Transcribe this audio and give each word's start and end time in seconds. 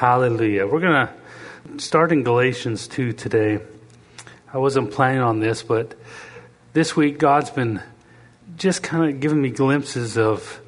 Hallelujah. 0.00 0.66
We're 0.66 0.80
going 0.80 1.08
to 1.08 1.78
start 1.78 2.10
in 2.10 2.22
Galatians 2.22 2.88
2 2.88 3.12
today. 3.12 3.60
I 4.50 4.56
wasn't 4.56 4.92
planning 4.92 5.20
on 5.20 5.40
this, 5.40 5.62
but 5.62 5.94
this 6.72 6.96
week 6.96 7.18
God's 7.18 7.50
been 7.50 7.82
just 8.56 8.82
kind 8.82 9.12
of 9.12 9.20
giving 9.20 9.42
me 9.42 9.50
glimpses 9.50 10.16
of 10.16 10.58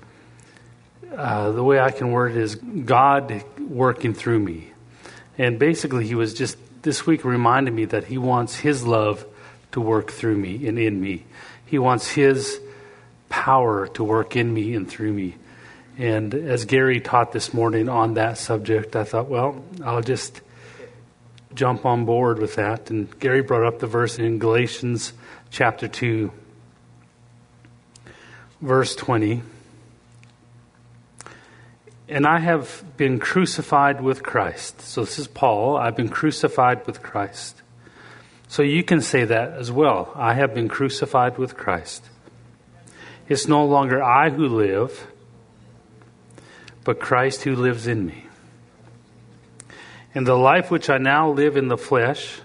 uh, 1.16 1.50
the 1.50 1.64
way 1.64 1.80
I 1.80 1.92
can 1.92 2.12
word 2.12 2.32
it 2.32 2.42
is 2.42 2.56
God 2.56 3.42
working 3.58 4.12
through 4.12 4.40
me. 4.40 4.70
And 5.38 5.58
basically, 5.58 6.06
He 6.06 6.14
was 6.14 6.34
just 6.34 6.58
this 6.82 7.06
week 7.06 7.24
reminding 7.24 7.74
me 7.74 7.86
that 7.86 8.04
He 8.04 8.18
wants 8.18 8.56
His 8.56 8.84
love 8.84 9.24
to 9.70 9.80
work 9.80 10.10
through 10.10 10.36
me 10.36 10.66
and 10.66 10.78
in 10.78 11.00
me. 11.00 11.24
He 11.64 11.78
wants 11.78 12.10
His 12.10 12.60
power 13.30 13.86
to 13.94 14.04
work 14.04 14.36
in 14.36 14.52
me 14.52 14.74
and 14.74 14.86
through 14.86 15.14
me. 15.14 15.36
And 15.98 16.34
as 16.34 16.64
Gary 16.64 17.00
taught 17.00 17.32
this 17.32 17.52
morning 17.52 17.88
on 17.88 18.14
that 18.14 18.38
subject, 18.38 18.96
I 18.96 19.04
thought, 19.04 19.28
well, 19.28 19.62
I'll 19.84 20.00
just 20.00 20.40
jump 21.54 21.84
on 21.84 22.04
board 22.04 22.38
with 22.38 22.54
that. 22.54 22.90
And 22.90 23.18
Gary 23.20 23.42
brought 23.42 23.66
up 23.66 23.78
the 23.78 23.86
verse 23.86 24.18
in 24.18 24.38
Galatians 24.38 25.12
chapter 25.50 25.88
2, 25.88 26.32
verse 28.62 28.96
20. 28.96 29.42
And 32.08 32.26
I 32.26 32.38
have 32.38 32.84
been 32.96 33.18
crucified 33.18 34.00
with 34.00 34.22
Christ. 34.22 34.80
So 34.80 35.04
this 35.04 35.18
is 35.18 35.28
Paul. 35.28 35.76
I've 35.76 35.96
been 35.96 36.08
crucified 36.08 36.86
with 36.86 37.02
Christ. 37.02 37.62
So 38.48 38.62
you 38.62 38.82
can 38.82 39.00
say 39.00 39.24
that 39.24 39.52
as 39.52 39.70
well. 39.70 40.12
I 40.14 40.34
have 40.34 40.54
been 40.54 40.68
crucified 40.68 41.38
with 41.38 41.56
Christ. 41.56 42.04
It's 43.28 43.46
no 43.46 43.64
longer 43.64 44.02
I 44.02 44.30
who 44.30 44.46
live 44.46 45.06
but 46.84 47.00
Christ 47.00 47.42
who 47.42 47.54
lives 47.54 47.86
in 47.86 48.06
me. 48.06 48.26
And 50.14 50.26
the 50.26 50.34
life 50.34 50.70
which 50.70 50.90
I 50.90 50.98
now 50.98 51.30
live 51.30 51.56
in 51.56 51.68
the 51.68 51.78
flesh, 51.78 52.40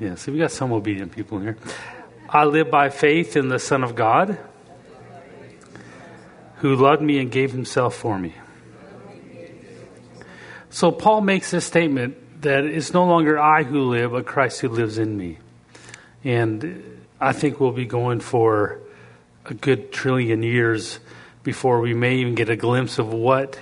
yeah, 0.00 0.16
see, 0.16 0.32
we 0.32 0.38
got 0.38 0.50
some 0.50 0.72
obedient 0.72 1.12
people 1.12 1.38
here. 1.38 1.56
I 2.28 2.44
live 2.44 2.70
by 2.70 2.90
faith 2.90 3.36
in 3.36 3.48
the 3.48 3.58
Son 3.58 3.84
of 3.84 3.94
God 3.94 4.38
who 6.56 6.74
loved 6.74 7.02
me 7.02 7.18
and 7.18 7.30
gave 7.30 7.52
himself 7.52 7.94
for 7.94 8.18
me. 8.18 8.34
So 10.70 10.90
Paul 10.90 11.20
makes 11.20 11.52
this 11.52 11.64
statement 11.64 12.42
that 12.42 12.64
it's 12.64 12.92
no 12.92 13.04
longer 13.04 13.38
I 13.38 13.62
who 13.62 13.82
live, 13.82 14.10
but 14.10 14.26
Christ 14.26 14.60
who 14.60 14.68
lives 14.68 14.98
in 14.98 15.16
me. 15.16 15.38
And 16.24 17.04
I 17.20 17.32
think 17.32 17.60
we'll 17.60 17.72
be 17.72 17.86
going 17.86 18.20
for 18.20 18.80
a 19.46 19.54
good 19.54 19.92
trillion 19.92 20.42
years 20.42 20.98
before 21.44 21.80
we 21.80 21.94
may 21.94 22.16
even 22.16 22.34
get 22.34 22.48
a 22.48 22.56
glimpse 22.56 22.98
of 22.98 23.12
what, 23.12 23.60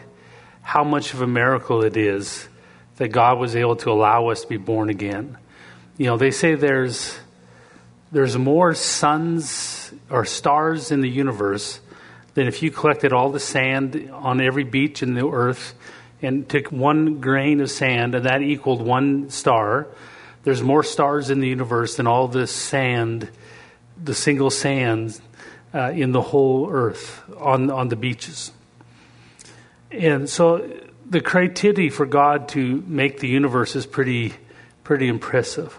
how 0.62 0.84
much 0.84 1.12
of 1.12 1.20
a 1.20 1.26
miracle 1.26 1.82
it 1.82 1.96
is 1.96 2.48
that 2.96 3.08
God 3.08 3.38
was 3.38 3.56
able 3.56 3.76
to 3.76 3.90
allow 3.90 4.28
us 4.28 4.42
to 4.42 4.48
be 4.48 4.56
born 4.56 4.88
again. 4.88 5.36
You 5.98 6.06
know, 6.06 6.16
they 6.16 6.30
say 6.30 6.54
there's 6.54 7.18
there's 8.12 8.36
more 8.36 8.74
suns 8.74 9.92
or 10.10 10.24
stars 10.24 10.90
in 10.90 11.00
the 11.00 11.08
universe 11.08 11.80
than 12.34 12.46
if 12.46 12.62
you 12.62 12.70
collected 12.70 13.12
all 13.12 13.30
the 13.30 13.40
sand 13.40 14.10
on 14.12 14.40
every 14.40 14.64
beach 14.64 15.02
in 15.02 15.14
the 15.14 15.26
earth 15.26 15.74
and 16.20 16.48
took 16.48 16.70
one 16.70 17.20
grain 17.20 17.60
of 17.60 17.70
sand 17.70 18.14
and 18.14 18.26
that 18.26 18.42
equaled 18.42 18.82
one 18.82 19.30
star. 19.30 19.88
There's 20.44 20.62
more 20.62 20.82
stars 20.82 21.30
in 21.30 21.40
the 21.40 21.48
universe 21.48 21.96
than 21.96 22.06
all 22.06 22.28
the 22.28 22.46
sand, 22.46 23.30
the 24.02 24.14
single 24.14 24.50
sands 24.50 25.20
uh, 25.74 25.90
in 25.90 26.12
the 26.12 26.20
whole 26.20 26.70
earth 26.70 27.22
on, 27.38 27.70
on 27.70 27.88
the 27.88 27.96
beaches. 27.96 28.52
And 29.90 30.28
so 30.28 30.70
the 31.08 31.20
creativity 31.20 31.90
for 31.90 32.06
God 32.06 32.48
to 32.50 32.82
make 32.86 33.20
the 33.20 33.28
universe 33.28 33.76
is 33.76 33.86
pretty, 33.86 34.34
pretty 34.84 35.08
impressive. 35.08 35.78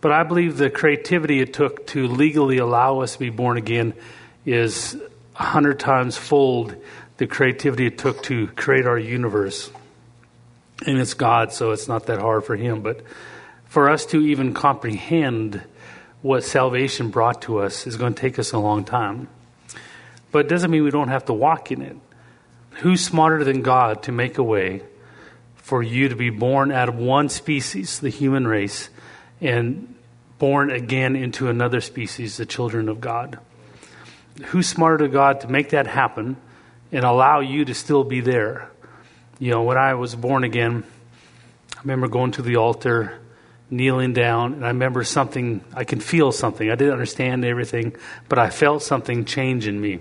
But 0.00 0.12
I 0.12 0.22
believe 0.22 0.56
the 0.56 0.70
creativity 0.70 1.40
it 1.40 1.54
took 1.54 1.86
to 1.88 2.06
legally 2.06 2.58
allow 2.58 3.00
us 3.00 3.14
to 3.14 3.18
be 3.18 3.30
born 3.30 3.56
again 3.56 3.94
is 4.44 4.96
a 5.36 5.42
hundred 5.42 5.80
times 5.80 6.16
fold 6.16 6.76
the 7.16 7.26
creativity 7.26 7.86
it 7.86 7.98
took 7.98 8.22
to 8.24 8.48
create 8.48 8.86
our 8.86 8.98
universe. 8.98 9.70
And 10.86 10.98
it's 10.98 11.14
God, 11.14 11.52
so 11.52 11.70
it's 11.70 11.88
not 11.88 12.06
that 12.06 12.20
hard 12.20 12.44
for 12.44 12.56
Him. 12.56 12.82
But 12.82 13.00
for 13.66 13.88
us 13.88 14.06
to 14.06 14.20
even 14.20 14.52
comprehend 14.52 15.62
what 16.24 16.42
salvation 16.42 17.10
brought 17.10 17.42
to 17.42 17.58
us 17.58 17.86
is 17.86 17.98
going 17.98 18.14
to 18.14 18.18
take 18.18 18.38
us 18.38 18.52
a 18.52 18.58
long 18.58 18.82
time. 18.82 19.28
But 20.32 20.46
it 20.46 20.48
doesn't 20.48 20.70
mean 20.70 20.82
we 20.82 20.90
don't 20.90 21.08
have 21.08 21.26
to 21.26 21.34
walk 21.34 21.70
in 21.70 21.82
it. 21.82 21.98
Who's 22.76 23.04
smarter 23.04 23.44
than 23.44 23.60
God 23.60 24.04
to 24.04 24.12
make 24.12 24.38
a 24.38 24.42
way 24.42 24.80
for 25.56 25.82
you 25.82 26.08
to 26.08 26.16
be 26.16 26.30
born 26.30 26.72
out 26.72 26.88
of 26.88 26.96
one 26.96 27.28
species, 27.28 28.00
the 28.00 28.08
human 28.08 28.46
race, 28.46 28.88
and 29.42 29.94
born 30.38 30.70
again 30.70 31.14
into 31.14 31.50
another 31.50 31.82
species, 31.82 32.38
the 32.38 32.46
children 32.46 32.88
of 32.88 33.02
God? 33.02 33.38
Who's 34.46 34.66
smarter 34.66 35.04
than 35.04 35.12
God 35.12 35.42
to 35.42 35.48
make 35.48 35.70
that 35.70 35.86
happen 35.86 36.38
and 36.90 37.04
allow 37.04 37.40
you 37.40 37.66
to 37.66 37.74
still 37.74 38.02
be 38.02 38.22
there? 38.22 38.70
You 39.38 39.50
know, 39.50 39.62
when 39.62 39.76
I 39.76 39.92
was 39.92 40.14
born 40.14 40.42
again, 40.42 40.84
I 41.76 41.80
remember 41.82 42.08
going 42.08 42.32
to 42.32 42.42
the 42.42 42.56
altar 42.56 43.20
kneeling 43.74 44.12
down, 44.12 44.54
and 44.54 44.64
I 44.64 44.68
remember 44.68 45.04
something, 45.04 45.62
I 45.74 45.84
can 45.84 46.00
feel 46.00 46.32
something. 46.32 46.70
I 46.70 46.76
didn't 46.76 46.92
understand 46.92 47.44
everything, 47.44 47.96
but 48.28 48.38
I 48.38 48.50
felt 48.50 48.82
something 48.82 49.24
change 49.24 49.66
in 49.66 49.80
me. 49.80 50.00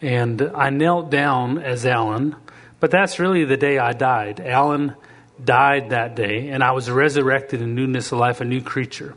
And 0.00 0.42
I 0.54 0.70
knelt 0.70 1.10
down 1.10 1.58
as 1.58 1.86
Alan, 1.86 2.36
but 2.80 2.90
that's 2.90 3.18
really 3.18 3.44
the 3.44 3.56
day 3.56 3.78
I 3.78 3.92
died. 3.92 4.40
Alan 4.40 4.94
died 5.42 5.90
that 5.90 6.16
day, 6.16 6.48
and 6.48 6.62
I 6.62 6.72
was 6.72 6.90
resurrected 6.90 7.62
in 7.62 7.74
newness 7.74 8.12
of 8.12 8.18
life, 8.18 8.40
a 8.40 8.44
new 8.44 8.60
creature. 8.60 9.14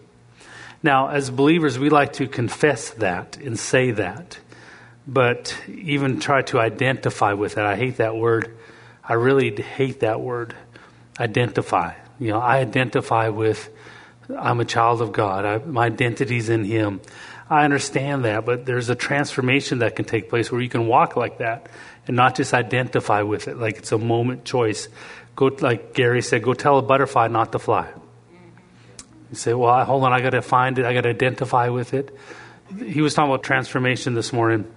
Now, 0.84 1.10
as 1.10 1.30
believers, 1.30 1.78
we 1.78 1.90
like 1.90 2.14
to 2.14 2.28
confess 2.28 2.92
that 2.92 3.38
and 3.38 3.58
say 3.58 3.92
that, 3.92 4.40
but 5.08 5.56
even 5.68 6.20
try 6.20 6.42
to 6.44 6.60
identify 6.60 7.34
with 7.34 7.58
it. 7.58 7.64
I 7.64 7.76
hate 7.76 7.98
that 7.98 8.16
word. 8.16 8.56
I 9.04 9.14
really 9.14 9.56
hate 9.62 10.00
that 10.00 10.22
word, 10.22 10.56
identify. 11.20 11.94
You 12.22 12.28
know, 12.28 12.40
I 12.40 12.60
identify 12.60 13.30
with, 13.30 13.68
I'm 14.38 14.60
a 14.60 14.66
child 14.66 15.02
of 15.02 15.12
God. 15.12 15.44
I, 15.44 15.58
my 15.58 15.88
identity's 15.88 16.50
in 16.50 16.64
Him. 16.64 17.02
I 17.50 17.66
understand 17.66 18.26
that, 18.26 18.46
but 18.46 18.64
there's 18.68 18.90
a 18.90 18.96
transformation 18.96 19.80
that 19.80 19.96
can 19.96 20.06
take 20.06 20.30
place 20.30 20.52
where 20.52 20.62
you 20.62 20.70
can 20.70 20.86
walk 20.86 21.16
like 21.16 21.40
that 21.40 21.68
and 22.06 22.16
not 22.16 22.36
just 22.36 22.54
identify 22.54 23.24
with 23.24 23.48
it 23.48 23.58
like 23.58 23.78
it's 23.78 23.92
a 23.92 23.98
moment 23.98 24.46
choice. 24.46 24.88
Go, 25.36 25.48
like 25.48 25.96
Gary 25.96 26.22
said, 26.22 26.44
go 26.44 26.54
tell 26.54 26.78
a 26.78 26.84
butterfly 26.84 27.28
not 27.28 27.52
to 27.54 27.60
fly. 27.60 27.90
You 29.32 29.36
say, 29.36 29.56
well, 29.56 29.84
hold 29.84 30.04
on, 30.04 30.14
I 30.14 30.22
got 30.22 30.30
to 30.30 30.44
find 30.44 30.78
it, 30.78 30.86
I 30.86 30.94
got 30.94 31.02
to 31.02 31.10
identify 31.10 31.70
with 31.70 31.96
it. 31.96 32.16
He 32.86 33.02
was 33.02 33.16
talking 33.16 33.32
about 33.32 33.44
transformation 33.44 34.14
this 34.14 34.32
morning, 34.32 34.72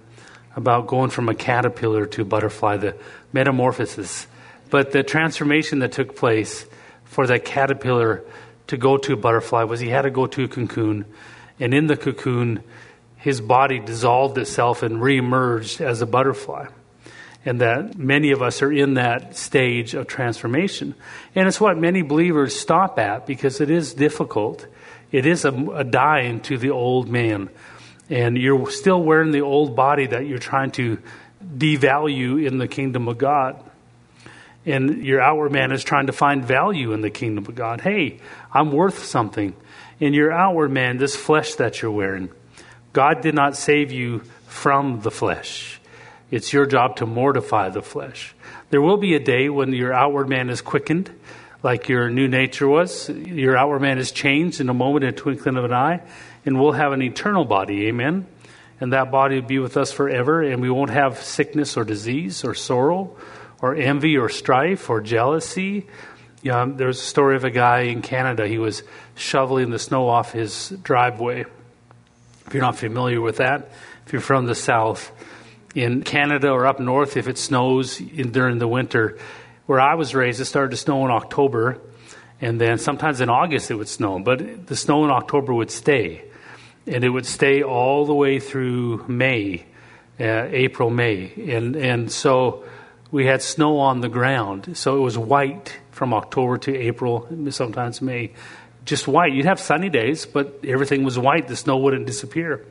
about 0.55 0.87
going 0.87 1.11
from 1.11 1.29
a 1.29 1.35
caterpillar 1.35 2.07
to 2.07 2.23
a 2.23 2.25
butterfly, 2.25 2.77
the 2.77 2.95
metamorphosis. 3.33 4.25
But 4.71 4.93
the 4.93 5.03
transformation 5.03 5.77
that 5.79 5.91
took 5.91 6.15
place 6.15 6.65
for 7.15 7.25
that 7.27 7.45
caterpillar 7.45 8.25
to 8.67 8.75
go 8.75 8.97
to 8.97 9.13
a 9.13 9.15
butterfly 9.15 9.63
was 9.63 9.79
he 9.79 9.87
had 9.87 10.01
to 10.01 10.11
go 10.11 10.27
to 10.27 10.43
a 10.43 10.47
cocoon. 10.49 11.05
And 11.61 11.73
in 11.73 11.87
the 11.87 11.95
cocoon, 11.95 12.61
his 13.15 13.39
body 13.39 13.79
dissolved 13.79 14.37
itself 14.37 14.83
and 14.83 14.97
reemerged 14.97 15.79
as 15.79 16.01
a 16.01 16.05
butterfly. 16.05 16.67
And 17.45 17.61
that 17.61 17.97
many 17.97 18.31
of 18.31 18.41
us 18.41 18.61
are 18.61 18.71
in 18.71 18.95
that 18.95 19.37
stage 19.37 19.93
of 19.93 20.07
transformation. 20.07 20.93
And 21.35 21.47
it's 21.47 21.61
what 21.61 21.77
many 21.77 22.01
believers 22.01 22.53
stop 22.53 22.99
at 22.99 23.25
because 23.25 23.61
it 23.61 23.69
is 23.69 23.93
difficult. 23.93 24.67
It 25.09 25.25
is 25.25 25.45
a, 25.45 25.53
a 25.53 25.85
dying 25.85 26.41
to 26.41 26.57
the 26.57 26.71
old 26.71 27.07
man. 27.07 27.49
And 28.09 28.37
you're 28.37 28.69
still 28.71 29.01
wearing 29.01 29.31
the 29.31 29.41
old 29.41 29.73
body 29.73 30.07
that 30.07 30.27
you're 30.27 30.37
trying 30.37 30.71
to 30.71 30.97
devalue 31.41 32.45
in 32.45 32.57
the 32.57 32.67
kingdom 32.67 33.07
of 33.07 33.17
God 33.17 33.63
and 34.65 35.05
your 35.05 35.21
outward 35.21 35.51
man 35.51 35.71
is 35.71 35.83
trying 35.83 36.07
to 36.07 36.13
find 36.13 36.43
value 36.43 36.91
in 36.93 37.01
the 37.01 37.09
kingdom 37.09 37.45
of 37.45 37.55
God. 37.55 37.81
Hey, 37.81 38.19
I'm 38.51 38.71
worth 38.71 39.03
something. 39.03 39.55
In 39.99 40.13
your 40.13 40.31
outward 40.31 40.71
man, 40.71 40.97
this 40.97 41.15
flesh 41.15 41.55
that 41.55 41.81
you're 41.81 41.91
wearing, 41.91 42.29
God 42.93 43.21
did 43.21 43.35
not 43.35 43.55
save 43.55 43.91
you 43.91 44.23
from 44.47 45.01
the 45.01 45.11
flesh. 45.11 45.79
It's 46.31 46.51
your 46.51 46.65
job 46.65 46.97
to 46.97 47.05
mortify 47.05 47.69
the 47.69 47.81
flesh. 47.81 48.33
There 48.71 48.81
will 48.81 48.97
be 48.97 49.13
a 49.13 49.19
day 49.19 49.49
when 49.49 49.71
your 49.73 49.93
outward 49.93 50.27
man 50.27 50.49
is 50.49 50.61
quickened, 50.61 51.11
like 51.61 51.87
your 51.87 52.09
new 52.09 52.27
nature 52.27 52.67
was. 52.67 53.09
Your 53.09 53.55
outward 53.55 53.81
man 53.81 53.99
is 53.99 54.11
changed 54.11 54.59
in 54.59 54.69
a 54.69 54.73
moment, 54.73 55.03
in 55.03 55.09
a 55.09 55.13
twinkling 55.13 55.57
of 55.57 55.65
an 55.65 55.73
eye, 55.73 56.01
and 56.45 56.59
we'll 56.59 56.71
have 56.71 56.91
an 56.91 57.01
eternal 57.01 57.45
body. 57.45 57.87
Amen. 57.87 58.25
And 58.79 58.91
that 58.91 59.11
body 59.11 59.39
will 59.39 59.47
be 59.47 59.59
with 59.59 59.77
us 59.77 59.91
forever, 59.91 60.41
and 60.41 60.61
we 60.61 60.69
won't 60.69 60.89
have 60.89 61.21
sickness 61.21 61.77
or 61.77 61.85
disease 61.85 62.43
or 62.43 62.53
sorrow 62.53 63.15
or 63.61 63.75
envy 63.75 64.17
or 64.17 64.29
strife 64.29 64.89
or 64.89 65.01
jealousy. 65.01 65.87
You 66.41 66.51
know, 66.51 66.71
there's 66.71 66.99
a 66.99 67.03
story 67.03 67.35
of 67.35 67.43
a 67.43 67.49
guy 67.49 67.81
in 67.81 68.01
Canada. 68.01 68.47
He 68.47 68.57
was 68.57 68.83
shoveling 69.15 69.71
the 69.71 69.79
snow 69.79 70.07
off 70.07 70.31
his 70.31 70.69
driveway. 70.83 71.45
If 72.45 72.53
you're 72.53 72.61
not 72.61 72.77
familiar 72.77 73.19
with 73.19 73.37
that, 73.37 73.71
if 74.05 74.13
you're 74.13 74.21
from 74.21 74.45
the 74.45 74.55
South, 74.55 75.11
In 75.73 76.03
Canada 76.03 76.51
or 76.51 76.67
up 76.67 76.79
north, 76.79 77.17
if 77.17 77.27
it 77.27 77.37
snows 77.37 77.99
in, 77.99 78.31
during 78.31 78.59
the 78.59 78.67
winter, 78.67 79.17
where 79.65 79.81
I 79.81 79.95
was 79.95 80.15
raised, 80.15 80.39
it 80.39 80.45
started 80.45 80.71
to 80.71 80.77
snow 80.77 81.03
in 81.05 81.11
October, 81.11 81.81
and 82.39 82.61
then 82.61 82.77
sometimes 82.77 83.19
in 83.19 83.29
August 83.29 83.71
it 83.71 83.75
would 83.75 83.89
snow, 83.89 84.19
but 84.19 84.67
the 84.67 84.75
snow 84.75 85.03
in 85.03 85.11
October 85.11 85.53
would 85.53 85.71
stay. 85.71 86.23
And 86.87 87.03
it 87.03 87.09
would 87.09 87.25
stay 87.25 87.63
all 87.63 88.05
the 88.05 88.13
way 88.13 88.39
through 88.39 89.05
May, 89.07 89.65
uh, 90.19 90.47
April, 90.51 90.91
May. 90.91 91.33
And, 91.49 91.75
and 91.75 92.11
so 92.11 92.63
we 93.15 93.25
had 93.25 93.41
snow 93.41 93.79
on 93.79 94.01
the 94.01 94.09
ground. 94.09 94.75
So 94.75 94.97
it 94.97 94.99
was 94.99 95.17
white 95.17 95.73
from 95.91 96.13
October 96.13 96.57
to 96.57 96.75
April, 96.75 97.25
sometimes 97.49 98.01
May. 98.01 98.33
Just 98.83 99.07
white. 99.07 99.31
You'd 99.31 99.45
have 99.45 99.57
sunny 99.57 99.87
days, 99.87 100.25
but 100.25 100.59
everything 100.65 101.05
was 101.05 101.17
white. 101.17 101.47
The 101.47 101.55
snow 101.55 101.77
wouldn't 101.77 102.07
disappear. 102.07 102.65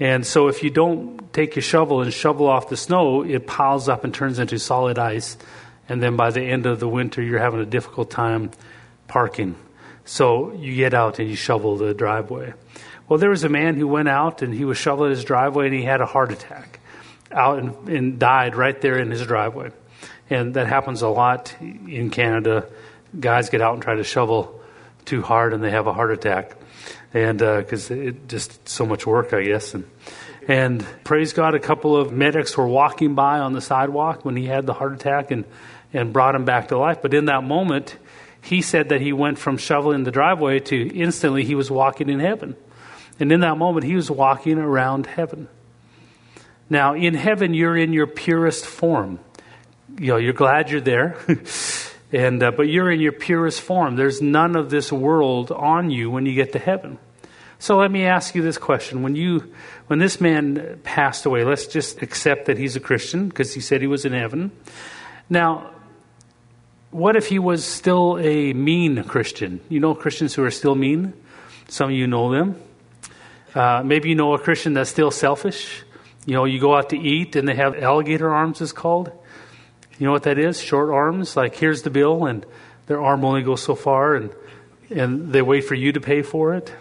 And 0.00 0.26
so 0.26 0.48
if 0.48 0.64
you 0.64 0.70
don't 0.70 1.32
take 1.32 1.54
your 1.54 1.62
shovel 1.62 2.02
and 2.02 2.12
shovel 2.12 2.48
off 2.48 2.68
the 2.68 2.76
snow, 2.76 3.22
it 3.22 3.46
piles 3.46 3.88
up 3.88 4.02
and 4.02 4.12
turns 4.12 4.40
into 4.40 4.58
solid 4.58 4.98
ice. 4.98 5.38
And 5.88 6.02
then 6.02 6.16
by 6.16 6.32
the 6.32 6.42
end 6.42 6.66
of 6.66 6.80
the 6.80 6.88
winter, 6.88 7.22
you're 7.22 7.38
having 7.38 7.60
a 7.60 7.64
difficult 7.64 8.10
time 8.10 8.50
parking. 9.06 9.54
So 10.04 10.52
you 10.54 10.74
get 10.74 10.94
out 10.94 11.20
and 11.20 11.28
you 11.30 11.36
shovel 11.36 11.76
the 11.76 11.94
driveway. 11.94 12.54
Well, 13.08 13.20
there 13.20 13.30
was 13.30 13.44
a 13.44 13.48
man 13.48 13.76
who 13.76 13.86
went 13.86 14.08
out 14.08 14.42
and 14.42 14.52
he 14.52 14.64
was 14.64 14.78
shoveling 14.78 15.10
his 15.10 15.22
driveway 15.22 15.66
and 15.66 15.74
he 15.76 15.84
had 15.84 16.00
a 16.00 16.06
heart 16.06 16.32
attack 16.32 16.79
out 17.32 17.58
and, 17.58 17.88
and 17.88 18.18
died 18.18 18.56
right 18.56 18.80
there 18.80 18.98
in 18.98 19.10
his 19.10 19.24
driveway. 19.26 19.70
And 20.28 20.54
that 20.54 20.66
happens 20.66 21.02
a 21.02 21.08
lot 21.08 21.54
in 21.60 22.10
Canada. 22.10 22.68
Guys 23.18 23.50
get 23.50 23.60
out 23.60 23.74
and 23.74 23.82
try 23.82 23.96
to 23.96 24.04
shovel 24.04 24.60
too 25.04 25.22
hard 25.22 25.52
and 25.52 25.62
they 25.62 25.70
have 25.70 25.86
a 25.86 25.92
heart 25.92 26.12
attack. 26.12 26.56
And 27.12 27.38
because 27.38 27.90
uh, 27.90 27.94
it 27.94 28.28
just 28.28 28.68
so 28.68 28.86
much 28.86 29.06
work, 29.06 29.32
I 29.32 29.42
guess. 29.42 29.74
And, 29.74 29.90
and 30.46 30.86
praise 31.04 31.32
God, 31.32 31.54
a 31.54 31.58
couple 31.58 31.96
of 31.96 32.12
medics 32.12 32.56
were 32.56 32.68
walking 32.68 33.14
by 33.14 33.40
on 33.40 33.52
the 33.52 33.60
sidewalk 33.60 34.24
when 34.24 34.36
he 34.36 34.46
had 34.46 34.66
the 34.66 34.72
heart 34.72 34.92
attack 34.92 35.30
and, 35.30 35.44
and 35.92 36.12
brought 36.12 36.34
him 36.36 36.44
back 36.44 36.68
to 36.68 36.78
life. 36.78 37.02
But 37.02 37.12
in 37.12 37.24
that 37.24 37.42
moment, 37.42 37.96
he 38.42 38.62
said 38.62 38.90
that 38.90 39.00
he 39.00 39.12
went 39.12 39.38
from 39.38 39.58
shoveling 39.58 40.04
the 40.04 40.10
driveway 40.10 40.60
to 40.60 40.96
instantly 40.96 41.44
he 41.44 41.54
was 41.54 41.70
walking 41.70 42.08
in 42.08 42.20
heaven. 42.20 42.56
And 43.18 43.32
in 43.32 43.40
that 43.40 43.58
moment, 43.58 43.84
he 43.84 43.96
was 43.96 44.10
walking 44.10 44.58
around 44.58 45.06
heaven. 45.06 45.48
Now, 46.70 46.94
in 46.94 47.14
heaven, 47.14 47.52
you're 47.52 47.76
in 47.76 47.92
your 47.92 48.06
purest 48.06 48.64
form. 48.64 49.18
You 49.98 50.12
know, 50.12 50.16
you're 50.18 50.32
glad 50.32 50.70
you're 50.70 50.80
there, 50.80 51.16
and 52.12 52.40
uh, 52.40 52.52
but 52.52 52.68
you're 52.68 52.92
in 52.92 53.00
your 53.00 53.12
purest 53.12 53.60
form. 53.60 53.96
There's 53.96 54.22
none 54.22 54.54
of 54.54 54.70
this 54.70 54.92
world 54.92 55.50
on 55.50 55.90
you 55.90 56.10
when 56.10 56.26
you 56.26 56.34
get 56.34 56.52
to 56.52 56.60
heaven. 56.60 56.98
So 57.58 57.76
let 57.76 57.90
me 57.90 58.06
ask 58.06 58.36
you 58.36 58.42
this 58.42 58.56
question: 58.56 59.02
When 59.02 59.16
you, 59.16 59.52
when 59.88 59.98
this 59.98 60.20
man 60.20 60.80
passed 60.84 61.26
away, 61.26 61.42
let's 61.42 61.66
just 61.66 62.02
accept 62.02 62.46
that 62.46 62.56
he's 62.56 62.76
a 62.76 62.80
Christian 62.80 63.28
because 63.28 63.52
he 63.52 63.60
said 63.60 63.80
he 63.80 63.88
was 63.88 64.04
in 64.04 64.12
heaven. 64.12 64.52
Now, 65.28 65.72
what 66.92 67.16
if 67.16 67.26
he 67.26 67.40
was 67.40 67.64
still 67.64 68.16
a 68.20 68.52
mean 68.52 69.02
Christian? 69.04 69.60
You 69.68 69.80
know 69.80 69.96
Christians 69.96 70.34
who 70.34 70.44
are 70.44 70.52
still 70.52 70.76
mean. 70.76 71.14
Some 71.68 71.90
of 71.90 71.96
you 71.96 72.06
know 72.06 72.30
them. 72.30 72.62
Uh, 73.56 73.82
maybe 73.84 74.08
you 74.08 74.14
know 74.14 74.34
a 74.34 74.38
Christian 74.38 74.74
that's 74.74 74.90
still 74.90 75.10
selfish. 75.10 75.82
You 76.26 76.34
know, 76.34 76.44
you 76.44 76.60
go 76.60 76.74
out 76.74 76.90
to 76.90 76.98
eat 76.98 77.36
and 77.36 77.48
they 77.48 77.54
have 77.54 77.76
alligator 77.76 78.32
arms, 78.32 78.60
is 78.60 78.72
called. 78.72 79.10
You 79.98 80.06
know 80.06 80.12
what 80.12 80.24
that 80.24 80.38
is? 80.38 80.60
Short 80.60 80.90
arms. 80.90 81.36
Like, 81.36 81.56
here's 81.56 81.82
the 81.82 81.90
bill, 81.90 82.26
and 82.26 82.44
their 82.86 83.00
arm 83.00 83.24
only 83.24 83.42
goes 83.42 83.62
so 83.62 83.74
far, 83.74 84.14
and, 84.14 84.30
and 84.90 85.32
they 85.32 85.42
wait 85.42 85.64
for 85.64 85.74
you 85.74 85.92
to 85.92 86.00
pay 86.00 86.22
for 86.22 86.54
it. 86.54 86.72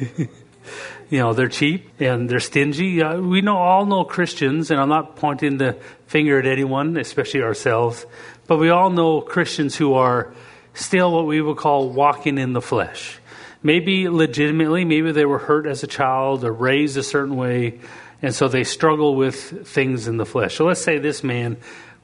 you 0.18 1.18
know, 1.18 1.34
they're 1.34 1.48
cheap 1.48 2.00
and 2.00 2.28
they're 2.28 2.40
stingy. 2.40 3.02
Uh, 3.02 3.20
we 3.20 3.42
know 3.42 3.56
all 3.56 3.84
know 3.84 4.04
Christians, 4.04 4.70
and 4.70 4.80
I'm 4.80 4.88
not 4.88 5.16
pointing 5.16 5.58
the 5.58 5.74
finger 6.06 6.38
at 6.38 6.46
anyone, 6.46 6.96
especially 6.96 7.42
ourselves, 7.42 8.06
but 8.46 8.58
we 8.58 8.70
all 8.70 8.90
know 8.90 9.20
Christians 9.20 9.76
who 9.76 9.94
are 9.94 10.34
still 10.74 11.12
what 11.12 11.26
we 11.26 11.40
would 11.40 11.58
call 11.58 11.90
walking 11.90 12.38
in 12.38 12.54
the 12.54 12.62
flesh. 12.62 13.18
Maybe 13.62 14.08
legitimately, 14.08 14.84
maybe 14.84 15.12
they 15.12 15.24
were 15.24 15.38
hurt 15.38 15.66
as 15.66 15.82
a 15.82 15.86
child 15.86 16.44
or 16.44 16.52
raised 16.52 16.96
a 16.96 17.02
certain 17.02 17.36
way, 17.36 17.78
and 18.20 18.34
so 18.34 18.48
they 18.48 18.64
struggle 18.64 19.14
with 19.14 19.68
things 19.68 20.08
in 20.08 20.16
the 20.16 20.26
flesh. 20.26 20.56
So 20.56 20.64
let's 20.64 20.82
say 20.82 20.98
this 20.98 21.22
man, 21.22 21.56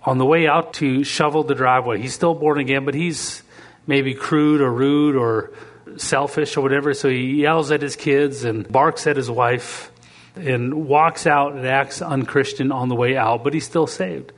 on 0.05 0.19
the 0.19 0.27
way 0.27 0.47
out 0.47 0.75
to 0.75 1.03
shovel 1.03 1.43
the 1.43 1.55
driveway, 1.55 2.01
he's 2.01 2.15
still 2.15 2.35
born 2.35 2.59
again, 2.59 2.85
but 2.85 2.95
he's 2.95 3.43
maybe 3.87 4.15
crude 4.15 4.61
or 4.61 4.73
rude 4.73 5.17
or 5.17 5.51
selfish 5.97 6.57
or 6.57 6.61
whatever. 6.61 6.95
So 6.95 7.09
he 7.09 7.43
yells 7.43 7.73
at 7.73 7.83
his 7.83 7.97
kids 7.97 8.45
and 8.45 8.71
barks 8.71 9.07
at 9.07 9.17
his 9.17 9.31
wife 9.31 9.91
and 10.37 10.87
walks 10.87 11.27
out 11.27 11.55
and 11.55 11.67
acts 11.67 12.01
unchristian 12.01 12.71
on 12.71 12.89
the 12.89 12.95
way 12.95 13.17
out, 13.17 13.43
but 13.43 13.55
he's 13.55 13.65
still 13.65 13.87
saved. 13.87 14.33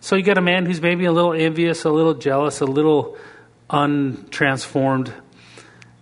So 0.00 0.16
you 0.16 0.22
got 0.22 0.38
a 0.38 0.42
man 0.42 0.66
who's 0.66 0.80
maybe 0.80 1.04
a 1.04 1.12
little 1.12 1.32
envious, 1.32 1.84
a 1.84 1.90
little 1.90 2.14
jealous, 2.14 2.60
a 2.60 2.66
little 2.66 3.16
untransformed 3.68 5.12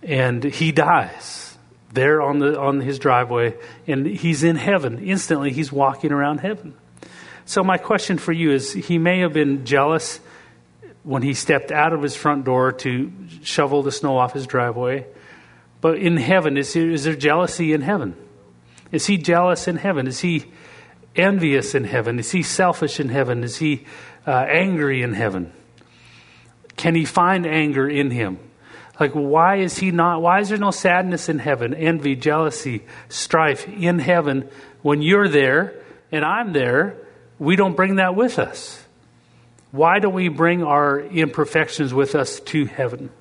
and 0.03 0.43
he 0.43 0.71
dies 0.71 1.57
there 1.91 2.21
on 2.21 2.39
the 2.39 2.59
on 2.59 2.81
his 2.81 2.99
driveway 2.99 3.55
and 3.87 4.05
he's 4.05 4.43
in 4.43 4.55
heaven. 4.55 4.99
Instantly 4.99 5.51
he's 5.51 5.71
walking 5.71 6.11
around 6.11 6.39
heaven. 6.39 6.73
So 7.45 7.63
my 7.63 7.77
question 7.77 8.17
for 8.17 8.31
you 8.31 8.51
is 8.51 8.73
he 8.73 8.97
may 8.97 9.19
have 9.19 9.33
been 9.33 9.65
jealous 9.65 10.19
when 11.03 11.23
he 11.23 11.33
stepped 11.33 11.71
out 11.71 11.93
of 11.93 12.01
his 12.01 12.15
front 12.15 12.45
door 12.45 12.71
to 12.71 13.11
shovel 13.43 13.81
the 13.81 13.91
snow 13.91 14.17
off 14.17 14.33
his 14.33 14.45
driveway 14.45 15.05
but 15.81 15.97
in 15.97 16.17
heaven 16.17 16.57
is 16.57 16.73
there, 16.73 16.89
is 16.89 17.03
there 17.03 17.15
jealousy 17.15 17.73
in 17.73 17.81
heaven? 17.81 18.15
Is 18.91 19.05
he 19.05 19.17
jealous 19.17 19.67
in 19.67 19.77
heaven? 19.77 20.07
Is 20.07 20.19
he 20.19 20.45
envious 21.15 21.75
in 21.75 21.85
heaven? 21.85 22.19
Is 22.19 22.31
he 22.31 22.43
selfish 22.43 22.99
in 22.99 23.09
heaven? 23.09 23.43
Is 23.43 23.57
he 23.57 23.85
uh, 24.27 24.31
angry 24.31 25.01
in 25.01 25.13
heaven? 25.13 25.53
Can 26.75 26.95
he 26.95 27.05
find 27.05 27.45
anger 27.45 27.87
in 27.87 28.11
him 28.11 28.39
like, 28.99 29.13
why 29.13 29.57
is 29.57 29.77
he 29.77 29.91
not, 29.91 30.21
why 30.21 30.41
is 30.41 30.49
there 30.49 30.57
no 30.57 30.71
sadness 30.71 31.29
in 31.29 31.39
heaven, 31.39 31.73
envy, 31.73 32.15
jealousy, 32.15 32.83
strife 33.07 33.67
in 33.67 33.99
heaven 33.99 34.49
when 34.81 35.01
you're 35.01 35.29
there 35.29 35.73
and 36.11 36.25
I'm 36.25 36.51
there? 36.53 36.97
We 37.37 37.55
don't 37.55 37.75
bring 37.75 37.95
that 37.95 38.15
with 38.15 38.37
us. 38.37 38.83
Why 39.71 39.99
don't 39.99 40.13
we 40.13 40.27
bring 40.27 40.63
our 40.63 40.99
imperfections 40.99 41.93
with 41.93 42.15
us 42.15 42.39
to 42.41 42.65
heaven? 42.65 43.11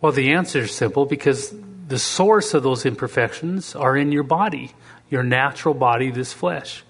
Well, 0.00 0.12
the 0.12 0.32
answer 0.32 0.60
is 0.60 0.72
simple 0.72 1.04
because 1.04 1.52
the 1.88 1.98
source 1.98 2.54
of 2.54 2.62
those 2.62 2.86
imperfections 2.86 3.74
are 3.74 3.96
in 3.96 4.12
your 4.12 4.22
body, 4.22 4.72
your 5.10 5.22
natural 5.22 5.74
body, 5.74 6.10
this 6.10 6.32
flesh. 6.32 6.84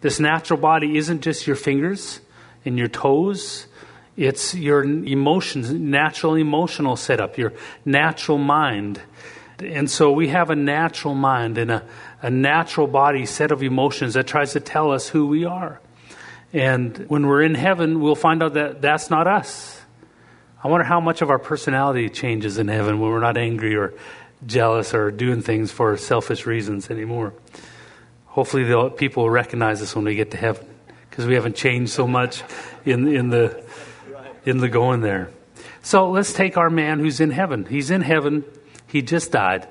This 0.00 0.20
natural 0.20 0.58
body 0.58 0.96
isn't 0.96 1.20
just 1.20 1.46
your 1.46 1.56
fingers 1.56 2.20
and 2.64 2.78
your 2.78 2.88
toes 2.88 3.66
it's 4.16 4.54
your 4.54 4.82
emotions, 4.84 5.70
natural 5.72 6.34
emotional 6.34 6.96
setup, 6.96 7.38
your 7.38 7.52
natural 7.84 8.38
mind. 8.38 9.00
And 9.58 9.90
so 9.90 10.12
we 10.12 10.28
have 10.28 10.50
a 10.50 10.56
natural 10.56 11.14
mind 11.14 11.58
and 11.58 11.70
a, 11.70 11.86
a 12.22 12.30
natural 12.30 12.86
body 12.86 13.26
set 13.26 13.50
of 13.52 13.62
emotions 13.62 14.14
that 14.14 14.26
tries 14.26 14.52
to 14.52 14.60
tell 14.60 14.90
us 14.92 15.08
who 15.08 15.26
we 15.26 15.44
are. 15.44 15.80
And 16.52 16.96
when 17.08 17.26
we're 17.26 17.42
in 17.42 17.54
heaven, 17.54 18.00
we'll 18.00 18.14
find 18.14 18.42
out 18.42 18.54
that 18.54 18.82
that's 18.82 19.10
not 19.10 19.26
us. 19.26 19.80
I 20.62 20.68
wonder 20.68 20.84
how 20.84 21.00
much 21.00 21.22
of 21.22 21.30
our 21.30 21.38
personality 21.38 22.08
changes 22.10 22.58
in 22.58 22.68
heaven 22.68 23.00
when 23.00 23.10
we're 23.10 23.20
not 23.20 23.38
angry 23.38 23.76
or 23.76 23.94
jealous 24.44 24.92
or 24.92 25.10
doing 25.10 25.42
things 25.42 25.70
for 25.70 25.96
selfish 25.96 26.46
reasons 26.46 26.90
anymore. 26.90 27.32
Hopefully, 28.26 28.64
people 28.96 29.24
will 29.24 29.30
recognize 29.30 29.80
us 29.82 29.94
when 29.94 30.04
we 30.04 30.14
get 30.14 30.32
to 30.32 30.36
heaven 30.36 30.66
because 31.08 31.26
we 31.26 31.34
haven't 31.34 31.56
changed 31.56 31.92
so 31.92 32.06
much 32.06 32.42
in, 32.84 33.08
in 33.08 33.30
the 33.30 33.64
in 34.44 34.58
the 34.58 34.68
going 34.68 35.00
there. 35.00 35.30
So 35.82 36.10
let's 36.10 36.32
take 36.32 36.56
our 36.56 36.70
man 36.70 36.98
who's 36.98 37.20
in 37.20 37.30
heaven. 37.30 37.64
He's 37.64 37.90
in 37.90 38.02
heaven. 38.02 38.44
He 38.86 39.02
just 39.02 39.32
died. 39.32 39.68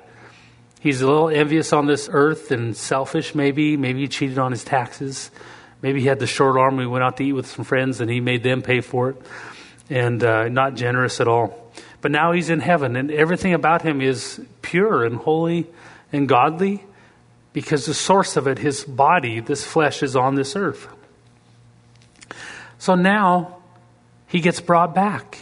He's 0.80 1.02
a 1.02 1.06
little 1.06 1.28
envious 1.28 1.72
on 1.72 1.86
this 1.86 2.08
earth 2.10 2.50
and 2.50 2.76
selfish, 2.76 3.34
maybe. 3.34 3.76
Maybe 3.76 4.00
he 4.00 4.08
cheated 4.08 4.38
on 4.38 4.50
his 4.50 4.64
taxes. 4.64 5.30
Maybe 5.82 6.00
he 6.00 6.06
had 6.06 6.18
the 6.18 6.26
short 6.26 6.56
arm. 6.56 6.76
We 6.76 6.86
went 6.86 7.04
out 7.04 7.16
to 7.18 7.24
eat 7.24 7.32
with 7.32 7.46
some 7.46 7.64
friends 7.64 8.00
and 8.00 8.10
he 8.10 8.20
made 8.20 8.42
them 8.42 8.62
pay 8.62 8.80
for 8.80 9.10
it. 9.10 9.16
And 9.90 10.22
uh, 10.22 10.48
not 10.48 10.76
generous 10.76 11.20
at 11.20 11.28
all. 11.28 11.72
But 12.00 12.12
now 12.12 12.32
he's 12.32 12.48
in 12.48 12.60
heaven 12.60 12.96
and 12.96 13.10
everything 13.10 13.52
about 13.52 13.82
him 13.82 14.00
is 14.00 14.40
pure 14.62 15.04
and 15.04 15.16
holy 15.16 15.66
and 16.12 16.28
godly 16.28 16.82
because 17.52 17.86
the 17.86 17.94
source 17.94 18.36
of 18.36 18.46
it, 18.46 18.58
his 18.58 18.84
body, 18.84 19.40
this 19.40 19.64
flesh, 19.64 20.02
is 20.02 20.16
on 20.16 20.34
this 20.34 20.56
earth. 20.56 20.88
So 22.78 22.94
now 22.94 23.59
he 24.30 24.40
gets 24.40 24.60
brought 24.60 24.94
back. 24.94 25.38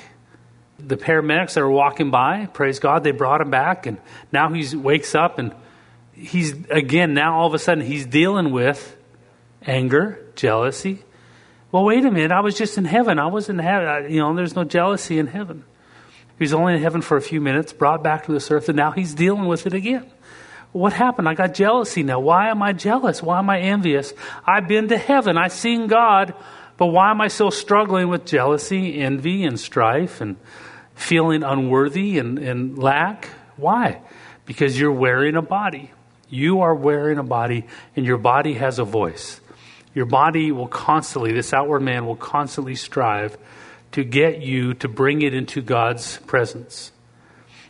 The 0.79 0.97
paramedics 0.97 1.55
that 1.55 1.61
were 1.61 1.71
walking 1.71 2.11
by, 2.11 2.47
praise 2.47 2.79
God, 2.79 3.05
they 3.05 3.11
brought 3.11 3.41
him 3.41 3.51
back, 3.51 3.87
and 3.87 3.99
now 4.33 4.51
he 4.51 4.75
wakes 4.77 5.15
up 5.15 5.39
and 5.39 5.55
he's 6.13 6.53
again 6.71 7.15
now 7.15 7.39
all 7.39 7.47
of 7.47 7.55
a 7.55 7.59
sudden 7.59 7.85
he's 7.85 8.07
dealing 8.07 8.51
with 8.51 8.97
anger, 9.67 10.25
jealousy. 10.37 11.05
Well, 11.71 11.85
wait 11.85 12.05
a 12.05 12.11
minute, 12.11 12.33
I 12.33 12.41
was 12.41 12.57
just 12.57 12.79
in 12.79 12.87
heaven. 12.87 13.19
I 13.19 13.27
was 13.27 13.49
in 13.49 13.59
heaven. 13.59 14.11
You 14.11 14.21
know, 14.21 14.35
there's 14.35 14.57
no 14.57 14.65
jealousy 14.65 15.19
in 15.19 15.27
heaven. 15.27 15.65
He 16.39 16.45
was 16.45 16.55
only 16.55 16.75
in 16.75 16.81
heaven 16.81 17.03
for 17.03 17.17
a 17.17 17.23
few 17.23 17.41
minutes, 17.41 17.73
brought 17.73 18.03
back 18.03 18.25
to 18.27 18.33
this 18.33 18.51
earth, 18.51 18.69
and 18.69 18.77
now 18.77 18.93
he's 18.93 19.13
dealing 19.13 19.47
with 19.47 19.67
it 19.67 19.75
again. 19.75 20.11
What 20.73 20.93
happened? 20.93 21.29
I 21.29 21.35
got 21.35 21.55
jealousy 21.55 22.03
now. 22.03 22.21
Why 22.21 22.51
am 22.51 22.63
I 22.63 22.73
jealous? 22.73 23.23
Why 23.23 23.39
am 23.39 23.51
I 23.51 23.61
envious? 23.61 24.15
I've 24.47 24.69
been 24.69 24.89
to 24.89 24.99
heaven. 24.99 25.37
I've 25.37 25.53
seen 25.53 25.89
God. 25.89 26.35
But 26.79 26.87
why 26.87 27.11
am 27.11 27.21
I 27.21 27.29
still 27.29 27.51
struggling 27.51 28.09
with 28.09 28.25
jealousy, 28.25 29.01
envy, 29.01 29.45
and 29.45 29.61
strife 29.61 30.21
and 30.23 30.37
feeling 30.95 31.43
unworthy 31.43 32.19
and, 32.19 32.39
and 32.39 32.79
lack? 32.79 33.29
Why? 33.57 34.01
Because 34.47 34.79
you're 34.79 34.93
wearing 34.93 35.37
a 35.37 35.43
body. 35.43 35.91
You 36.31 36.61
are 36.61 36.75
wearing 36.75 37.19
a 37.19 37.23
body, 37.25 37.67
and 37.97 38.07
your 38.07 38.17
body 38.17 38.55
has 38.55 38.79
a 38.79 38.85
voice. 38.85 39.41
Your 39.95 40.07
body 40.07 40.53
will 40.53 40.69
constantly, 40.69 41.33
this 41.33 41.53
outward 41.53 41.81
man 41.81 42.07
will 42.07 42.17
constantly 42.17 42.77
strive 42.77 43.37
to 43.93 44.05
get 44.05 44.41
you 44.41 44.75
to 44.75 44.89
bring 44.89 45.23
it 45.23 45.35
into 45.35 45.61
God's 45.61 46.19
presence. 46.19 46.93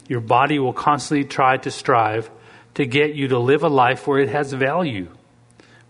Your 0.08 0.20
body 0.20 0.58
will 0.58 0.72
constantly 0.74 1.24
try 1.24 1.56
to 1.58 1.70
strive 1.70 2.30
to 2.74 2.84
get 2.84 3.14
you 3.14 3.28
to 3.28 3.38
live 3.38 3.62
a 3.62 3.68
life 3.68 4.06
where 4.06 4.18
it 4.18 4.28
has 4.28 4.52
value, 4.52 5.08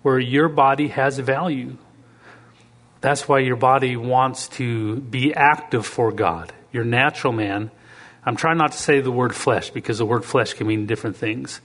where 0.03 0.19
your 0.19 0.49
body 0.49 0.89
has 0.89 1.19
value. 1.19 1.77
That's 3.01 3.29
why 3.29 3.41
your 3.41 3.57
body 3.57 3.97
wants 3.97 4.49
to 4.49 4.97
be 4.97 5.35
active 5.35 5.87
for 5.87 6.13
God. 6.13 6.53
Your 6.73 6.85
natural 6.85 7.33
man, 7.33 7.71
I'm 8.25 8.37
trying 8.37 8.59
not 8.59 8.73
to 8.73 8.79
say 8.79 9.01
the 9.01 9.11
word 9.11 9.35
flesh 9.35 9.71
because 9.71 9.99
the 9.99 10.07
word 10.07 10.25
flesh 10.25 10.55
can 10.55 10.67
mean 10.67 10.87
different 10.87 11.17
things. 11.17 11.61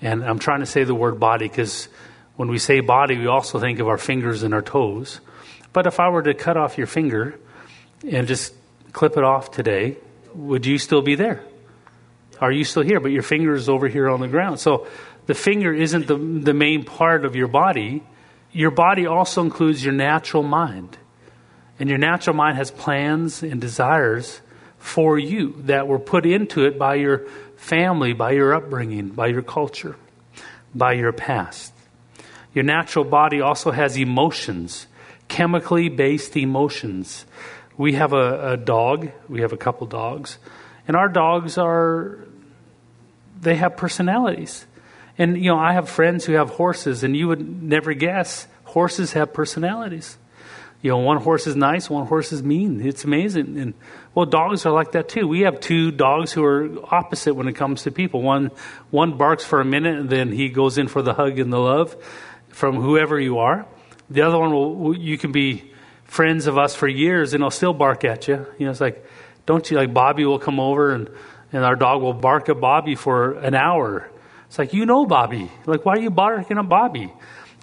And 0.00 0.24
I'm 0.24 0.38
trying 0.38 0.60
to 0.60 0.66
say 0.66 0.84
the 0.84 0.94
word 0.94 1.20
body 1.20 1.48
because 1.48 1.88
when 2.36 2.48
we 2.48 2.58
say 2.58 2.80
body, 2.80 3.18
we 3.18 3.26
also 3.26 3.60
think 3.60 3.78
of 3.78 3.88
our 3.88 3.98
fingers 3.98 4.42
and 4.42 4.54
our 4.54 4.62
toes. 4.62 5.20
But 5.72 5.86
if 5.86 6.00
I 6.00 6.08
were 6.08 6.22
to 6.22 6.34
cut 6.34 6.56
off 6.56 6.78
your 6.78 6.86
finger 6.86 7.38
and 8.08 8.26
just 8.26 8.54
clip 8.92 9.16
it 9.16 9.24
off 9.24 9.50
today, 9.50 9.96
would 10.34 10.66
you 10.66 10.78
still 10.78 11.02
be 11.02 11.14
there? 11.14 11.44
Are 12.40 12.50
you 12.50 12.64
still 12.64 12.82
here? 12.82 12.98
But 12.98 13.12
your 13.12 13.22
finger 13.22 13.54
is 13.54 13.68
over 13.68 13.86
here 13.86 14.08
on 14.08 14.20
the 14.20 14.28
ground. 14.28 14.58
So 14.58 14.86
the 15.26 15.34
finger 15.34 15.72
isn't 15.72 16.08
the, 16.08 16.16
the 16.16 16.54
main 16.54 16.84
part 16.84 17.24
of 17.24 17.36
your 17.36 17.48
body. 17.48 18.02
Your 18.52 18.70
body 18.70 19.06
also 19.06 19.42
includes 19.42 19.84
your 19.84 19.94
natural 19.94 20.42
mind. 20.42 20.98
And 21.80 21.88
your 21.88 21.98
natural 21.98 22.36
mind 22.36 22.58
has 22.58 22.70
plans 22.70 23.42
and 23.42 23.60
desires 23.60 24.40
for 24.78 25.18
you 25.18 25.54
that 25.64 25.88
were 25.88 25.98
put 25.98 26.26
into 26.26 26.64
it 26.66 26.78
by 26.78 26.96
your 26.96 27.26
family, 27.56 28.12
by 28.12 28.32
your 28.32 28.54
upbringing, 28.54 29.08
by 29.08 29.28
your 29.28 29.42
culture, 29.42 29.96
by 30.74 30.92
your 30.92 31.12
past. 31.12 31.72
Your 32.52 32.64
natural 32.64 33.04
body 33.04 33.40
also 33.40 33.70
has 33.70 33.96
emotions, 33.96 34.86
chemically 35.28 35.88
based 35.88 36.36
emotions. 36.36 37.24
We 37.78 37.94
have 37.94 38.12
a, 38.12 38.52
a 38.52 38.56
dog, 38.56 39.10
we 39.28 39.40
have 39.40 39.52
a 39.52 39.56
couple 39.56 39.86
dogs, 39.86 40.38
and 40.86 40.96
our 40.96 41.08
dogs 41.08 41.56
are, 41.56 42.18
they 43.40 43.56
have 43.56 43.76
personalities. 43.76 44.66
And, 45.18 45.36
you 45.36 45.50
know, 45.50 45.58
I 45.58 45.74
have 45.74 45.88
friends 45.88 46.24
who 46.24 46.32
have 46.34 46.50
horses, 46.50 47.04
and 47.04 47.16
you 47.16 47.28
would 47.28 47.62
never 47.62 47.92
guess 47.94 48.46
horses 48.64 49.12
have 49.12 49.32
personalities. 49.32 50.16
You 50.82 50.90
know, 50.90 50.98
one 50.98 51.18
horse 51.18 51.46
is 51.46 51.54
nice, 51.54 51.88
one 51.88 52.06
horse 52.06 52.32
is 52.32 52.42
mean. 52.42 52.84
It's 52.84 53.04
amazing. 53.04 53.56
And 53.56 53.74
well, 54.14 54.26
dogs 54.26 54.66
are 54.66 54.72
like 54.72 54.92
that 54.92 55.08
too. 55.08 55.28
We 55.28 55.42
have 55.42 55.60
two 55.60 55.92
dogs 55.92 56.32
who 56.32 56.44
are 56.44 56.68
opposite 56.92 57.34
when 57.34 57.46
it 57.46 57.52
comes 57.52 57.84
to 57.84 57.92
people. 57.92 58.20
One 58.20 58.50
one 58.90 59.16
barks 59.16 59.44
for 59.44 59.60
a 59.60 59.64
minute 59.64 59.96
and 59.96 60.10
then 60.10 60.32
he 60.32 60.48
goes 60.48 60.78
in 60.78 60.88
for 60.88 61.00
the 61.00 61.14
hug 61.14 61.38
and 61.38 61.52
the 61.52 61.60
love 61.60 61.96
from 62.48 62.76
whoever 62.76 63.18
you 63.18 63.38
are. 63.38 63.64
The 64.10 64.22
other 64.22 64.38
one 64.38 64.52
will 64.52 64.98
you 64.98 65.16
can 65.18 65.30
be 65.30 65.70
friends 66.04 66.48
of 66.48 66.58
us 66.58 66.74
for 66.74 66.88
years 66.88 67.32
and 67.32 67.44
he'll 67.44 67.52
still 67.52 67.72
bark 67.72 68.04
at 68.04 68.26
you. 68.26 68.44
You 68.58 68.66
know, 68.66 68.72
it's 68.72 68.80
like 68.80 69.06
don't 69.46 69.70
you 69.70 69.76
like 69.76 69.94
Bobby 69.94 70.24
will 70.24 70.40
come 70.40 70.58
over 70.58 70.92
and 70.92 71.08
and 71.52 71.64
our 71.64 71.76
dog 71.76 72.02
will 72.02 72.12
bark 72.12 72.48
at 72.48 72.60
Bobby 72.60 72.96
for 72.96 73.34
an 73.38 73.54
hour. 73.54 74.10
It's 74.52 74.58
like 74.58 74.74
you 74.74 74.84
know 74.84 75.06
Bobby. 75.06 75.50
Like 75.64 75.86
why 75.86 75.94
are 75.94 76.00
you 76.00 76.10
barking 76.10 76.58
at 76.58 76.68
Bobby? 76.68 77.10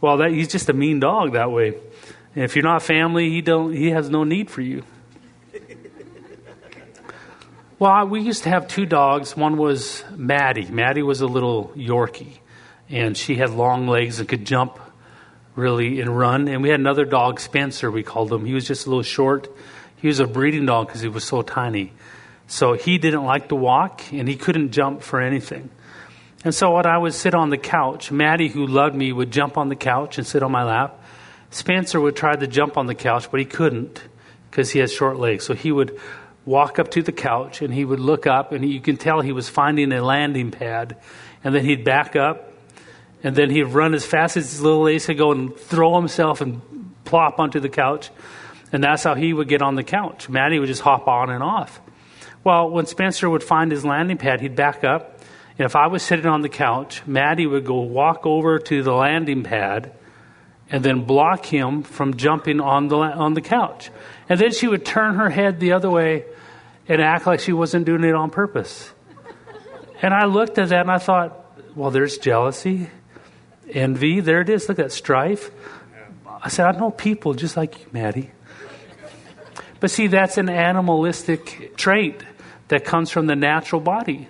Well, 0.01 0.17
that 0.17 0.31
he's 0.31 0.47
just 0.47 0.69
a 0.69 0.73
mean 0.73 0.99
dog 0.99 1.33
that 1.33 1.51
way. 1.51 1.75
And 2.33 2.43
if 2.43 2.55
you're 2.55 2.63
not 2.63 2.81
family, 2.81 3.29
he 3.29 3.41
don't 3.41 3.71
he 3.71 3.91
has 3.91 4.09
no 4.09 4.23
need 4.23 4.49
for 4.49 4.61
you. 4.61 4.81
well, 7.77 8.07
we 8.07 8.21
used 8.21 8.41
to 8.45 8.49
have 8.49 8.67
two 8.67 8.87
dogs. 8.87 9.37
One 9.37 9.57
was 9.57 10.03
Maddie. 10.15 10.65
Maddie 10.65 11.03
was 11.03 11.21
a 11.21 11.27
little 11.27 11.71
Yorkie, 11.75 12.39
and 12.89 13.15
she 13.15 13.35
had 13.35 13.51
long 13.51 13.85
legs 13.85 14.19
and 14.19 14.27
could 14.27 14.43
jump 14.43 14.79
really 15.55 16.01
and 16.01 16.17
run. 16.17 16.47
And 16.47 16.63
we 16.63 16.69
had 16.69 16.79
another 16.79 17.05
dog, 17.05 17.39
Spencer. 17.39 17.91
We 17.91 18.01
called 18.01 18.33
him. 18.33 18.45
He 18.45 18.55
was 18.55 18.65
just 18.65 18.87
a 18.87 18.89
little 18.89 19.03
short. 19.03 19.47
He 19.97 20.07
was 20.07 20.19
a 20.19 20.25
breeding 20.25 20.65
dog 20.65 20.87
because 20.87 21.01
he 21.01 21.07
was 21.07 21.23
so 21.23 21.43
tiny. 21.43 21.93
So 22.47 22.73
he 22.73 22.97
didn't 22.97 23.25
like 23.25 23.49
to 23.49 23.55
walk, 23.55 24.11
and 24.11 24.27
he 24.27 24.35
couldn't 24.35 24.71
jump 24.71 25.03
for 25.03 25.21
anything. 25.21 25.69
And 26.45 26.55
so 26.55 26.75
when 26.75 26.85
I 26.85 26.97
would 26.97 27.13
sit 27.13 27.33
on 27.33 27.49
the 27.49 27.57
couch, 27.57 28.11
Maddie, 28.11 28.47
who 28.47 28.65
loved 28.65 28.95
me, 28.95 29.11
would 29.11 29.31
jump 29.31 29.57
on 29.57 29.67
the 29.69 29.75
couch 29.75 30.17
and 30.17 30.25
sit 30.25 30.41
on 30.41 30.51
my 30.51 30.63
lap. 30.63 31.03
Spencer 31.51 31.99
would 31.99 32.15
try 32.15 32.35
to 32.35 32.47
jump 32.47 32.77
on 32.77 32.87
the 32.87 32.95
couch, 32.95 33.29
but 33.29 33.39
he 33.39 33.45
couldn't 33.45 34.01
because 34.49 34.71
he 34.71 34.79
has 34.79 34.93
short 34.93 35.17
legs. 35.17 35.43
So 35.43 35.53
he 35.53 35.71
would 35.71 35.99
walk 36.45 36.79
up 36.79 36.91
to 36.91 37.01
the 37.01 37.11
couch 37.11 37.61
and 37.61 37.73
he 37.73 37.83
would 37.83 37.99
look 37.99 38.25
up, 38.25 38.51
and 38.51 38.67
you 38.67 38.79
can 38.79 38.97
tell 38.97 39.19
he 39.21 39.33
was 39.33 39.49
finding 39.49 39.91
a 39.91 40.01
landing 40.01 40.51
pad. 40.51 40.97
And 41.43 41.53
then 41.53 41.65
he'd 41.65 41.83
back 41.83 42.15
up, 42.15 42.53
and 43.23 43.35
then 43.35 43.49
he'd 43.49 43.63
run 43.63 43.93
as 43.93 44.05
fast 44.05 44.37
as 44.37 44.51
his 44.51 44.61
little 44.61 44.83
legs 44.83 45.07
could 45.07 45.17
go 45.17 45.31
and 45.31 45.55
throw 45.55 45.95
himself 45.95 46.39
and 46.39 46.61
plop 47.03 47.39
onto 47.39 47.59
the 47.59 47.69
couch. 47.69 48.11
And 48.71 48.83
that's 48.83 49.03
how 49.03 49.15
he 49.15 49.33
would 49.33 49.49
get 49.49 49.61
on 49.61 49.75
the 49.75 49.83
couch. 49.83 50.29
Maddie 50.29 50.59
would 50.59 50.67
just 50.67 50.81
hop 50.81 51.07
on 51.07 51.29
and 51.29 51.43
off. 51.43 51.81
Well, 52.43 52.69
when 52.69 52.85
Spencer 52.85 53.29
would 53.29 53.43
find 53.43 53.71
his 53.71 53.83
landing 53.83 54.17
pad, 54.17 54.39
he'd 54.39 54.55
back 54.55 54.83
up. 54.83 55.18
If 55.59 55.75
I 55.75 55.87
was 55.87 56.03
sitting 56.03 56.25
on 56.25 56.41
the 56.41 56.49
couch, 56.49 57.05
Maddie 57.05 57.45
would 57.45 57.65
go 57.65 57.81
walk 57.81 58.25
over 58.25 58.59
to 58.59 58.81
the 58.81 58.93
landing 58.93 59.43
pad 59.43 59.91
and 60.71 60.85
then 60.85 61.03
block 61.03 61.45
him 61.45 61.83
from 61.83 62.15
jumping 62.15 62.61
on 62.61 62.87
the, 62.87 62.95
on 62.95 63.33
the 63.33 63.41
couch. 63.41 63.91
And 64.29 64.39
then 64.39 64.51
she 64.51 64.69
would 64.69 64.85
turn 64.85 65.15
her 65.15 65.29
head 65.29 65.59
the 65.59 65.73
other 65.73 65.89
way 65.89 66.23
and 66.87 67.01
act 67.01 67.27
like 67.27 67.41
she 67.41 67.51
wasn't 67.51 67.85
doing 67.85 68.05
it 68.05 68.15
on 68.15 68.29
purpose. 68.29 68.89
And 70.01 70.13
I 70.13 70.27
looked 70.27 70.57
at 70.57 70.69
that 70.69 70.81
and 70.81 70.91
I 70.91 70.97
thought, 70.97 71.35
well, 71.75 71.91
there's 71.91 72.17
jealousy, 72.17 72.89
envy, 73.69 74.21
there 74.21 74.39
it 74.39 74.49
is. 74.49 74.69
Look 74.69 74.79
at 74.79 74.85
that 74.85 74.91
strife. 74.93 75.51
I 76.41 76.47
said, 76.47 76.67
I 76.67 76.79
know 76.79 76.89
people 76.89 77.33
just 77.33 77.57
like 77.57 77.81
you, 77.81 77.85
Maddie. 77.91 78.31
But 79.81 79.91
see, 79.91 80.07
that's 80.07 80.37
an 80.37 80.47
animalistic 80.47 81.75
trait 81.75 82.23
that 82.69 82.85
comes 82.85 83.09
from 83.11 83.27
the 83.27 83.35
natural 83.35 83.81
body. 83.81 84.29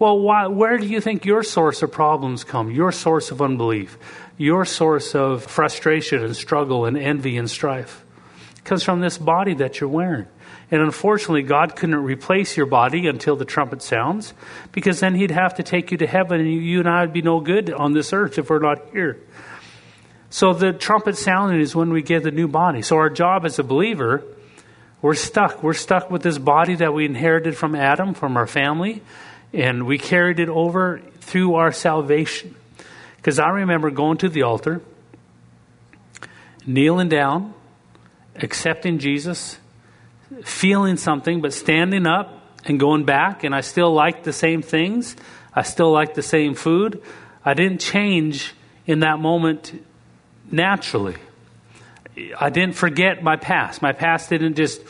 Well, 0.00 0.18
why, 0.18 0.48
where 0.48 0.78
do 0.78 0.86
you 0.86 1.00
think 1.00 1.24
your 1.24 1.44
source 1.44 1.82
of 1.82 1.92
problems 1.92 2.42
come? 2.42 2.72
Your 2.72 2.90
source 2.90 3.30
of 3.30 3.40
unbelief? 3.40 3.96
your 4.40 4.64
source 4.64 5.14
of 5.14 5.44
frustration 5.44 6.24
and 6.24 6.34
struggle 6.34 6.86
and 6.86 6.96
envy 6.96 7.36
and 7.36 7.50
strife. 7.50 8.02
It 8.56 8.64
comes 8.64 8.82
from 8.82 9.00
this 9.00 9.18
body 9.18 9.52
that 9.54 9.78
you're 9.78 9.90
wearing. 9.90 10.28
And 10.70 10.80
unfortunately, 10.80 11.42
God 11.42 11.76
couldn't 11.76 11.96
replace 11.96 12.56
your 12.56 12.64
body 12.64 13.06
until 13.06 13.36
the 13.36 13.44
trumpet 13.44 13.82
sounds, 13.82 14.32
because 14.72 15.00
then 15.00 15.14
He'd 15.14 15.30
have 15.30 15.56
to 15.56 15.62
take 15.62 15.90
you 15.90 15.98
to 15.98 16.06
heaven, 16.06 16.40
and 16.40 16.50
you 16.50 16.78
and 16.78 16.88
I 16.88 17.02
would 17.02 17.12
be 17.12 17.20
no 17.20 17.40
good 17.40 17.70
on 17.70 17.92
this 17.92 18.14
earth 18.14 18.38
if 18.38 18.48
we're 18.48 18.60
not 18.60 18.78
here. 18.92 19.18
So 20.30 20.54
the 20.54 20.72
trumpet 20.72 21.18
sounding 21.18 21.60
is 21.60 21.76
when 21.76 21.90
we 21.90 22.00
get 22.00 22.22
the 22.22 22.30
new 22.30 22.48
body. 22.48 22.80
So 22.80 22.96
our 22.96 23.10
job 23.10 23.44
as 23.44 23.58
a 23.58 23.62
believer, 23.62 24.24
we're 25.02 25.16
stuck. 25.16 25.62
We're 25.62 25.74
stuck 25.74 26.10
with 26.10 26.22
this 26.22 26.38
body 26.38 26.76
that 26.76 26.94
we 26.94 27.04
inherited 27.04 27.58
from 27.58 27.74
Adam, 27.74 28.14
from 28.14 28.38
our 28.38 28.46
family, 28.46 29.02
and 29.52 29.86
we 29.86 29.98
carried 29.98 30.40
it 30.40 30.48
over 30.48 31.00
through 31.20 31.54
our 31.54 31.72
salvation. 31.72 32.54
Because 33.16 33.38
I 33.38 33.48
remember 33.48 33.90
going 33.90 34.18
to 34.18 34.28
the 34.28 34.42
altar, 34.42 34.80
kneeling 36.66 37.08
down, 37.08 37.54
accepting 38.36 38.98
Jesus, 38.98 39.58
feeling 40.42 40.96
something, 40.96 41.40
but 41.40 41.52
standing 41.52 42.06
up 42.06 42.40
and 42.64 42.78
going 42.78 43.04
back, 43.04 43.44
and 43.44 43.54
I 43.54 43.60
still 43.60 43.92
liked 43.92 44.24
the 44.24 44.32
same 44.32 44.62
things. 44.62 45.16
I 45.52 45.62
still 45.62 45.90
liked 45.90 46.14
the 46.14 46.22
same 46.22 46.54
food. 46.54 47.02
I 47.44 47.54
didn't 47.54 47.80
change 47.80 48.54
in 48.86 49.00
that 49.00 49.18
moment 49.18 49.84
naturally. 50.50 51.16
I 52.38 52.50
didn't 52.50 52.74
forget 52.74 53.22
my 53.22 53.36
past. 53.36 53.82
My 53.82 53.92
past 53.92 54.30
didn't 54.30 54.54
just 54.54 54.82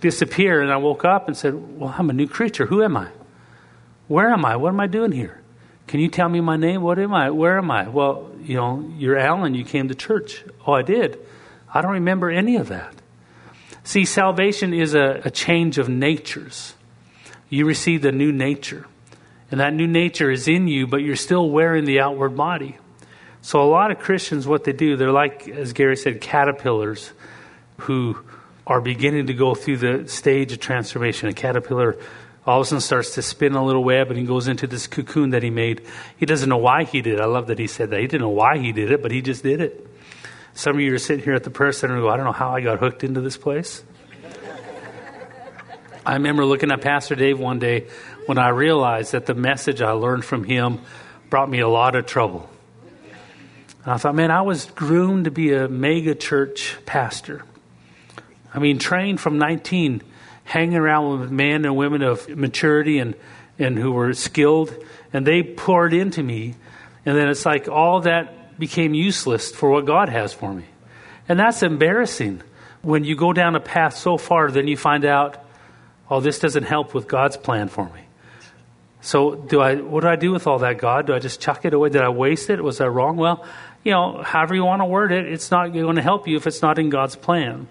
disappear, 0.00 0.60
and 0.60 0.72
I 0.72 0.76
woke 0.76 1.04
up 1.04 1.26
and 1.26 1.36
said, 1.36 1.54
Well, 1.78 1.94
I'm 1.96 2.10
a 2.10 2.12
new 2.12 2.28
creature. 2.28 2.66
Who 2.66 2.82
am 2.82 2.96
I? 2.96 3.08
Where 4.10 4.30
am 4.30 4.44
I? 4.44 4.56
What 4.56 4.70
am 4.70 4.80
I 4.80 4.88
doing 4.88 5.12
here? 5.12 5.40
Can 5.86 6.00
you 6.00 6.08
tell 6.08 6.28
me 6.28 6.40
my 6.40 6.56
name? 6.56 6.82
What 6.82 6.98
am 6.98 7.14
I? 7.14 7.30
Where 7.30 7.56
am 7.58 7.70
I? 7.70 7.88
Well, 7.88 8.28
you 8.42 8.56
know, 8.56 8.92
you're 8.98 9.16
Alan. 9.16 9.54
You 9.54 9.64
came 9.64 9.86
to 9.86 9.94
church. 9.94 10.42
Oh, 10.66 10.72
I 10.72 10.82
did. 10.82 11.16
I 11.72 11.80
don't 11.80 11.92
remember 11.92 12.28
any 12.28 12.56
of 12.56 12.70
that. 12.70 12.92
See, 13.84 14.04
salvation 14.04 14.74
is 14.74 14.94
a, 14.94 15.20
a 15.24 15.30
change 15.30 15.78
of 15.78 15.88
natures. 15.88 16.74
You 17.50 17.66
receive 17.66 18.04
a 18.04 18.10
new 18.10 18.32
nature. 18.32 18.84
And 19.48 19.60
that 19.60 19.74
new 19.74 19.86
nature 19.86 20.28
is 20.28 20.48
in 20.48 20.66
you, 20.66 20.88
but 20.88 21.02
you're 21.02 21.14
still 21.14 21.48
wearing 21.48 21.84
the 21.84 22.00
outward 22.00 22.36
body. 22.36 22.78
So, 23.42 23.62
a 23.62 23.70
lot 23.70 23.92
of 23.92 24.00
Christians, 24.00 24.44
what 24.44 24.64
they 24.64 24.72
do, 24.72 24.96
they're 24.96 25.12
like, 25.12 25.46
as 25.46 25.72
Gary 25.72 25.96
said, 25.96 26.20
caterpillars 26.20 27.12
who 27.76 28.18
are 28.66 28.80
beginning 28.80 29.28
to 29.28 29.34
go 29.34 29.54
through 29.54 29.76
the 29.76 30.08
stage 30.08 30.52
of 30.52 30.58
transformation. 30.58 31.28
A 31.28 31.32
caterpillar 31.32 31.96
all 32.46 32.60
of 32.60 32.66
a 32.66 32.68
sudden 32.68 32.80
starts 32.80 33.14
to 33.14 33.22
spin 33.22 33.54
a 33.54 33.64
little 33.64 33.84
web 33.84 34.08
and 34.08 34.18
he 34.18 34.24
goes 34.24 34.48
into 34.48 34.66
this 34.66 34.86
cocoon 34.86 35.30
that 35.30 35.42
he 35.42 35.50
made. 35.50 35.82
He 36.16 36.26
doesn't 36.26 36.48
know 36.48 36.56
why 36.56 36.84
he 36.84 37.02
did 37.02 37.14
it. 37.14 37.20
I 37.20 37.26
love 37.26 37.48
that 37.48 37.58
he 37.58 37.66
said 37.66 37.90
that. 37.90 38.00
He 38.00 38.06
didn't 38.06 38.22
know 38.22 38.30
why 38.30 38.58
he 38.58 38.72
did 38.72 38.90
it, 38.90 39.02
but 39.02 39.10
he 39.10 39.20
just 39.20 39.42
did 39.42 39.60
it. 39.60 39.86
Some 40.54 40.76
of 40.76 40.80
you 40.80 40.94
are 40.94 40.98
sitting 40.98 41.24
here 41.24 41.34
at 41.34 41.44
the 41.44 41.50
prayer 41.50 41.72
center 41.72 41.94
and 41.94 42.02
go, 42.02 42.08
I 42.08 42.16
don't 42.16 42.26
know 42.26 42.32
how 42.32 42.50
I 42.50 42.60
got 42.60 42.78
hooked 42.78 43.04
into 43.04 43.20
this 43.20 43.36
place. 43.36 43.82
I 46.04 46.14
remember 46.14 46.44
looking 46.44 46.70
at 46.70 46.80
Pastor 46.80 47.14
Dave 47.14 47.38
one 47.38 47.58
day 47.58 47.86
when 48.26 48.38
I 48.38 48.48
realized 48.48 49.12
that 49.12 49.26
the 49.26 49.34
message 49.34 49.82
I 49.82 49.92
learned 49.92 50.24
from 50.24 50.44
him 50.44 50.80
brought 51.28 51.48
me 51.48 51.60
a 51.60 51.68
lot 51.68 51.94
of 51.94 52.06
trouble. 52.06 52.48
And 53.84 53.92
I 53.92 53.96
thought, 53.96 54.14
man, 54.14 54.30
I 54.30 54.42
was 54.42 54.66
groomed 54.66 55.24
to 55.26 55.30
be 55.30 55.52
a 55.52 55.68
mega 55.68 56.14
church 56.14 56.78
pastor. 56.86 57.44
I 58.52 58.58
mean, 58.58 58.78
trained 58.78 59.20
from 59.20 59.38
19, 59.38 60.02
hanging 60.50 60.76
around 60.76 61.20
with 61.20 61.30
men 61.30 61.64
and 61.64 61.76
women 61.76 62.02
of 62.02 62.28
maturity 62.28 62.98
and, 62.98 63.14
and 63.56 63.78
who 63.78 63.92
were 63.92 64.12
skilled, 64.12 64.74
and 65.12 65.24
they 65.24 65.44
poured 65.44 65.94
into 65.94 66.20
me. 66.24 66.56
And 67.06 67.16
then 67.16 67.28
it's 67.28 67.46
like 67.46 67.68
all 67.68 68.00
that 68.00 68.58
became 68.58 68.92
useless 68.92 69.52
for 69.52 69.70
what 69.70 69.86
God 69.86 70.08
has 70.08 70.32
for 70.32 70.52
me. 70.52 70.64
And 71.28 71.38
that's 71.38 71.62
embarrassing. 71.62 72.42
When 72.82 73.04
you 73.04 73.14
go 73.14 73.32
down 73.32 73.54
a 73.54 73.60
path 73.60 73.96
so 73.96 74.18
far, 74.18 74.50
then 74.50 74.66
you 74.66 74.76
find 74.76 75.04
out, 75.04 75.38
oh, 76.10 76.18
this 76.18 76.40
doesn't 76.40 76.64
help 76.64 76.94
with 76.94 77.06
God's 77.06 77.36
plan 77.36 77.68
for 77.68 77.84
me. 77.84 78.00
So, 79.02 79.36
do 79.36 79.60
I? 79.60 79.76
What 79.76 80.00
do 80.00 80.08
I 80.08 80.16
do 80.16 80.32
with 80.32 80.48
all 80.48 80.58
that, 80.58 80.78
God? 80.78 81.06
Do 81.06 81.14
I 81.14 81.20
just 81.20 81.40
chuck 81.40 81.64
it 81.64 81.72
away? 81.72 81.90
Did 81.90 82.02
I 82.02 82.08
waste 82.08 82.50
it? 82.50 82.62
Was 82.62 82.80
I 82.80 82.88
wrong? 82.88 83.16
Well, 83.16 83.46
you 83.84 83.92
know, 83.92 84.20
however 84.22 84.56
you 84.56 84.64
want 84.64 84.82
to 84.82 84.86
word 84.86 85.12
it, 85.12 85.26
it's 85.32 85.52
not 85.52 85.72
going 85.72 85.94
to 85.94 86.02
help 86.02 86.26
you 86.26 86.36
if 86.36 86.48
it's 86.48 86.60
not 86.60 86.78
in 86.80 86.90
God's 86.90 87.14
plan. 87.14 87.68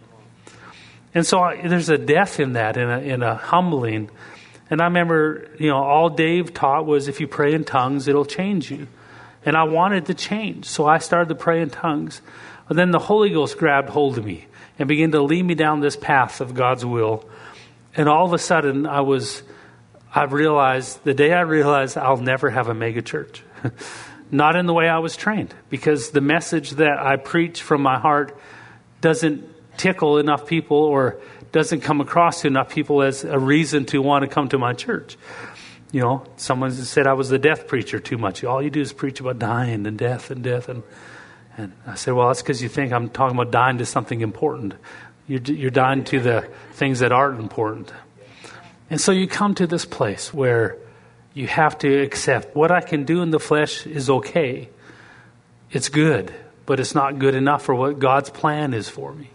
And 1.14 1.26
so 1.26 1.40
I, 1.40 1.68
there's 1.68 1.90
a 1.90 1.98
death 1.98 2.40
in 2.40 2.54
that, 2.54 2.78
in 2.78 2.90
a, 2.90 3.00
in 3.00 3.24
a 3.24 3.36
humbling. 3.36 4.10
And 4.70 4.82
I 4.82 4.86
remember, 4.86 5.50
you 5.60 5.70
know, 5.70 5.78
all 5.78 6.10
Dave 6.10 6.54
taught 6.54 6.86
was 6.86 7.08
if 7.08 7.20
you 7.20 7.28
pray 7.28 7.54
in 7.54 7.64
tongues, 7.64 8.08
it'll 8.08 8.26
change 8.26 8.70
you. 8.70 8.88
And 9.46 9.56
I 9.56 9.64
wanted 9.64 10.08
to 10.08 10.14
change, 10.14 10.66
so 10.66 10.86
I 10.86 10.98
started 11.00 11.30
to 11.30 11.36
pray 11.36 11.62
in 11.62 11.70
tongues. 11.70 12.22
But 12.68 12.78
then 12.78 12.92
the 12.92 13.00
Holy 13.00 13.32
Ghost 13.32 13.58
grabbed 13.58 13.90
hold 13.90 14.18
of 14.18 14.26
me 14.26 14.46
and 14.78 14.88
began 14.88 15.12
to 15.12 15.22
lead 15.22 15.44
me 15.44 15.56
down 15.56 15.80
this 15.80 15.96
path 15.96 16.42
of 16.42 16.54
God's 16.54 16.86
will. 16.86 17.28
And 17.96 18.08
all 18.08 18.26
of 18.26 18.34
a 18.34 18.38
sudden, 18.38 18.86
I 18.86 19.02
was, 19.02 19.42
I 20.14 20.26
realized, 20.26 21.04
the 21.04 21.14
day 21.14 21.34
I 21.34 21.42
realized 21.42 21.98
I'll 21.98 22.18
never 22.18 22.50
have 22.50 22.68
a 22.68 22.74
mega 22.74 23.02
church. 23.02 23.44
Not 24.32 24.56
in 24.56 24.68
the 24.68 24.74
way 24.74 24.88
I 24.88 25.00
was 25.00 25.18
trained, 25.18 25.56
because 25.70 26.12
the 26.12 26.22
message 26.22 26.72
that 26.72 27.00
I 27.00 27.16
preach 27.16 27.64
from 27.64 27.82
my 27.82 27.98
heart 27.98 28.38
doesn't 29.02 29.50
tickle 29.80 30.18
enough 30.20 30.46
people 30.46 30.78
or 30.78 31.20
doesn't 31.52 31.82
come 31.82 32.02
across 32.02 32.42
to 32.42 32.48
enough 32.48 32.70
people 32.70 33.02
as 33.02 33.24
a 33.24 33.40
reason 33.40 33.86
to 33.86 34.02
want 34.02 34.24
to 34.24 34.28
come 34.28 34.50
to 34.50 34.60
my 34.60 34.74
church. 34.74 35.18
You 35.92 36.02
know, 36.02 36.26
someone 36.36 36.72
said 36.72 37.08
I 37.08 37.14
was 37.14 37.30
the 37.30 37.40
death 37.40 37.66
preacher 37.66 38.00
too 38.00 38.18
much. 38.18 38.44
All 38.44 38.62
you 38.62 38.70
do 38.70 38.82
is 38.82 38.94
preach 38.94 39.20
about 39.20 39.40
dying 39.40 39.88
and 39.88 39.98
death 39.98 40.30
and 40.30 40.44
death. 40.44 40.70
And, 40.70 40.84
and 41.58 41.74
I 41.88 41.96
said, 41.96 42.14
well, 42.14 42.28
that's 42.28 42.44
because 42.44 42.62
you 42.62 42.70
think 42.70 42.94
I'm 42.94 43.10
talking 43.10 43.36
about 43.36 43.52
dying 43.52 43.80
to 43.80 43.86
something 43.86 44.22
important. 44.22 44.76
You're, 45.28 45.42
you're 45.42 45.72
dying 45.72 46.04
to 46.06 46.20
the 46.20 46.48
things 46.74 47.00
that 47.00 47.12
aren't 47.12 47.40
important. 47.40 47.92
And 48.92 49.02
so 49.02 49.12
you 49.12 49.28
come 49.28 49.56
to 49.56 49.66
this 49.66 49.86
place 49.86 50.32
where 50.34 50.78
you 51.34 51.48
have 51.48 51.78
to 51.80 52.02
accept 52.02 52.56
what 52.56 52.72
I 52.72 52.82
can 52.82 53.06
do 53.06 53.22
in 53.22 53.32
the 53.32 53.40
flesh 53.40 53.88
is 53.88 54.10
okay. 54.10 54.70
It's 55.72 55.90
good, 55.90 56.34
but 56.66 56.80
it's 56.80 56.94
not 56.94 57.18
good 57.18 57.34
enough 57.34 57.64
for 57.64 57.74
what 57.74 57.98
God's 57.98 58.30
plan 58.30 58.74
is 58.74 58.90
for 58.90 59.14
me. 59.14 59.30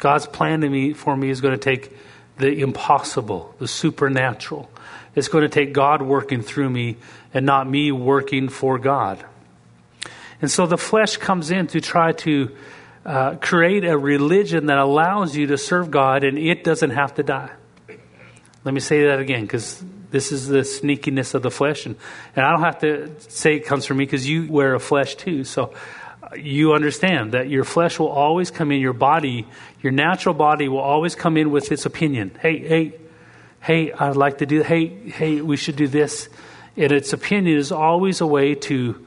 God's 0.00 0.26
plan 0.26 0.62
to 0.62 0.68
me, 0.68 0.94
for 0.94 1.16
me 1.16 1.30
is 1.30 1.40
going 1.40 1.52
to 1.52 1.58
take 1.58 1.94
the 2.38 2.60
impossible, 2.60 3.54
the 3.58 3.68
supernatural. 3.68 4.70
It's 5.14 5.28
going 5.28 5.42
to 5.42 5.48
take 5.48 5.72
God 5.72 6.02
working 6.02 6.42
through 6.42 6.70
me 6.70 6.96
and 7.34 7.44
not 7.44 7.68
me 7.68 7.92
working 7.92 8.48
for 8.48 8.78
God. 8.78 9.24
And 10.40 10.50
so 10.50 10.66
the 10.66 10.78
flesh 10.78 11.18
comes 11.18 11.50
in 11.50 11.66
to 11.68 11.80
try 11.80 12.12
to 12.12 12.56
uh, 13.04 13.34
create 13.36 13.84
a 13.84 13.96
religion 13.96 14.66
that 14.66 14.78
allows 14.78 15.36
you 15.36 15.48
to 15.48 15.58
serve 15.58 15.90
God 15.90 16.24
and 16.24 16.38
it 16.38 16.64
doesn't 16.64 16.90
have 16.90 17.14
to 17.16 17.22
die. 17.22 17.50
Let 18.64 18.74
me 18.74 18.80
say 18.80 19.06
that 19.06 19.20
again 19.20 19.42
because 19.42 19.82
this 20.10 20.32
is 20.32 20.48
the 20.48 20.60
sneakiness 20.60 21.34
of 21.34 21.42
the 21.42 21.50
flesh. 21.50 21.86
And, 21.86 21.96
and 22.36 22.44
I 22.44 22.50
don't 22.52 22.62
have 22.62 22.80
to 22.80 23.14
say 23.30 23.56
it 23.56 23.66
comes 23.66 23.86
from 23.86 23.98
me 23.98 24.04
because 24.04 24.28
you 24.28 24.50
wear 24.50 24.74
a 24.74 24.80
flesh 24.80 25.14
too. 25.14 25.44
So 25.44 25.74
you 26.36 26.74
understand 26.74 27.32
that 27.32 27.48
your 27.48 27.64
flesh 27.64 27.98
will 27.98 28.08
always 28.08 28.50
come 28.50 28.70
in, 28.70 28.80
your 28.80 28.92
body, 28.92 29.46
your 29.82 29.92
natural 29.92 30.34
body 30.34 30.68
will 30.68 30.78
always 30.78 31.14
come 31.14 31.36
in 31.36 31.50
with 31.50 31.72
its 31.72 31.86
opinion. 31.86 32.36
Hey, 32.40 32.58
hey, 32.58 32.94
hey, 33.60 33.92
I'd 33.92 34.16
like 34.16 34.38
to 34.38 34.46
do, 34.46 34.62
hey, 34.62 34.86
hey, 34.86 35.40
we 35.40 35.56
should 35.56 35.76
do 35.76 35.88
this. 35.88 36.28
And 36.76 36.92
its 36.92 37.12
opinion 37.12 37.58
is 37.58 37.72
always 37.72 38.20
a 38.20 38.26
way 38.26 38.54
to 38.54 39.06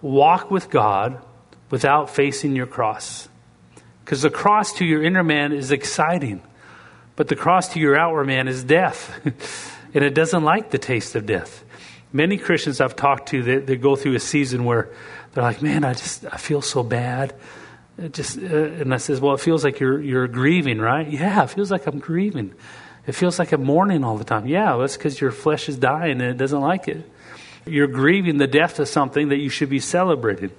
walk 0.00 0.50
with 0.50 0.70
God 0.70 1.20
without 1.70 2.10
facing 2.10 2.54
your 2.54 2.66
cross. 2.66 3.28
Because 4.04 4.22
the 4.22 4.30
cross 4.30 4.72
to 4.74 4.84
your 4.84 5.02
inner 5.02 5.24
man 5.24 5.52
is 5.52 5.70
exciting, 5.70 6.42
but 7.16 7.28
the 7.28 7.36
cross 7.36 7.68
to 7.74 7.80
your 7.80 7.98
outward 7.98 8.26
man 8.26 8.48
is 8.48 8.64
death. 8.64 9.20
and 9.94 10.04
it 10.04 10.14
doesn't 10.14 10.44
like 10.44 10.70
the 10.70 10.78
taste 10.78 11.14
of 11.14 11.26
death. 11.26 11.64
Many 12.12 12.38
Christians 12.38 12.80
I've 12.80 12.96
talked 12.96 13.28
to, 13.30 13.42
they, 13.42 13.58
they 13.58 13.76
go 13.76 13.96
through 13.96 14.14
a 14.14 14.20
season 14.20 14.64
where 14.64 14.88
they're 15.32 15.44
like, 15.44 15.62
man, 15.62 15.84
I 15.84 15.92
just, 15.92 16.24
I 16.24 16.36
feel 16.36 16.62
so 16.62 16.82
bad. 16.82 17.34
It 17.98 18.12
just, 18.12 18.38
uh, 18.38 18.42
and 18.42 18.94
I 18.94 18.98
says, 18.98 19.20
well, 19.20 19.34
it 19.34 19.40
feels 19.40 19.64
like 19.64 19.80
you're, 19.80 20.00
you're 20.00 20.28
grieving, 20.28 20.78
right? 20.78 21.08
Yeah, 21.08 21.44
it 21.44 21.50
feels 21.50 21.70
like 21.70 21.86
I'm 21.86 21.98
grieving. 21.98 22.54
It 23.06 23.12
feels 23.12 23.38
like 23.38 23.52
I'm 23.52 23.64
mourning 23.64 24.04
all 24.04 24.16
the 24.18 24.24
time. 24.24 24.46
Yeah, 24.46 24.76
that's 24.76 24.96
because 24.96 25.20
your 25.20 25.32
flesh 25.32 25.68
is 25.68 25.76
dying 25.76 26.20
and 26.20 26.22
it 26.22 26.36
doesn't 26.36 26.60
like 26.60 26.88
it. 26.88 27.10
You're 27.66 27.86
grieving 27.86 28.38
the 28.38 28.46
death 28.46 28.78
of 28.78 28.88
something 28.88 29.30
that 29.30 29.38
you 29.38 29.48
should 29.48 29.70
be 29.70 29.80
celebrating. 29.80 30.50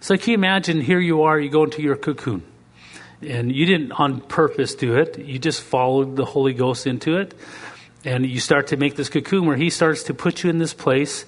So 0.00 0.16
can 0.16 0.30
you 0.30 0.34
imagine 0.34 0.80
here 0.80 1.00
you 1.00 1.22
are, 1.22 1.38
you 1.38 1.50
go 1.50 1.64
into 1.64 1.82
your 1.82 1.96
cocoon. 1.96 2.42
And 3.22 3.50
you 3.50 3.64
didn't 3.64 3.92
on 3.92 4.20
purpose 4.20 4.74
do 4.74 4.96
it. 4.96 5.18
You 5.18 5.38
just 5.38 5.62
followed 5.62 6.16
the 6.16 6.24
Holy 6.24 6.52
Ghost 6.52 6.86
into 6.86 7.16
it. 7.16 7.34
And 8.04 8.26
you 8.26 8.38
start 8.38 8.68
to 8.68 8.76
make 8.76 8.96
this 8.96 9.08
cocoon 9.08 9.46
where 9.46 9.56
He 9.56 9.70
starts 9.70 10.04
to 10.04 10.14
put 10.14 10.42
you 10.42 10.50
in 10.50 10.58
this 10.58 10.74
place 10.74 11.24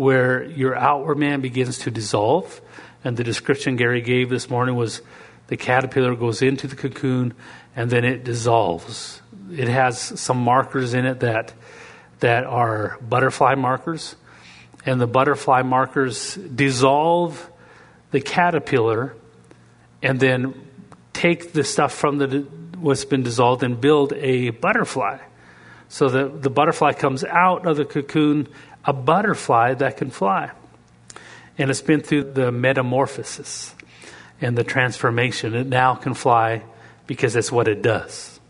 where 0.00 0.44
your 0.44 0.74
outward 0.74 1.18
man 1.18 1.42
begins 1.42 1.76
to 1.76 1.90
dissolve. 1.90 2.62
And 3.04 3.18
the 3.18 3.22
description 3.22 3.76
Gary 3.76 4.00
gave 4.00 4.30
this 4.30 4.48
morning 4.48 4.74
was 4.74 5.02
the 5.48 5.58
caterpillar 5.58 6.14
goes 6.14 6.40
into 6.40 6.66
the 6.66 6.74
cocoon 6.74 7.34
and 7.76 7.90
then 7.90 8.06
it 8.06 8.24
dissolves. 8.24 9.20
It 9.52 9.68
has 9.68 10.00
some 10.00 10.38
markers 10.38 10.94
in 10.94 11.04
it 11.04 11.20
that 11.20 11.52
that 12.20 12.44
are 12.44 12.96
butterfly 13.06 13.56
markers. 13.56 14.16
And 14.86 14.98
the 14.98 15.06
butterfly 15.06 15.60
markers 15.60 16.34
dissolve 16.34 17.50
the 18.10 18.22
caterpillar 18.22 19.14
and 20.02 20.18
then 20.18 20.54
take 21.12 21.52
the 21.52 21.62
stuff 21.62 21.92
from 21.92 22.16
the 22.16 22.46
what's 22.78 23.04
been 23.04 23.22
dissolved 23.22 23.62
and 23.62 23.78
build 23.78 24.14
a 24.14 24.48
butterfly. 24.48 25.18
So 25.90 26.08
the, 26.08 26.28
the 26.28 26.50
butterfly 26.50 26.92
comes 26.92 27.24
out 27.24 27.66
of 27.66 27.76
the 27.76 27.84
cocoon, 27.84 28.46
a 28.90 28.92
butterfly 28.92 29.74
that 29.74 29.96
can 29.96 30.10
fly. 30.10 30.50
And 31.56 31.70
it's 31.70 31.80
been 31.80 32.00
through 32.00 32.32
the 32.32 32.50
metamorphosis 32.50 33.72
and 34.40 34.58
the 34.58 34.64
transformation. 34.64 35.54
It 35.54 35.68
now 35.68 35.94
can 35.94 36.14
fly 36.14 36.64
because 37.06 37.34
that's 37.34 37.52
what 37.52 37.68
it 37.68 37.82
does. 37.82 38.40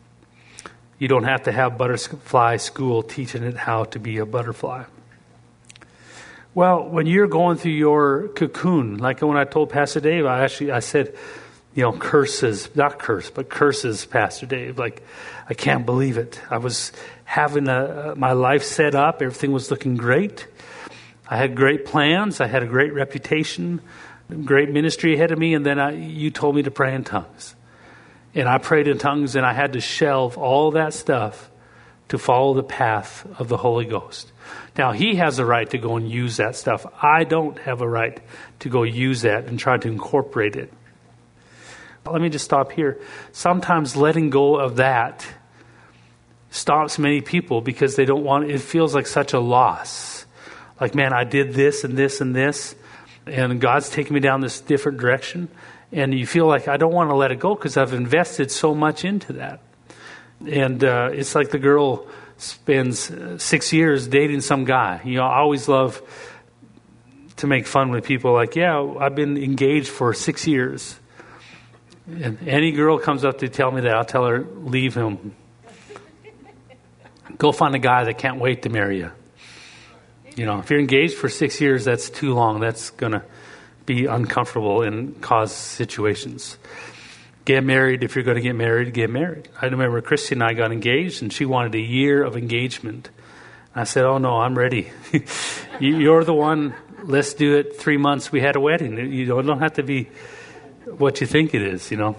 You 0.99 1.09
don't 1.09 1.25
have 1.25 1.43
to 1.43 1.53
have 1.53 1.77
butterfly 1.77 2.57
school 2.57 3.03
teaching 3.03 3.43
it 3.43 3.57
how 3.57 3.85
to 3.85 3.99
be 3.99 4.17
a 4.17 4.25
butterfly. 4.25 4.85
Well, 6.55 6.89
when 6.89 7.05
you're 7.05 7.29
going 7.29 7.59
through 7.59 7.73
your 7.73 8.29
cocoon, 8.29 8.97
like 8.97 9.21
when 9.21 9.37
I 9.37 9.45
told 9.45 9.69
Pastor 9.69 10.01
Dave, 10.01 10.25
I 10.25 10.43
actually 10.43 10.73
I 10.73 10.81
said, 10.81 11.15
you 11.75 11.83
know, 11.83 11.93
curses, 11.93 12.75
not 12.75 12.99
curse, 12.99 13.31
but 13.31 13.49
curses, 13.49 14.05
Pastor 14.05 14.47
Dave. 14.47 14.79
Like, 14.79 15.03
I 15.49 15.55
can't 15.55 15.87
believe 15.87 16.19
it. 16.19 16.41
I 16.51 16.59
was 16.59 16.93
having 17.25 17.69
a, 17.69 18.15
my 18.17 18.33
life 18.33 18.65
set 18.65 18.95
up, 18.95 19.23
everything 19.23 19.53
was 19.53 19.71
looking 19.71 19.97
great. 19.97 20.47
I 21.29 21.37
had 21.37 21.55
great 21.55 21.85
plans, 21.85 22.41
I 22.41 22.49
had 22.49 22.63
a 22.65 22.67
great 22.67 22.93
reputation, 22.93 23.81
great 24.45 24.71
ministry 24.71 25.15
ahead 25.15 25.31
of 25.31 25.39
me, 25.39 25.55
and 25.55 25.65
then 25.65 25.79
I, 25.79 25.93
you 25.93 26.31
told 26.31 26.57
me 26.57 26.63
to 26.65 26.71
pray 26.71 26.95
in 26.95 27.05
tongues. 27.05 27.55
And 28.35 28.49
I 28.49 28.59
prayed 28.59 28.89
in 28.89 28.99
tongues, 28.99 29.37
and 29.37 29.47
I 29.47 29.53
had 29.53 29.75
to 29.75 29.81
shelve 29.81 30.39
all 30.39 30.73
that 30.73 30.93
stuff 30.93 31.51
to 32.09 32.19
follow 32.19 32.55
the 32.55 32.65
path 32.65 33.25
of 33.39 33.49
the 33.49 33.57
Holy 33.57 33.85
Ghost. 33.85 34.33
Now, 34.77 34.91
he 34.91 35.15
has 35.17 35.39
a 35.39 35.45
right 35.45 35.71
to 35.71 35.79
go 35.79 35.97
and 35.97 36.11
use 36.11 36.39
that 36.39 36.57
stuff. 36.57 36.85
I 37.01 37.23
don't 37.23 37.59
have 37.61 37.81
a 37.81 37.89
right 37.89 38.21
to 38.61 38.69
go 38.69 38.83
use 38.83 39.23
that 39.23 39.47
and 39.47 39.59
try 39.59 39.79
to 39.79 39.89
incorporate 39.89 40.57
it. 40.57 40.73
Let 42.07 42.21
me 42.21 42.29
just 42.29 42.45
stop 42.45 42.73
here. 42.73 43.01
Sometimes 43.33 43.97
letting 43.97 44.31
go 44.31 44.57
of 44.57 44.77
that 44.77 45.27
stops 46.51 46.99
many 46.99 47.21
people 47.21 47.61
because 47.61 47.97
they 47.97 48.05
don't 48.05 48.25
want 48.25 48.51
it 48.51 48.61
feels 48.61 48.95
like 48.95 49.07
such 49.07 49.33
a 49.33 49.41
loss. 49.41 50.27
Like, 50.81 50.95
man, 50.95 51.13
I 51.13 51.25
did 51.25 51.53
this 51.53 51.85
and 51.85 51.97
this 51.97 52.21
and 52.21 52.35
this, 52.35 52.75
and 53.27 53.61
God's 53.61 53.91
taking 53.91 54.15
me 54.15 54.21
down 54.21 54.41
this 54.41 54.61
different 54.61 54.99
direction. 54.99 55.49
And 55.93 56.15
you 56.15 56.27
feel 56.27 56.47
like 56.47 56.69
I 56.69 56.77
don't 56.77 56.93
want 56.93 57.11
to 57.11 57.15
let 57.15 57.33
it 57.33 57.39
go 57.39 57.55
because 57.55 57.77
I've 57.77 57.93
invested 57.93 58.51
so 58.51 58.75
much 58.75 59.05
into 59.05 59.35
that. 59.35 59.61
And 60.47 60.83
uh, 60.83 61.11
it's 61.13 61.35
like 61.35 61.51
the 61.51 61.59
girl 61.59 62.07
spends 62.39 63.11
uh, 63.11 63.37
six 63.39 63.73
years 63.73 64.09
dating 64.09 64.41
some 64.41 64.65
guy. 64.65 65.01
You 65.05 65.17
know, 65.17 65.25
I 65.25 65.39
always 65.39 65.69
love 65.69 66.01
to 67.37 67.47
make 67.47 67.67
fun 67.67 67.91
with 67.91 68.05
people 68.05 68.33
like, 68.33 68.57
yeah, 68.57 68.81
I've 68.99 69.15
been 69.15 69.37
engaged 69.37 69.89
for 69.89 70.15
six 70.15 70.47
years. 70.47 70.99
And 72.07 72.49
any 72.49 72.73
girl 72.73 72.99
comes 72.99 73.25
up 73.25 73.39
to 73.39 73.49
tell 73.49 73.71
me 73.71 73.83
that, 73.83 73.95
I'll 73.95 74.05
tell 74.05 74.27
her, 74.27 74.41
leave 74.43 74.95
him. 74.95 75.35
Go 77.39 77.53
find 77.53 77.75
a 77.75 77.79
guy 77.79 78.05
that 78.05 78.19
can't 78.19 78.39
wait 78.39 78.63
to 78.63 78.69
marry 78.69 78.99
you. 78.99 79.13
You 80.37 80.47
know, 80.47 80.59
if 80.59 80.71
you're 80.71 80.81
engaged 80.81 81.15
for 81.15 81.29
six 81.29 81.61
years, 81.61 81.85
that's 81.85 82.11
too 82.11 82.35
long. 82.35 82.61
That's 82.61 82.91
going 82.91 83.13
to 83.13 83.23
be 83.87 84.07
uncomfortable 84.07 84.83
and 84.83 85.21
cause 85.21 85.53
situations. 85.53 86.57
Get 87.45 87.65
married 87.65 88.05
if 88.05 88.15
you're 88.15 88.25
going 88.25 88.37
to 88.37 88.43
get 88.43 88.55
married, 88.55 88.93
get 88.95 89.11
married. 89.11 89.49
I 89.61 89.67
remember 89.67 90.01
Christy 90.01 90.35
and 90.35 90.45
I 90.45 90.53
got 90.53 90.73
engaged, 90.73 91.23
and 91.23 91.33
she 91.33 91.45
wanted 91.45 91.75
a 91.75 91.81
year 91.81 92.23
of 92.23 92.37
engagement. 92.37 93.11
I 93.75 93.85
said, 93.85 94.05
Oh, 94.05 94.19
no, 94.19 94.37
I'm 94.37 94.57
ready. 94.57 94.93
you're 95.81 96.25
the 96.25 96.35
one. 96.35 96.75
Let's 97.03 97.35
do 97.35 97.57
it 97.57 97.79
three 97.79 97.97
months. 97.97 98.31
We 98.31 98.41
had 98.41 98.57
a 98.57 98.61
wedding. 98.61 99.13
You 99.13 99.27
don't 99.27 99.61
have 99.61 99.75
to 99.75 99.83
be 99.83 100.11
what 100.85 101.21
you 101.21 101.27
think 101.27 101.55
it 101.55 101.63
is, 101.63 101.91
you 101.91 101.97
know. 101.97 102.17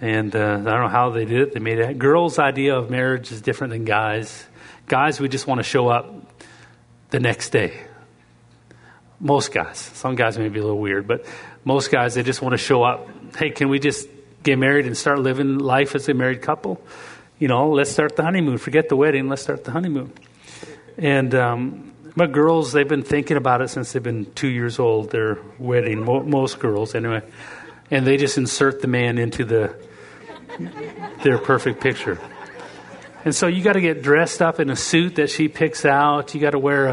And 0.00 0.34
uh, 0.34 0.38
I 0.38 0.56
don't 0.56 0.64
know 0.64 0.88
how 0.88 1.10
they 1.10 1.24
did 1.24 1.40
it. 1.40 1.54
They 1.54 1.60
made 1.60 1.78
it. 1.78 1.98
Girls' 1.98 2.38
idea 2.38 2.76
of 2.76 2.90
marriage 2.90 3.32
is 3.32 3.40
different 3.40 3.72
than 3.72 3.84
guys. 3.84 4.46
Guys, 4.86 5.20
we 5.20 5.28
just 5.28 5.46
want 5.46 5.58
to 5.58 5.64
show 5.64 5.88
up 5.88 6.12
the 7.10 7.20
next 7.20 7.50
day. 7.50 7.80
Most 9.20 9.52
guys. 9.52 9.78
Some 9.78 10.14
guys 10.14 10.38
may 10.38 10.48
be 10.48 10.60
a 10.60 10.62
little 10.62 10.78
weird, 10.78 11.08
but 11.08 11.26
most 11.64 11.90
guys, 11.90 12.14
they 12.14 12.22
just 12.22 12.40
want 12.40 12.52
to 12.52 12.58
show 12.58 12.84
up. 12.84 13.08
Hey, 13.36 13.50
can 13.50 13.68
we 13.68 13.80
just 13.80 14.08
get 14.44 14.58
married 14.58 14.86
and 14.86 14.96
start 14.96 15.18
living 15.18 15.58
life 15.58 15.96
as 15.96 16.08
a 16.08 16.14
married 16.14 16.42
couple? 16.42 16.80
You 17.40 17.48
know, 17.48 17.70
let's 17.70 17.90
start 17.90 18.14
the 18.14 18.22
honeymoon. 18.22 18.58
Forget 18.58 18.88
the 18.88 18.96
wedding. 18.96 19.28
Let's 19.28 19.42
start 19.42 19.64
the 19.64 19.72
honeymoon. 19.72 20.12
And 20.96 21.34
um, 21.34 21.92
but 22.18 22.32
girls, 22.32 22.72
they've 22.72 22.88
been 22.88 23.04
thinking 23.04 23.36
about 23.36 23.62
it 23.62 23.68
since 23.68 23.92
they've 23.92 24.02
been 24.02 24.26
two 24.34 24.48
years 24.48 24.78
old. 24.78 25.10
Their 25.10 25.38
wedding, 25.58 26.04
most 26.04 26.58
girls 26.58 26.94
anyway, 26.94 27.22
and 27.90 28.06
they 28.06 28.16
just 28.16 28.36
insert 28.36 28.82
the 28.82 28.88
man 28.88 29.18
into 29.18 29.44
the 29.44 29.74
their 31.22 31.38
perfect 31.38 31.80
picture. 31.80 32.18
And 33.24 33.34
so 33.34 33.46
you 33.46 33.62
got 33.62 33.74
to 33.74 33.80
get 33.80 34.02
dressed 34.02 34.42
up 34.42 34.58
in 34.58 34.68
a 34.68 34.76
suit 34.76 35.16
that 35.16 35.30
she 35.30 35.48
picks 35.48 35.84
out. 35.84 36.34
You 36.34 36.40
got 36.40 36.50
to 36.50 36.58
wear 36.58 36.86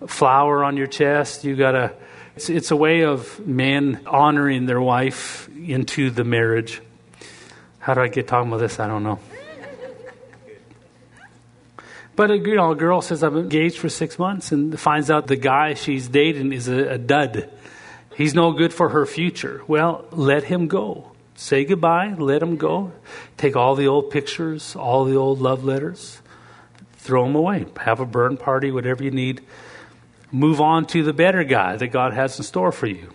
a 0.00 0.06
flower 0.08 0.64
on 0.64 0.76
your 0.76 0.88
chest. 0.88 1.44
You 1.44 1.54
got 1.54 1.72
to. 1.72 1.92
It's, 2.34 2.50
it's 2.50 2.70
a 2.70 2.76
way 2.76 3.04
of 3.04 3.46
men 3.46 4.00
honoring 4.06 4.66
their 4.66 4.80
wife 4.80 5.48
into 5.56 6.10
the 6.10 6.24
marriage. 6.24 6.82
How 7.78 7.94
do 7.94 8.00
I 8.00 8.08
get 8.08 8.26
talking 8.26 8.48
about 8.48 8.58
this? 8.58 8.80
I 8.80 8.88
don't 8.88 9.04
know. 9.04 9.20
But 12.16 12.30
know, 12.30 12.72
a 12.72 12.74
girl 12.74 13.02
says 13.02 13.22
I'm 13.22 13.36
engaged 13.36 13.78
for 13.78 13.90
six 13.90 14.18
months 14.18 14.50
and 14.50 14.78
finds 14.80 15.10
out 15.10 15.26
the 15.26 15.36
guy 15.36 15.74
she's 15.74 16.08
dating 16.08 16.52
is 16.52 16.66
a, 16.66 16.94
a 16.94 16.98
dud. 16.98 17.50
He's 18.16 18.34
no 18.34 18.52
good 18.52 18.72
for 18.72 18.88
her 18.88 19.04
future. 19.04 19.60
Well, 19.68 20.06
let 20.10 20.44
him 20.44 20.66
go. 20.66 21.12
Say 21.34 21.66
goodbye, 21.66 22.14
let 22.14 22.42
him 22.42 22.56
go. 22.56 22.92
Take 23.36 23.56
all 23.56 23.74
the 23.74 23.86
old 23.88 24.10
pictures, 24.10 24.74
all 24.74 25.04
the 25.04 25.16
old 25.16 25.38
love 25.40 25.64
letters, 25.64 26.22
throw 26.94 27.24
them 27.24 27.34
away. 27.36 27.66
Have 27.76 28.00
a 28.00 28.06
burn 28.06 28.38
party, 28.38 28.70
whatever 28.70 29.04
you 29.04 29.10
need. 29.10 29.42
Move 30.32 30.62
on 30.62 30.86
to 30.86 31.02
the 31.02 31.12
better 31.12 31.44
guy 31.44 31.76
that 31.76 31.88
God 31.88 32.14
has 32.14 32.38
in 32.38 32.44
store 32.44 32.72
for 32.72 32.86
you. 32.86 33.12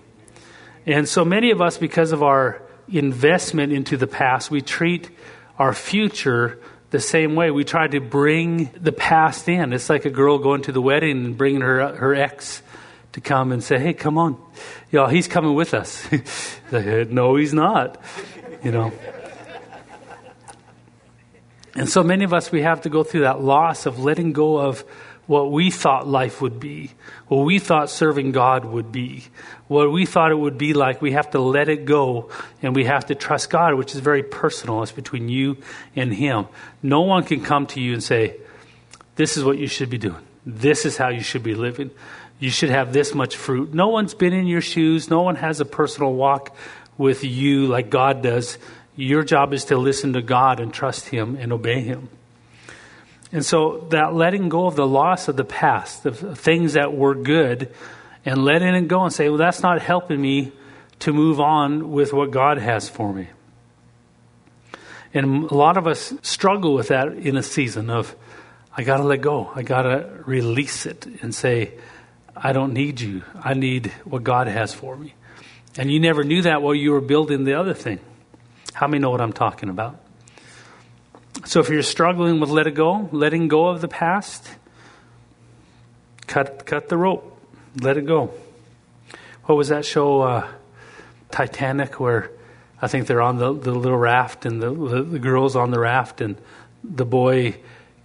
And 0.86 1.10
so 1.10 1.26
many 1.26 1.50
of 1.50 1.62
us, 1.62 1.80
because 1.80 2.12
of 2.12 2.22
our 2.22 2.62
investment 2.88 3.74
into 3.74 3.98
the 3.98 4.08
past, 4.08 4.52
we 4.52 4.62
treat 4.62 5.10
our 5.58 5.74
future 5.74 6.60
the 6.92 7.00
same 7.00 7.36
way. 7.36 7.52
We 7.52 7.64
try 7.64 7.88
to 7.88 8.00
bring 8.00 8.70
the 8.80 8.92
past 8.92 9.50
in. 9.50 9.74
It's 9.74 9.90
like 9.90 10.06
a 10.06 10.10
girl 10.10 10.38
going 10.38 10.62
to 10.64 10.72
the 10.72 10.82
wedding 10.82 11.26
and 11.26 11.38
bringing 11.38 11.62
her 11.62 11.96
her 11.96 12.14
ex 12.14 12.62
to 13.14 13.22
come 13.22 13.52
and 13.52 13.64
say, 13.64 13.80
"Hey, 13.80 13.94
come 13.94 14.18
on, 14.18 14.38
know, 14.92 15.08
he's 15.08 15.28
coming 15.28 15.56
with 15.56 15.74
us." 15.74 16.10
like, 16.72 16.86
uh, 16.86 17.06
no, 17.10 17.36
he's 17.36 17.54
not. 17.54 18.00
You 18.64 18.72
know. 18.72 18.94
And 21.74 21.90
so 21.90 22.04
many 22.04 22.26
of 22.26 22.34
us, 22.34 22.52
we 22.52 22.62
have 22.62 22.82
to 22.82 22.90
go 22.90 23.04
through 23.04 23.22
that 23.22 23.42
loss 23.42 23.86
of 23.86 24.00
letting 24.00 24.34
go 24.34 24.58
of 24.58 24.84
what 25.28 25.52
we 25.52 25.72
thought 25.72 26.08
life 26.08 26.42
would 26.42 26.60
be, 26.60 26.92
what 27.28 27.46
we 27.46 27.60
thought 27.60 27.90
serving 27.90 28.32
God 28.32 28.66
would 28.66 28.92
be, 28.92 29.26
what 29.68 29.92
we 29.92 30.06
thought 30.06 30.32
it 30.32 30.36
would 30.40 30.58
be 30.58 30.74
like. 30.74 31.02
We 31.02 31.14
have 31.14 31.32
to 31.32 31.40
let 31.40 31.70
it 31.70 31.86
go 31.86 32.30
and 32.62 32.76
we 32.76 32.86
have 32.86 33.06
to 33.08 33.16
trust 33.16 33.50
God, 33.50 33.76
which 33.76 33.94
is 33.96 34.02
very 34.02 34.24
personal. 34.24 34.84
It's 34.84 34.92
between 34.92 35.30
you 35.30 35.58
and 35.96 36.14
Him. 36.14 36.48
No 36.84 37.02
one 37.02 37.24
can 37.24 37.42
come 37.42 37.68
to 37.68 37.80
you 37.80 37.94
and 37.94 38.04
say, 38.04 38.38
This 39.16 39.38
is 39.38 39.44
what 39.44 39.58
you 39.58 39.68
should 39.68 39.90
be 39.90 39.98
doing. 39.98 40.22
This 40.46 40.86
is 40.86 40.98
how 40.98 41.10
you 41.10 41.22
should 41.22 41.44
be 41.44 41.56
living. 41.56 41.92
You 42.40 42.50
should 42.50 42.70
have 42.70 42.92
this 42.92 43.14
much 43.14 43.38
fruit. 43.38 43.74
No 43.74 43.90
one's 43.90 44.16
been 44.16 44.34
in 44.34 44.48
your 44.48 44.62
shoes. 44.62 45.10
No 45.10 45.22
one 45.22 45.36
has 45.36 45.60
a 45.60 45.66
personal 45.66 46.14
walk 46.14 46.56
with 46.98 47.24
you 47.24 47.68
like 47.68 47.90
God 47.90 48.24
does. 48.24 48.58
Your 48.96 49.24
job 49.24 49.54
is 49.54 49.66
to 49.66 49.78
listen 49.78 50.14
to 50.14 50.22
God 50.22 50.60
and 50.60 50.74
trust 50.74 51.10
Him 51.10 51.36
and 51.36 51.54
obey 51.54 51.82
Him. 51.82 52.10
And 53.32 53.46
so 53.46 53.88
that 53.92 54.14
letting 54.14 54.50
go 54.50 54.68
of 54.68 54.76
the 54.76 54.88
loss 54.88 55.28
of 55.28 55.38
the 55.38 55.46
past, 55.46 56.04
the 56.04 56.12
things 56.12 56.74
that 56.74 56.94
were 56.94 57.16
good, 57.16 57.74
and 58.26 58.44
letting 58.44 58.76
it 58.76 58.88
go 58.88 59.04
and 59.04 59.14
say, 59.14 59.30
well, 59.30 59.38
that's 59.38 59.62
not 59.62 59.82
helping 59.82 60.22
me 60.22 60.52
to 61.00 61.14
move 61.14 61.40
on 61.40 61.92
with 61.92 62.14
what 62.14 62.32
God 62.32 62.58
has 62.58 62.90
for 62.90 63.14
me. 63.14 63.28
And 65.14 65.50
a 65.50 65.56
lot 65.56 65.78
of 65.78 65.88
us 65.88 66.14
struggle 66.22 66.74
with 66.74 66.90
that 66.90 67.08
in 67.14 67.36
a 67.36 67.44
season 67.44 67.90
of, 67.90 68.16
I 68.76 68.84
got 68.84 68.98
to 68.98 69.04
let 69.04 69.22
go. 69.22 69.52
I 69.54 69.64
got 69.64 69.82
to 69.84 70.24
release 70.26 70.86
it 70.86 71.06
and 71.22 71.34
say, 71.36 71.74
I 72.36 72.54
don't 72.54 72.74
need 72.74 73.02
you. 73.02 73.24
I 73.36 73.54
need 73.54 73.88
what 74.06 74.24
God 74.24 74.48
has 74.48 74.74
for 74.74 74.96
me. 74.96 75.14
And 75.78 75.92
you 75.92 76.00
never 76.00 76.24
knew 76.24 76.44
that 76.44 76.62
while 76.62 76.76
you 76.76 76.92
were 76.92 77.02
building 77.02 77.44
the 77.44 77.56
other 77.56 77.74
thing. 77.74 78.00
How 78.74 78.88
many 78.88 79.02
know 79.02 79.10
what 79.10 79.22
I'm 79.22 79.34
talking 79.34 79.70
about? 79.70 80.00
So 81.46 81.60
if 81.60 81.70
you're 81.70 81.82
struggling 81.82 82.40
with 82.40 82.50
let 82.50 82.68
it 82.68 82.76
go, 82.76 83.10
letting 83.12 83.48
go 83.48 83.68
of 83.68 83.82
the 83.82 83.88
past, 83.88 84.48
cut 86.28 86.66
cut 86.66 86.88
the 86.88 86.98
rope. 86.98 87.40
Let 87.80 87.98
it 87.98 88.06
go. 88.06 88.32
What 89.46 89.56
was 89.56 89.70
that 89.70 89.86
show, 89.86 90.22
uh, 90.22 90.48
Titanic, 91.32 92.00
where 92.00 92.32
I 92.82 92.88
think 92.88 93.08
they're 93.08 93.22
on 93.22 93.38
the, 93.38 93.54
the 93.54 93.72
little 93.72 93.98
raft 93.98 94.46
and 94.46 94.62
the, 94.62 94.72
the, 94.72 95.04
the 95.04 95.20
girl's 95.20 95.56
on 95.56 95.72
the 95.72 95.80
raft 95.80 96.22
and 96.22 96.38
the 96.84 97.06
boy, 97.06 97.56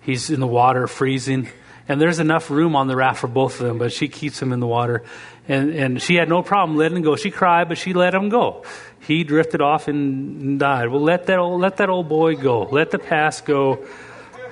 he's 0.01 0.31
in 0.31 0.41
the 0.41 0.47
water 0.47 0.87
freezing. 0.87 1.49
And 1.89 2.01
there's 2.01 2.19
enough 2.19 2.51
room 2.51 2.75
on 2.75 2.89
the 2.89 2.97
raft 2.97 3.21
for 3.21 3.29
both 3.29 3.61
of 3.61 3.67
them, 3.67 3.79
but 3.79 3.93
she 3.93 4.09
keeps 4.09 4.41
him 4.41 4.53
in 4.53 4.61
the 4.61 4.67
water. 4.67 5.05
And, 5.49 5.71
and 5.71 6.03
she 6.03 6.17
had 6.17 6.29
no 6.29 6.43
problem 6.43 6.77
letting 6.77 6.99
him 6.99 7.03
go. 7.05 7.17
She 7.17 7.31
cried, 7.31 7.69
but 7.69 7.79
she 7.79 7.93
let 7.93 8.15
him 8.15 8.29
go. 8.29 8.65
He 9.01 9.23
drifted 9.23 9.61
off 9.61 9.87
and 9.87 10.59
died. 10.59 10.89
Well, 10.89 11.03
let 11.03 11.27
that 11.27 11.39
old, 11.39 11.61
let 11.61 11.77
that 11.77 11.89
old 11.89 12.09
boy 12.09 12.35
go. 12.35 12.63
Let 12.63 12.91
the 12.91 12.99
past 12.99 13.45
go. 13.45 13.87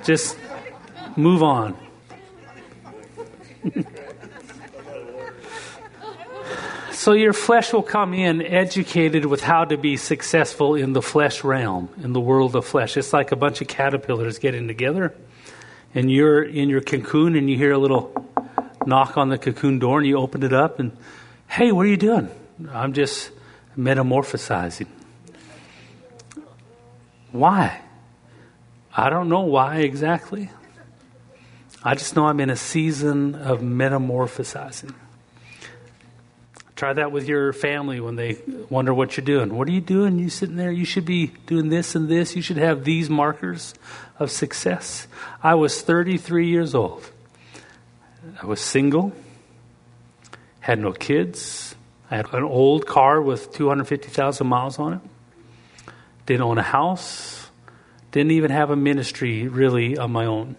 Just 0.03 0.37
move 1.17 1.43
on. 1.43 1.77
So 7.05 7.11
your 7.11 7.33
flesh 7.33 7.71
will 7.71 7.83
come 7.83 8.15
in 8.15 8.41
educated 8.41 9.25
with 9.25 9.43
how 9.43 9.65
to 9.65 9.77
be 9.77 9.95
successful 9.95 10.73
in 10.73 10.93
the 10.93 11.03
flesh 11.03 11.43
realm, 11.43 11.89
in 12.01 12.13
the 12.13 12.19
world 12.19 12.55
of 12.55 12.65
flesh. 12.65 12.97
It's 12.97 13.13
like 13.13 13.31
a 13.31 13.35
bunch 13.35 13.61
of 13.61 13.67
caterpillars 13.67 14.39
getting 14.39 14.67
together, 14.67 15.13
and 15.93 16.09
you're 16.09 16.41
in 16.41 16.67
your 16.67 16.81
cocoon, 16.81 17.35
and 17.35 17.47
you 17.47 17.57
hear 17.57 17.73
a 17.73 17.77
little 17.77 18.25
knock 18.87 19.17
on 19.17 19.29
the 19.29 19.37
cocoon 19.37 19.79
door, 19.79 19.99
and 19.99 20.07
you 20.07 20.17
open 20.17 20.43
it 20.43 20.53
up, 20.53 20.79
and 20.79 20.95
hey, 21.47 21.71
what 21.71 21.85
are 21.85 21.89
you 21.89 21.97
doing? 21.97 22.29
I'm 22.71 22.93
just 22.93 23.31
metamorphosizing. 23.77 24.87
Why? 27.31 27.81
I 28.95 29.09
don't 29.09 29.27
know 29.27 29.41
why 29.41 29.79
exactly. 29.79 30.49
I 31.83 31.95
just 31.95 32.15
know 32.15 32.25
I'm 32.27 32.39
in 32.39 32.49
a 32.49 32.55
season 32.55 33.35
of 33.35 33.59
metamorphosizing. 33.59 34.95
Try 36.75 36.93
that 36.93 37.11
with 37.11 37.27
your 37.27 37.53
family 37.53 37.99
when 37.99 38.15
they 38.15 38.37
wonder 38.69 38.93
what 38.93 39.15
you're 39.15 39.25
doing. 39.25 39.55
What 39.55 39.67
are 39.67 39.71
you 39.71 39.81
doing? 39.81 40.19
You 40.19 40.29
sitting 40.29 40.55
there? 40.55 40.71
You 40.71 40.83
should 40.83 41.05
be 41.05 41.27
doing 41.45 41.69
this 41.69 41.95
and 41.95 42.09
this. 42.09 42.35
You 42.35 42.41
should 42.41 42.57
have 42.57 42.83
these 42.83 43.09
markers 43.09 43.73
of 44.19 44.29
success. 44.29 45.07
I 45.41 45.55
was 45.55 45.81
33 45.81 46.47
years 46.47 46.75
old. 46.75 47.11
I 48.41 48.45
was 48.45 48.59
single, 48.59 49.13
had 50.59 50.79
no 50.79 50.91
kids. 50.91 51.75
I 52.11 52.17
had 52.17 52.33
an 52.33 52.43
old 52.43 52.85
car 52.85 53.21
with 53.21 53.53
250,000 53.53 54.45
miles 54.45 54.77
on 54.79 54.93
it. 54.93 54.99
Didn't 56.25 56.43
own 56.43 56.57
a 56.57 56.63
house. 56.63 57.49
Didn't 58.11 58.31
even 58.31 58.51
have 58.51 58.69
a 58.69 58.75
ministry 58.75 59.47
really 59.47 59.97
of 59.97 60.09
my 60.09 60.25
own. 60.25 60.55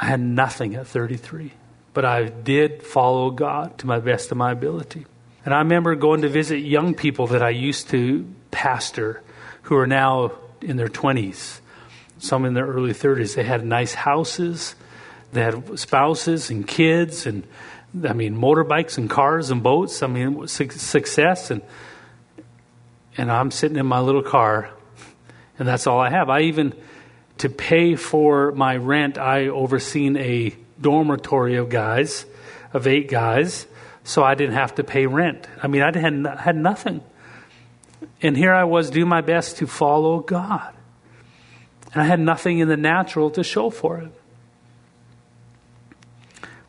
I 0.00 0.06
had 0.06 0.20
nothing 0.20 0.74
at 0.74 0.86
33 0.86 1.52
but 1.92 2.04
I 2.04 2.24
did 2.24 2.82
follow 2.82 3.30
God 3.30 3.78
to 3.78 3.86
my 3.86 3.98
best 3.98 4.30
of 4.30 4.36
my 4.36 4.52
ability. 4.52 5.06
And 5.44 5.54
I 5.54 5.58
remember 5.58 5.94
going 5.94 6.22
to 6.22 6.28
visit 6.28 6.58
young 6.58 6.94
people 6.94 7.28
that 7.28 7.42
I 7.42 7.50
used 7.50 7.88
to 7.90 8.26
pastor 8.50 9.22
who 9.62 9.76
are 9.76 9.86
now 9.86 10.32
in 10.60 10.76
their 10.76 10.88
20s, 10.88 11.60
some 12.18 12.44
in 12.44 12.54
their 12.54 12.66
early 12.66 12.92
30s. 12.92 13.34
They 13.34 13.42
had 13.42 13.64
nice 13.64 13.94
houses, 13.94 14.74
they 15.32 15.42
had 15.42 15.78
spouses 15.78 16.50
and 16.50 16.66
kids, 16.66 17.26
and 17.26 17.44
I 18.04 18.12
mean, 18.12 18.36
motorbikes 18.36 18.98
and 18.98 19.08
cars 19.08 19.50
and 19.50 19.62
boats. 19.62 20.02
I 20.02 20.06
mean, 20.06 20.46
success. 20.46 21.50
And, 21.50 21.62
and 23.16 23.30
I'm 23.30 23.50
sitting 23.50 23.76
in 23.76 23.86
my 23.86 24.00
little 24.00 24.22
car, 24.22 24.70
and 25.58 25.66
that's 25.66 25.86
all 25.86 26.00
I 26.00 26.10
have. 26.10 26.30
I 26.30 26.42
even, 26.42 26.74
to 27.38 27.48
pay 27.48 27.96
for 27.96 28.52
my 28.52 28.76
rent, 28.76 29.18
I 29.18 29.48
overseen 29.48 30.16
a 30.16 30.54
dormitory 30.80 31.56
of 31.56 31.68
guys, 31.68 32.24
of 32.72 32.86
eight 32.86 33.08
guys, 33.08 33.66
so 34.04 34.24
I 34.24 34.34
didn't 34.34 34.54
have 34.54 34.76
to 34.76 34.84
pay 34.84 35.06
rent. 35.06 35.46
I 35.62 35.66
mean, 35.66 35.82
I 35.82 35.96
had, 35.96 36.38
had 36.38 36.56
nothing. 36.56 37.02
And 38.22 38.36
here 38.36 38.54
I 38.54 38.64
was 38.64 38.90
doing 38.90 39.08
my 39.08 39.20
best 39.20 39.58
to 39.58 39.66
follow 39.66 40.20
God. 40.20 40.74
And 41.92 42.02
I 42.02 42.04
had 42.04 42.20
nothing 42.20 42.60
in 42.60 42.68
the 42.68 42.76
natural 42.76 43.30
to 43.30 43.44
show 43.44 43.70
for 43.70 43.98
it. 43.98 44.19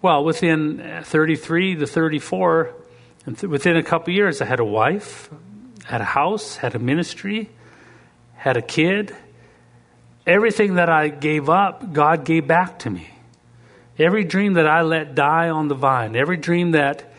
Well, 0.01 0.23
within 0.23 0.81
uh, 0.81 1.03
33 1.05 1.75
to 1.75 1.87
34, 1.87 2.73
and 3.25 3.37
th- 3.37 3.49
within 3.49 3.77
a 3.77 3.83
couple 3.83 4.13
years, 4.13 4.41
I 4.41 4.45
had 4.45 4.59
a 4.59 4.65
wife, 4.65 5.29
had 5.85 6.01
a 6.01 6.05
house, 6.05 6.55
had 6.55 6.73
a 6.75 6.79
ministry, 6.79 7.49
had 8.35 8.57
a 8.57 8.61
kid. 8.61 9.15
Everything 10.25 10.75
that 10.75 10.89
I 10.89 11.09
gave 11.09 11.49
up, 11.49 11.93
God 11.93 12.25
gave 12.25 12.47
back 12.47 12.79
to 12.79 12.89
me. 12.89 13.09
Every 13.99 14.23
dream 14.23 14.53
that 14.53 14.67
I 14.67 14.81
let 14.81 15.13
die 15.13 15.49
on 15.49 15.67
the 15.67 15.75
vine, 15.75 16.15
every 16.15 16.37
dream 16.37 16.71
that 16.71 17.11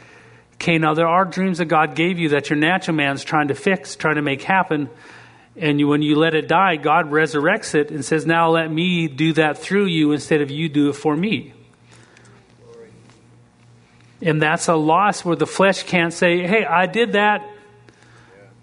Okay, 0.63 0.79
now 0.79 0.95
there 0.95 1.09
are 1.09 1.25
dreams 1.25 1.59
that 1.59 1.65
God 1.65 1.97
gave 1.97 2.21
you 2.21 2.29
that 2.29 2.49
your 2.49 2.57
natural 2.57 2.97
man's 2.97 3.25
trying 3.25 3.49
to 3.49 3.55
fix, 3.57 3.97
trying 3.97 4.15
to 4.15 4.23
make 4.23 4.43
happen. 4.43 4.89
And 5.57 5.81
you, 5.81 5.89
when 5.89 6.03
you 6.03 6.15
let 6.15 6.37
it 6.37 6.47
die, 6.47 6.77
God 6.77 7.11
resurrects 7.11 7.75
it 7.75 7.91
and 7.91 8.05
says, 8.05 8.27
Now 8.27 8.51
let 8.51 8.71
me 8.71 9.09
do 9.09 9.33
that 9.33 9.59
through 9.59 9.87
you 9.87 10.13
instead 10.13 10.41
of 10.41 10.53
you 10.53 10.69
do 10.69 10.91
it 10.91 10.93
for 10.93 11.17
me. 11.17 11.53
And 14.23 14.41
that's 14.41 14.69
a 14.69 14.75
loss 14.75 15.25
where 15.25 15.37
the 15.37 15.47
flesh 15.47 15.83
can't 15.83 16.13
say, 16.13 16.47
Hey, 16.47 16.65
I 16.65 16.87
did 16.87 17.13
that. 17.13 17.49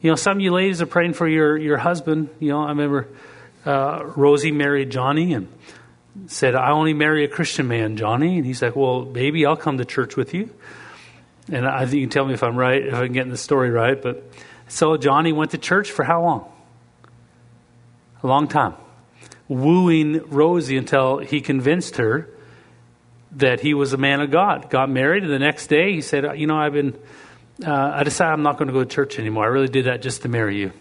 You 0.01 0.09
know, 0.09 0.15
some 0.15 0.37
of 0.37 0.41
you 0.41 0.51
ladies 0.51 0.81
are 0.81 0.87
praying 0.87 1.13
for 1.13 1.27
your, 1.27 1.57
your 1.57 1.77
husband. 1.77 2.29
You 2.39 2.49
know, 2.49 2.63
I 2.63 2.69
remember 2.69 3.09
uh, 3.65 4.03
Rosie 4.15 4.53
married 4.53 4.89
Johnny 4.89 5.33
and 5.33 5.49
said, 6.27 6.55
I 6.55 6.71
only 6.71 6.93
marry 6.93 7.25
a 7.25 7.27
Christian 7.27 7.67
man, 7.67 7.97
Johnny. 7.97 8.37
And 8.37 8.45
he's 8.45 8.61
like, 8.61 8.75
Well, 8.75 9.03
baby, 9.03 9.45
I'll 9.45 9.57
come 9.57 9.77
to 9.77 9.85
church 9.85 10.15
with 10.15 10.33
you 10.33 10.49
and 11.51 11.67
I 11.67 11.85
think 11.85 11.95
you 11.95 12.01
can 12.01 12.09
tell 12.09 12.25
me 12.25 12.33
if 12.33 12.43
I'm 12.43 12.55
right, 12.55 12.85
if 12.85 12.93
I'm 12.93 13.11
getting 13.11 13.31
the 13.31 13.37
story 13.37 13.69
right. 13.69 13.99
But 13.99 14.23
so 14.67 14.97
Johnny 14.97 15.31
went 15.31 15.51
to 15.51 15.57
church 15.57 15.91
for 15.91 16.03
how 16.03 16.21
long? 16.21 16.51
A 18.21 18.27
long 18.27 18.47
time, 18.47 18.75
wooing 19.47 20.21
Rosie 20.27 20.77
until 20.77 21.19
he 21.19 21.41
convinced 21.41 21.97
her 21.97 22.29
that 23.33 23.59
he 23.59 23.73
was 23.73 23.93
a 23.93 23.97
man 23.97 24.21
of 24.21 24.31
God. 24.31 24.69
Got 24.69 24.89
married, 24.89 25.23
and 25.23 25.31
the 25.31 25.39
next 25.39 25.67
day 25.67 25.93
he 25.93 26.01
said, 26.01 26.39
"You 26.39 26.47
know, 26.47 26.57
I've 26.57 26.73
been. 26.73 26.97
Uh, 27.65 27.91
I 27.95 28.03
decided 28.03 28.33
I'm 28.33 28.43
not 28.43 28.57
going 28.57 28.67
to 28.67 28.73
go 28.73 28.83
to 28.83 28.89
church 28.89 29.19
anymore. 29.19 29.43
I 29.43 29.47
really 29.47 29.67
did 29.67 29.85
that 29.85 30.01
just 30.01 30.21
to 30.21 30.29
marry 30.29 30.57
you. 30.57 30.71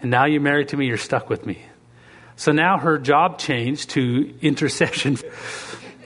And 0.00 0.10
now 0.10 0.26
you're 0.26 0.40
married 0.40 0.68
to 0.68 0.76
me. 0.76 0.86
You're 0.86 0.96
stuck 0.96 1.30
with 1.30 1.46
me." 1.46 1.62
So 2.36 2.52
now 2.52 2.78
her 2.78 2.98
job 2.98 3.38
changed 3.38 3.90
to 3.90 4.34
intercession. 4.40 5.18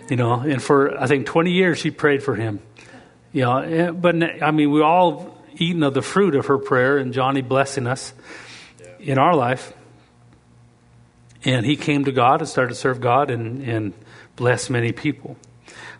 You 0.08 0.16
know, 0.16 0.40
and 0.40 0.62
for 0.62 0.98
I 1.00 1.06
think 1.06 1.26
20 1.26 1.52
years 1.52 1.78
she 1.78 1.90
prayed 1.90 2.22
for 2.22 2.34
him. 2.34 2.60
You 3.32 3.42
know, 3.42 3.58
eh, 3.58 3.90
but 3.90 4.42
I 4.42 4.50
mean, 4.50 4.70
we 4.70 4.82
all 4.82 5.38
eaten 5.54 5.82
of 5.82 5.94
the 5.94 6.02
fruit 6.02 6.34
of 6.34 6.46
her 6.46 6.58
prayer 6.58 6.98
and 6.98 7.12
Johnny 7.12 7.42
blessing 7.42 7.86
us 7.86 8.12
in 8.98 9.18
our 9.18 9.34
life. 9.34 9.72
And 11.44 11.66
he 11.66 11.76
came 11.76 12.04
to 12.04 12.12
God 12.12 12.40
and 12.40 12.48
started 12.48 12.74
to 12.74 12.78
serve 12.78 13.00
God 13.00 13.30
and, 13.30 13.62
and 13.62 13.92
bless 14.36 14.70
many 14.70 14.92
people. 14.92 15.36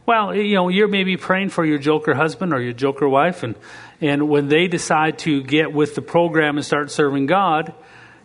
Well, 0.04 0.34
you 0.34 0.54
know, 0.54 0.68
you're 0.68 0.88
maybe 0.88 1.16
praying 1.16 1.50
for 1.50 1.64
your 1.64 1.78
joker 1.78 2.14
husband 2.14 2.52
or 2.52 2.60
your 2.60 2.72
joker 2.72 3.08
wife, 3.08 3.42
and, 3.42 3.54
and 4.00 4.28
when 4.28 4.48
they 4.48 4.66
decide 4.66 5.18
to 5.20 5.42
get 5.42 5.72
with 5.72 5.94
the 5.94 6.02
program 6.02 6.56
and 6.56 6.66
start 6.66 6.90
serving 6.90 7.26
God, 7.26 7.72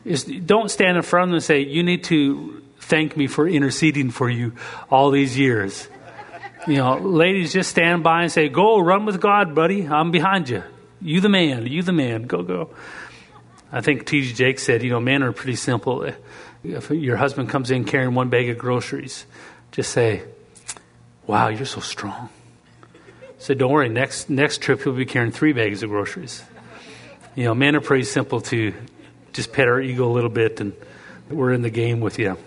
is 0.03 0.23
don't 0.23 0.71
stand 0.71 0.97
in 0.97 1.03
front 1.03 1.25
of 1.25 1.29
them 1.29 1.35
and 1.35 1.43
say, 1.43 1.59
You 1.59 1.83
need 1.83 2.03
to 2.05 2.63
thank 2.79 3.15
me 3.15 3.27
for 3.27 3.47
interceding 3.47 4.09
for 4.09 4.29
you 4.29 4.53
all 4.89 5.11
these 5.11 5.37
years. 5.37 5.87
You 6.65 6.77
know, 6.77 6.97
ladies 6.97 7.53
just 7.53 7.69
stand 7.69 8.03
by 8.03 8.23
and 8.23 8.31
say, 8.31 8.49
Go, 8.49 8.79
run 8.79 9.05
with 9.05 9.21
God, 9.21 9.53
buddy. 9.53 9.87
I'm 9.87 10.11
behind 10.11 10.49
you. 10.49 10.63
You 11.01 11.21
the 11.21 11.29
man. 11.29 11.67
You 11.67 11.83
the 11.83 11.93
man. 11.93 12.23
Go, 12.23 12.41
go. 12.41 12.69
I 13.71 13.81
think 13.81 14.05
T.D. 14.05 14.33
Jakes 14.33 14.63
said, 14.63 14.81
you 14.81 14.89
know, 14.89 14.99
men 14.99 15.23
are 15.23 15.33
pretty 15.33 15.55
simple. 15.55 16.09
If 16.63 16.89
your 16.89 17.17
husband 17.17 17.49
comes 17.49 17.69
in 17.69 17.83
carrying 17.83 18.15
one 18.15 18.29
bag 18.29 18.49
of 18.49 18.57
groceries, 18.57 19.25
just 19.71 19.91
say, 19.91 20.23
Wow, 21.25 21.49
you're 21.49 21.65
so 21.65 21.81
strong. 21.81 22.29
So 23.39 23.53
don't 23.53 23.71
worry, 23.71 23.89
next 23.89 24.29
next 24.29 24.61
trip 24.61 24.81
he'll 24.81 24.93
be 24.93 25.05
carrying 25.05 25.31
three 25.31 25.53
bags 25.53 25.83
of 25.83 25.89
groceries. 25.89 26.43
You 27.35 27.43
know, 27.43 27.53
men 27.53 27.75
are 27.75 27.81
pretty 27.81 28.05
simple 28.05 28.41
to 28.41 28.73
just 29.33 29.53
pet 29.53 29.67
our 29.67 29.79
ego 29.79 30.07
a 30.07 30.11
little 30.11 30.29
bit 30.29 30.59
and 30.59 30.73
we're 31.29 31.53
in 31.53 31.61
the 31.61 31.69
game 31.69 31.99
with 31.99 32.17
you. 32.17 32.37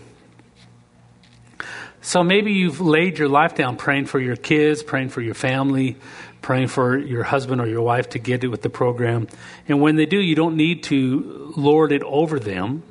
So 2.03 2.25
maybe 2.25 2.53
you've 2.53 2.81
laid 2.81 3.19
your 3.19 3.29
life 3.29 3.55
down 3.55 3.77
praying 3.77 4.07
for 4.07 4.19
your 4.19 4.37
kids, 4.37 4.83
praying 4.83 5.11
for 5.11 5.21
your 5.21 5.35
family, 5.35 5.97
praying 6.41 6.69
for 6.69 6.97
your 6.97 7.23
husband 7.23 7.61
or 7.61 7.67
your 7.67 7.83
wife 7.83 8.11
to 8.11 8.19
get 8.19 8.43
it 8.43 8.49
with 8.49 8.63
the 8.63 8.71
program. 8.71 9.29
And 9.69 9.81
when 9.81 9.97
they 9.97 10.07
do, 10.07 10.19
you 10.19 10.35
don't 10.35 10.57
need 10.57 10.83
to 10.85 11.53
lord 11.57 11.93
it 11.93 12.03
over 12.03 12.41
them. 12.41 12.83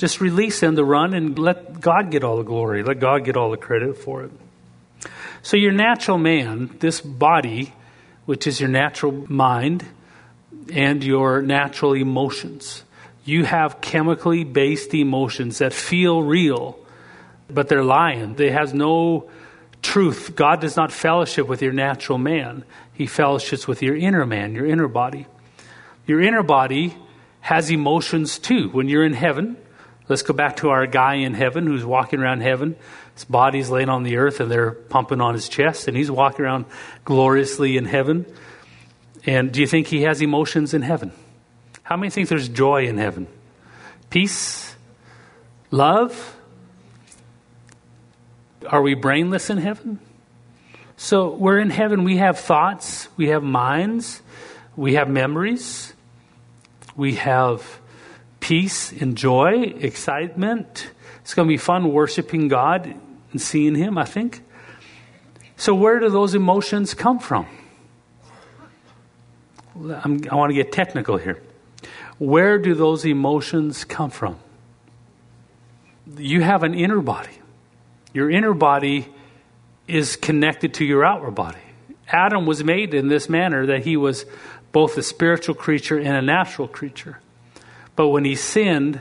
Just 0.00 0.20
release 0.20 0.60
them 0.60 0.76
to 0.76 0.84
run 0.84 1.12
and 1.12 1.38
let 1.38 1.78
God 1.78 2.10
get 2.10 2.24
all 2.24 2.38
the 2.38 2.42
glory. 2.42 2.82
Let 2.82 3.00
God 3.00 3.22
get 3.22 3.36
all 3.36 3.50
the 3.50 3.58
credit 3.58 3.98
for 3.98 4.22
it. 4.22 4.30
So, 5.42 5.58
your 5.58 5.72
natural 5.72 6.16
man, 6.16 6.74
this 6.80 7.02
body, 7.02 7.74
which 8.24 8.46
is 8.46 8.60
your 8.60 8.70
natural 8.70 9.30
mind 9.30 9.84
and 10.72 11.04
your 11.04 11.42
natural 11.42 11.92
emotions, 11.92 12.82
you 13.26 13.44
have 13.44 13.82
chemically 13.82 14.42
based 14.42 14.94
emotions 14.94 15.58
that 15.58 15.74
feel 15.74 16.22
real 16.22 16.78
but 17.52 17.68
they're 17.68 17.84
lying. 17.84 18.34
They 18.34 18.50
has 18.50 18.72
no 18.72 19.28
truth. 19.82 20.34
God 20.34 20.60
does 20.60 20.76
not 20.76 20.92
fellowship 20.92 21.46
with 21.46 21.62
your 21.62 21.72
natural 21.72 22.18
man. 22.18 22.64
He 22.92 23.06
fellowships 23.06 23.66
with 23.66 23.82
your 23.82 23.96
inner 23.96 24.24
man, 24.26 24.54
your 24.54 24.66
inner 24.66 24.88
body. 24.88 25.26
Your 26.06 26.20
inner 26.20 26.42
body 26.42 26.96
has 27.40 27.70
emotions 27.70 28.38
too. 28.38 28.68
When 28.70 28.88
you're 28.88 29.04
in 29.04 29.14
heaven, 29.14 29.56
let's 30.10 30.22
go 30.22 30.34
back 30.34 30.56
to 30.56 30.70
our 30.70 30.86
guy 30.88 31.14
in 31.14 31.34
heaven 31.34 31.66
who's 31.66 31.84
walking 31.84 32.18
around 32.18 32.40
heaven. 32.40 32.74
His 33.14 33.24
body's 33.24 33.70
laying 33.70 33.88
on 33.88 34.02
the 34.02 34.16
earth 34.16 34.40
and 34.40 34.50
they're 34.50 34.72
pumping 34.72 35.20
on 35.20 35.34
his 35.34 35.48
chest 35.48 35.86
and 35.86 35.96
he's 35.96 36.10
walking 36.10 36.44
around 36.44 36.64
gloriously 37.04 37.76
in 37.76 37.84
heaven. 37.84 38.26
And 39.24 39.52
do 39.52 39.60
you 39.60 39.68
think 39.68 39.86
he 39.86 40.02
has 40.02 40.20
emotions 40.20 40.74
in 40.74 40.82
heaven? 40.82 41.12
How 41.84 41.96
many 41.96 42.10
think 42.10 42.28
there's 42.28 42.48
joy 42.48 42.86
in 42.86 42.98
heaven? 42.98 43.28
Peace? 44.10 44.74
Love? 45.70 46.36
Are 48.66 48.82
we 48.82 48.94
brainless 48.94 49.48
in 49.48 49.58
heaven? 49.58 50.00
So 50.96 51.30
we're 51.30 51.60
in 51.60 51.70
heaven. 51.70 52.02
We 52.02 52.16
have 52.16 52.38
thoughts, 52.38 53.08
we 53.16 53.28
have 53.28 53.44
minds, 53.44 54.22
we 54.76 54.94
have 54.94 55.08
memories, 55.08 55.94
we 56.96 57.14
have 57.14 57.79
peace 58.40 58.92
and 58.92 59.16
joy, 59.16 59.74
excitement. 59.78 60.90
It's 61.20 61.34
going 61.34 61.46
to 61.46 61.52
be 61.52 61.58
fun 61.58 61.92
worshiping 61.92 62.48
God 62.48 62.94
and 63.32 63.40
seeing 63.40 63.74
Him, 63.74 63.96
I 63.96 64.04
think. 64.04 64.42
So, 65.56 65.74
where 65.74 66.00
do 66.00 66.08
those 66.08 66.34
emotions 66.34 66.94
come 66.94 67.18
from? 67.18 67.46
I'm, 69.76 70.20
i 70.30 70.34
want 70.34 70.50
to 70.50 70.54
get 70.54 70.72
technical 70.72 71.16
here. 71.16 71.40
Where 72.18 72.58
do 72.58 72.74
those 72.74 73.04
emotions 73.04 73.84
come 73.84 74.10
from? 74.10 74.38
You 76.16 76.42
have 76.42 76.62
an 76.62 76.74
inner 76.74 77.00
body. 77.00 77.38
Your 78.12 78.30
inner 78.30 78.52
body 78.52 79.08
is 79.86 80.16
connected 80.16 80.74
to 80.74 80.84
your 80.84 81.04
outward 81.04 81.34
body. 81.34 81.60
Adam 82.08 82.46
was 82.46 82.64
made 82.64 82.92
in 82.92 83.08
this 83.08 83.28
manner 83.28 83.66
that 83.66 83.84
he 83.84 83.96
was 83.96 84.26
both 84.72 84.96
a 84.98 85.02
spiritual 85.02 85.54
creature 85.54 85.98
and 85.98 86.16
a 86.16 86.22
natural 86.22 86.68
creature. 86.68 87.18
But 88.00 88.08
when 88.08 88.24
he 88.24 88.34
sinned, 88.34 88.98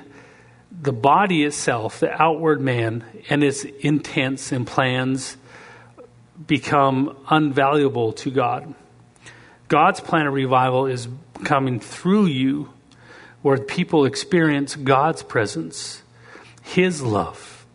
the 0.70 0.92
body 0.92 1.46
itself, 1.46 2.02
the 2.02 2.12
outward 2.22 2.60
man, 2.60 3.06
and 3.30 3.42
its 3.46 3.64
intents 3.64 4.52
and 4.52 4.68
plans 4.68 5.38
become 6.46 7.16
unvaluable 7.30 8.14
to 8.18 8.30
God. 8.30 8.74
God's 9.70 10.02
plan 10.02 10.28
of 10.28 10.34
revival 10.34 10.86
is 10.86 11.08
coming 11.46 11.80
through 11.80 12.26
you, 12.26 12.74
where 13.42 13.58
people 13.58 14.04
experience 14.04 14.76
God's 14.76 15.24
presence, 15.24 16.04
His 16.62 17.02
love 17.02 17.66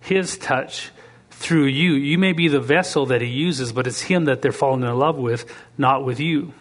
his 0.00 0.38
touch 0.38 0.90
through 1.30 1.66
you. 1.66 1.92
You 1.96 2.16
may 2.16 2.32
be 2.32 2.48
the 2.48 2.60
vessel 2.60 3.04
that 3.04 3.20
He 3.20 3.28
uses, 3.28 3.74
but 3.74 3.86
it's 3.86 4.00
Him 4.00 4.24
that 4.24 4.40
they're 4.40 4.52
falling 4.52 4.84
in 4.84 4.98
love 4.98 5.18
with, 5.18 5.44
not 5.76 6.02
with 6.02 6.18
you. 6.18 6.54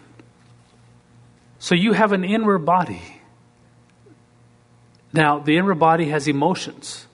So 1.59 1.75
you 1.75 1.93
have 1.93 2.11
an 2.11 2.25
inward 2.25 2.65
body. 2.65 3.20
Now, 5.13 5.39
the 5.39 5.57
inner 5.57 5.75
body 5.75 6.09
has 6.09 6.27
emotions. 6.27 7.07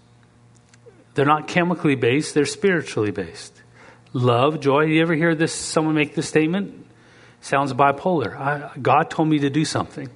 They're 1.16 1.26
not 1.26 1.48
chemically 1.48 1.96
based, 1.96 2.34
they're 2.34 2.46
spiritually 2.46 3.12
based. 3.12 3.54
Love, 4.14 4.60
joy. 4.60 4.82
You 4.86 5.02
ever 5.02 5.16
hear 5.16 5.36
this 5.36 5.54
someone 5.54 5.96
make 5.96 6.16
this 6.16 6.28
statement? 6.28 6.86
Sounds 7.42 7.74
bipolar. 7.74 8.36
I, 8.36 8.72
God 8.80 9.10
told 9.10 9.28
me 9.28 9.40
to 9.40 9.50
do 9.50 9.66
something, 9.66 10.10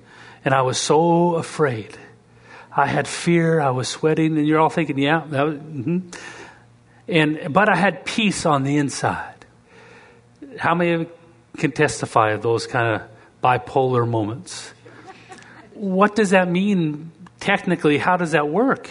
and 0.46 0.54
I 0.54 0.62
was 0.62 0.78
so 0.78 1.36
afraid. 1.36 1.98
I 2.76 2.88
had 2.88 3.08
fear, 3.08 3.60
I 3.60 3.72
was 3.72 3.90
sweating, 3.90 4.38
and 4.38 4.48
you're 4.48 4.60
all 4.60 4.70
thinking, 4.70 4.98
yeah, 4.98 5.26
that 5.30 5.44
was, 5.44 5.56
mm-hmm. 5.58 6.10
and 7.08 7.54
but 7.54 7.70
I 7.70 7.76
had 7.76 8.06
peace 8.06 8.46
on 8.46 8.64
the 8.64 8.78
inside. 8.78 9.46
How 10.58 10.74
many 10.74 10.92
of 10.94 11.02
you 11.02 11.12
can 11.58 11.72
testify 11.72 12.32
of 12.32 12.42
those 12.42 12.68
kind 12.68 12.96
of 12.96 13.10
bipolar 13.44 14.08
moments? 14.08 14.72
What 15.74 16.16
does 16.16 16.30
that 16.30 16.50
mean 16.50 17.12
technically? 17.42 17.98
How 17.98 18.16
does 18.16 18.32
that 18.32 18.48
work? 18.48 18.90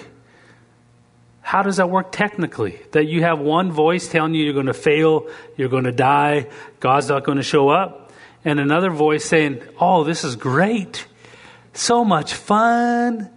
How 1.40 1.62
does 1.62 1.78
that 1.78 1.88
work 1.88 2.12
technically? 2.12 2.78
That 2.92 3.06
you 3.06 3.22
have 3.22 3.38
one 3.38 3.72
voice 3.72 4.06
telling 4.06 4.34
you 4.34 4.44
you're 4.44 4.52
going 4.52 4.66
to 4.66 4.74
fail, 4.74 5.28
you're 5.56 5.70
going 5.70 5.84
to 5.84 5.92
die, 5.92 6.48
God's 6.80 7.08
not 7.08 7.24
going 7.24 7.38
to 7.38 7.42
show 7.42 7.70
up, 7.70 8.12
and 8.44 8.60
another 8.60 8.90
voice 8.90 9.24
saying, 9.24 9.62
Oh, 9.80 10.04
this 10.04 10.22
is 10.22 10.36
great, 10.36 11.06
so 11.72 12.04
much 12.04 12.34
fun. 12.34 13.30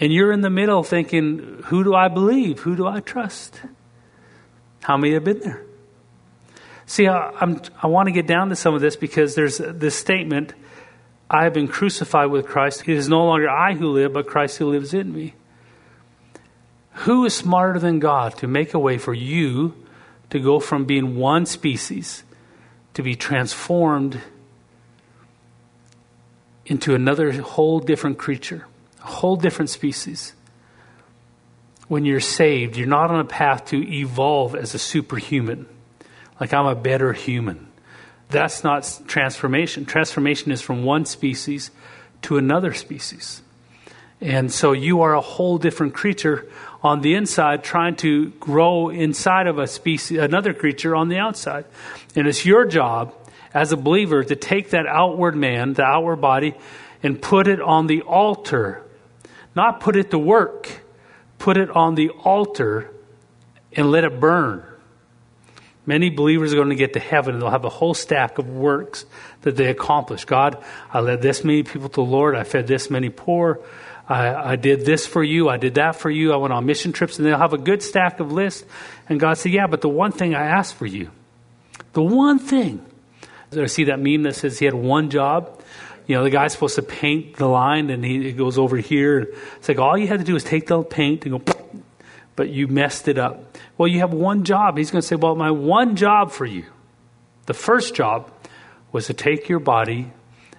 And 0.00 0.12
you're 0.12 0.32
in 0.32 0.40
the 0.40 0.50
middle 0.50 0.82
thinking, 0.82 1.62
Who 1.66 1.84
do 1.84 1.94
I 1.94 2.08
believe? 2.08 2.60
Who 2.60 2.76
do 2.76 2.86
I 2.86 3.00
trust? 3.00 3.60
How 4.82 4.96
many 4.96 5.14
have 5.14 5.24
been 5.24 5.40
there? 5.40 5.64
See, 6.86 7.08
I, 7.08 7.30
I'm, 7.40 7.60
I 7.82 7.86
want 7.86 8.06
to 8.06 8.12
get 8.12 8.26
down 8.26 8.50
to 8.50 8.56
some 8.56 8.74
of 8.74 8.80
this 8.80 8.96
because 8.96 9.34
there's 9.34 9.58
this 9.58 9.96
statement 9.96 10.54
I 11.30 11.44
have 11.44 11.54
been 11.54 11.68
crucified 11.68 12.30
with 12.30 12.46
Christ. 12.46 12.82
It 12.86 12.96
is 12.96 13.08
no 13.08 13.24
longer 13.24 13.48
I 13.48 13.74
who 13.74 13.88
live, 13.88 14.12
but 14.12 14.26
Christ 14.26 14.58
who 14.58 14.66
lives 14.66 14.92
in 14.92 15.12
me. 15.12 15.34
Who 16.98 17.24
is 17.24 17.34
smarter 17.34 17.78
than 17.78 17.98
God 17.98 18.36
to 18.38 18.46
make 18.46 18.74
a 18.74 18.78
way 18.78 18.98
for 18.98 19.14
you 19.14 19.74
to 20.30 20.38
go 20.38 20.60
from 20.60 20.84
being 20.84 21.16
one 21.16 21.46
species 21.46 22.22
to 22.94 23.02
be 23.02 23.16
transformed 23.16 24.20
into 26.66 26.94
another 26.94 27.32
whole 27.32 27.80
different 27.80 28.18
creature, 28.18 28.66
a 29.02 29.06
whole 29.06 29.36
different 29.36 29.70
species? 29.70 30.34
When 31.88 32.04
you're 32.04 32.20
saved, 32.20 32.76
you're 32.76 32.86
not 32.86 33.10
on 33.10 33.20
a 33.20 33.24
path 33.24 33.66
to 33.66 33.76
evolve 33.76 34.54
as 34.54 34.74
a 34.74 34.78
superhuman, 34.78 35.66
like 36.40 36.54
I'm 36.54 36.66
a 36.66 36.74
better 36.74 37.12
human. 37.12 37.68
That's 38.30 38.64
not 38.64 39.00
transformation. 39.06 39.84
Transformation 39.84 40.50
is 40.50 40.60
from 40.60 40.84
one 40.84 41.04
species 41.04 41.70
to 42.22 42.36
another 42.36 42.72
species. 42.72 43.42
And 44.20 44.50
so 44.50 44.72
you 44.72 45.02
are 45.02 45.14
a 45.14 45.20
whole 45.20 45.58
different 45.58 45.94
creature 45.94 46.48
on 46.82 47.00
the 47.00 47.14
inside 47.14 47.62
trying 47.64 47.96
to 47.96 48.30
grow 48.40 48.88
inside 48.88 49.46
of 49.46 49.58
a 49.58 49.66
species, 49.66 50.18
another 50.18 50.54
creature 50.54 50.96
on 50.96 51.08
the 51.08 51.18
outside. 51.18 51.64
And 52.16 52.26
it's 52.26 52.44
your 52.44 52.64
job 52.64 53.14
as 53.52 53.72
a 53.72 53.76
believer 53.76 54.24
to 54.24 54.36
take 54.36 54.70
that 54.70 54.86
outward 54.86 55.36
man, 55.36 55.74
the 55.74 55.84
outward 55.84 56.16
body, 56.16 56.54
and 57.02 57.20
put 57.20 57.46
it 57.46 57.60
on 57.60 57.86
the 57.86 58.02
altar. 58.02 58.82
Not 59.54 59.80
put 59.80 59.94
it 59.96 60.10
to 60.10 60.18
work, 60.18 60.82
put 61.38 61.56
it 61.56 61.70
on 61.70 61.94
the 61.94 62.10
altar 62.10 62.90
and 63.72 63.90
let 63.90 64.04
it 64.04 64.18
burn. 64.18 64.64
Many 65.86 66.08
believers 66.08 66.52
are 66.52 66.56
going 66.56 66.70
to 66.70 66.74
get 66.74 66.94
to 66.94 67.00
heaven 67.00 67.34
and 67.34 67.42
they'll 67.42 67.50
have 67.50 67.64
a 67.64 67.70
whole 67.70 67.94
stack 67.94 68.38
of 68.38 68.48
works 68.48 69.04
that 69.42 69.56
they 69.56 69.66
accomplished. 69.66 70.26
God, 70.26 70.62
I 70.92 71.00
led 71.00 71.20
this 71.20 71.44
many 71.44 71.62
people 71.62 71.88
to 71.90 71.96
the 71.96 72.02
Lord. 72.02 72.36
I 72.36 72.44
fed 72.44 72.66
this 72.66 72.90
many 72.90 73.10
poor. 73.10 73.60
I, 74.08 74.52
I, 74.52 74.56
did 74.56 74.84
this 74.84 75.06
for 75.06 75.22
you. 75.22 75.48
I 75.48 75.56
did 75.56 75.74
that 75.74 75.96
for 75.96 76.10
you. 76.10 76.32
I 76.32 76.36
went 76.36 76.52
on 76.52 76.66
mission 76.66 76.92
trips, 76.92 77.18
and 77.18 77.26
they'll 77.26 77.38
have 77.38 77.54
a 77.54 77.58
good 77.58 77.82
stack 77.82 78.20
of 78.20 78.32
lists. 78.32 78.64
And 79.08 79.18
God 79.18 79.38
said, 79.38 79.52
Yeah, 79.52 79.66
but 79.66 79.80
the 79.80 79.88
one 79.88 80.12
thing 80.12 80.34
I 80.34 80.42
asked 80.42 80.74
for 80.74 80.86
you, 80.86 81.10
the 81.94 82.02
one 82.02 82.38
thing. 82.38 82.84
I 83.56 83.66
see 83.66 83.84
that 83.84 84.00
meme 84.00 84.24
that 84.24 84.34
says 84.34 84.58
he 84.58 84.64
had 84.64 84.74
one 84.74 85.10
job. 85.10 85.62
You 86.06 86.16
know, 86.16 86.24
the 86.24 86.30
guy's 86.30 86.52
supposed 86.52 86.74
to 86.74 86.82
paint 86.82 87.36
the 87.36 87.46
line, 87.46 87.88
and 87.88 88.04
he, 88.04 88.24
he 88.24 88.32
goes 88.32 88.58
over 88.58 88.76
here. 88.76 89.32
It's 89.56 89.68
like 89.68 89.78
all 89.78 89.96
you 89.96 90.06
had 90.06 90.18
to 90.18 90.24
do 90.24 90.36
is 90.36 90.44
take 90.44 90.66
the 90.66 90.82
paint 90.82 91.24
and 91.24 91.44
go, 91.44 91.54
but 92.36 92.50
you 92.50 92.66
messed 92.68 93.08
it 93.08 93.18
up. 93.18 93.56
Well, 93.78 93.88
you 93.88 94.00
have 94.00 94.12
one 94.12 94.44
job. 94.44 94.76
He's 94.76 94.90
going 94.90 95.02
to 95.02 95.06
say, 95.06 95.16
Well, 95.16 95.34
my 95.34 95.50
one 95.50 95.96
job 95.96 96.30
for 96.32 96.46
you, 96.46 96.64
the 97.46 97.54
first 97.54 97.94
job 97.94 98.30
was 98.92 99.06
to 99.06 99.14
take 99.14 99.48
your 99.48 99.58
body 99.58 100.12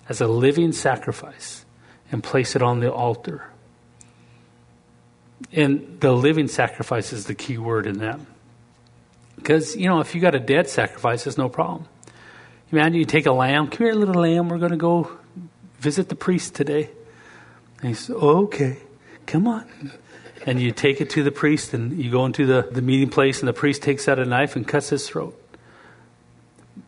as 0.07 0.21
a 0.21 0.27
living 0.27 0.71
sacrifice 0.71 1.65
and 2.11 2.23
place 2.23 2.55
it 2.55 2.61
on 2.61 2.79
the 2.79 2.91
altar. 2.91 3.49
And 5.51 5.99
the 5.99 6.11
living 6.11 6.47
sacrifice 6.47 7.13
is 7.13 7.25
the 7.25 7.35
key 7.35 7.57
word 7.57 7.87
in 7.87 7.99
that. 7.99 8.19
Because, 9.35 9.75
you 9.75 9.87
know, 9.87 9.99
if 9.99 10.15
you 10.15 10.21
got 10.21 10.35
a 10.35 10.39
dead 10.39 10.69
sacrifice, 10.69 11.27
it's 11.27 11.37
no 11.37 11.49
problem. 11.49 11.87
Imagine 12.71 12.95
you 12.95 13.05
take 13.05 13.25
a 13.25 13.31
lamb. 13.31 13.67
Come 13.67 13.85
here, 13.85 13.93
little 13.93 14.21
lamb. 14.21 14.49
We're 14.49 14.57
going 14.57 14.71
to 14.71 14.77
go 14.77 15.11
visit 15.79 16.09
the 16.09 16.15
priest 16.15 16.55
today. 16.55 16.89
And 17.79 17.89
he 17.89 17.93
says, 17.93 18.15
okay, 18.15 18.79
come 19.25 19.47
on. 19.47 19.91
And 20.45 20.61
you 20.61 20.71
take 20.71 21.01
it 21.01 21.09
to 21.11 21.23
the 21.23 21.31
priest, 21.31 21.73
and 21.73 22.01
you 22.01 22.11
go 22.11 22.25
into 22.25 22.45
the, 22.45 22.67
the 22.71 22.81
meeting 22.81 23.09
place, 23.09 23.39
and 23.39 23.47
the 23.47 23.53
priest 23.53 23.81
takes 23.81 24.07
out 24.07 24.19
a 24.19 24.25
knife 24.25 24.55
and 24.55 24.67
cuts 24.67 24.89
his 24.89 25.09
throat. 25.09 25.41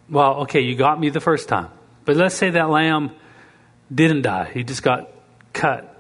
Well, 0.10 0.42
okay, 0.42 0.62
you 0.62 0.76
got 0.76 1.00
me 1.00 1.10
the 1.10 1.20
first 1.20 1.50
time. 1.50 1.70
But 2.06 2.16
let's 2.16 2.36
say 2.36 2.52
that 2.52 2.70
lamb 2.70 3.12
didn't 3.94 4.22
die. 4.22 4.50
He 4.54 4.64
just 4.64 4.84
got 4.84 5.10
cut. 5.54 5.94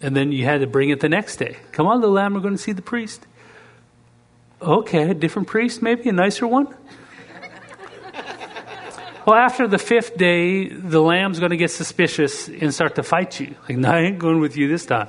And 0.00 0.16
then 0.16 0.32
you 0.32 0.44
had 0.44 0.60
to 0.60 0.66
bring 0.66 0.90
it 0.90 1.00
the 1.00 1.08
next 1.08 1.36
day. 1.36 1.56
Come 1.72 1.86
on, 1.86 2.00
little 2.00 2.14
lamb, 2.14 2.34
we're 2.34 2.40
going 2.40 2.54
to 2.54 2.62
see 2.62 2.72
the 2.72 2.82
priest. 2.82 3.26
Okay, 4.62 5.10
a 5.10 5.14
different 5.14 5.48
priest, 5.48 5.82
maybe 5.82 6.08
a 6.08 6.12
nicer 6.12 6.46
one? 6.46 6.66
well, 9.26 9.36
after 9.36 9.66
the 9.66 9.78
fifth 9.78 10.16
day, 10.16 10.68
the 10.68 11.02
lamb's 11.02 11.38
going 11.38 11.50
to 11.50 11.56
get 11.56 11.70
suspicious 11.70 12.48
and 12.48 12.72
start 12.72 12.94
to 12.94 13.02
fight 13.02 13.40
you. 13.40 13.54
Like, 13.68 13.78
no, 13.78 13.90
I 13.90 14.00
ain't 14.00 14.18
going 14.18 14.40
with 14.40 14.56
you 14.56 14.68
this 14.68 14.86
time. 14.86 15.08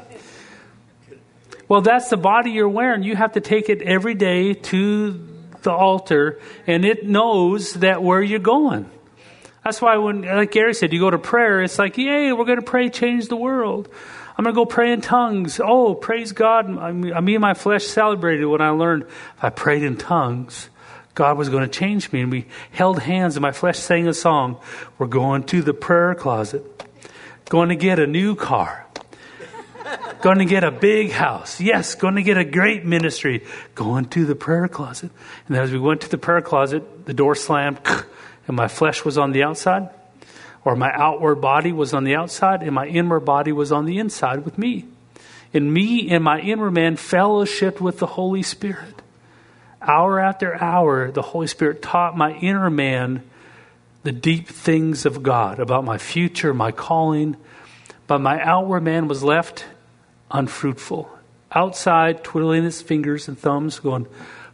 Well, 1.67 1.81
that's 1.81 2.09
the 2.09 2.17
body 2.17 2.51
you're 2.51 2.69
wearing. 2.69 3.03
You 3.03 3.15
have 3.15 3.33
to 3.33 3.41
take 3.41 3.69
it 3.69 3.81
every 3.81 4.13
day 4.13 4.53
to 4.53 5.19
the 5.63 5.71
altar, 5.71 6.39
and 6.67 6.85
it 6.85 7.07
knows 7.07 7.73
that 7.75 8.03
where 8.03 8.21
you're 8.21 8.39
going. 8.39 8.89
That's 9.63 9.81
why 9.81 9.97
when, 9.97 10.21
like 10.21 10.51
Gary 10.51 10.75
said, 10.75 10.93
you 10.93 10.99
go 10.99 11.09
to 11.09 11.17
prayer, 11.17 11.63
it's 11.63 11.79
like, 11.79 11.97
yay, 11.97 12.31
we're 12.31 12.45
going 12.45 12.59
to 12.59 12.65
pray, 12.65 12.89
change 12.89 13.29
the 13.29 13.35
world. 13.35 13.89
I'm 14.37 14.43
going 14.43 14.53
to 14.53 14.59
go 14.61 14.65
pray 14.65 14.91
in 14.91 15.01
tongues. 15.01 15.59
Oh, 15.63 15.95
praise 15.95 16.33
God. 16.33 16.69
I 16.77 16.91
me 16.91 17.35
and 17.35 17.41
my 17.41 17.55
flesh 17.55 17.85
celebrated 17.85 18.45
when 18.45 18.61
I 18.61 18.69
learned 18.69 19.03
if 19.03 19.43
I 19.43 19.49
prayed 19.49 19.81
in 19.81 19.97
tongues, 19.97 20.69
God 21.15 21.37
was 21.37 21.49
going 21.49 21.63
to 21.63 21.69
change 21.69 22.11
me. 22.11 22.21
And 22.21 22.31
we 22.31 22.45
held 22.71 22.99
hands, 22.99 23.37
and 23.37 23.41
my 23.41 23.53
flesh 23.53 23.79
sang 23.79 24.07
a 24.07 24.13
song. 24.13 24.59
We're 24.99 25.07
going 25.07 25.45
to 25.45 25.63
the 25.63 25.73
prayer 25.73 26.13
closet, 26.13 26.63
going 27.49 27.69
to 27.69 27.75
get 27.75 27.97
a 27.97 28.05
new 28.05 28.35
car, 28.35 28.84
going 30.21 30.39
to 30.39 30.45
get 30.45 30.63
a 30.63 30.71
big 30.71 31.11
house. 31.11 31.61
Yes, 31.61 31.95
going 31.95 32.15
to 32.15 32.23
get 32.23 32.37
a 32.37 32.45
great 32.45 32.85
ministry, 32.85 33.43
going 33.75 34.05
to 34.09 34.25
the 34.25 34.35
prayer 34.35 34.67
closet. 34.67 35.11
And 35.47 35.57
as 35.57 35.71
we 35.71 35.79
went 35.79 36.01
to 36.01 36.09
the 36.09 36.17
prayer 36.17 36.41
closet, 36.41 37.05
the 37.05 37.13
door 37.13 37.35
slammed 37.35 37.79
and 38.47 38.55
my 38.55 38.67
flesh 38.67 39.05
was 39.05 39.17
on 39.17 39.31
the 39.31 39.43
outside, 39.43 39.89
or 40.63 40.75
my 40.75 40.91
outward 40.91 41.35
body 41.35 41.71
was 41.71 41.93
on 41.93 42.03
the 42.03 42.15
outside, 42.15 42.63
and 42.63 42.73
my 42.73 42.87
inward 42.87 43.21
body 43.21 43.51
was 43.51 43.71
on 43.71 43.85
the 43.85 43.99
inside 43.99 44.45
with 44.45 44.57
me. 44.57 44.85
And 45.53 45.73
me 45.73 46.09
and 46.09 46.23
my 46.23 46.39
inward 46.39 46.71
man 46.71 46.97
fellowshiped 46.97 47.79
with 47.79 47.99
the 47.99 48.07
Holy 48.07 48.43
Spirit. 48.43 49.01
Hour 49.81 50.19
after 50.19 50.61
hour, 50.61 51.11
the 51.11 51.21
Holy 51.21 51.47
Spirit 51.47 51.81
taught 51.81 52.17
my 52.17 52.33
inner 52.33 52.69
man 52.69 53.23
the 54.03 54.11
deep 54.11 54.47
things 54.47 55.05
of 55.05 55.23
God 55.23 55.59
about 55.59 55.83
my 55.83 55.97
future, 55.97 56.53
my 56.53 56.71
calling. 56.71 57.37
But 58.07 58.19
my 58.19 58.41
outward 58.41 58.83
man 58.83 59.07
was 59.07 59.23
left 59.23 59.65
unfruitful. 60.31 61.09
Outside, 61.51 62.23
twiddling 62.23 62.63
his 62.63 62.81
fingers 62.81 63.27
and 63.27 63.37
thumbs, 63.37 63.79
going, 63.79 64.07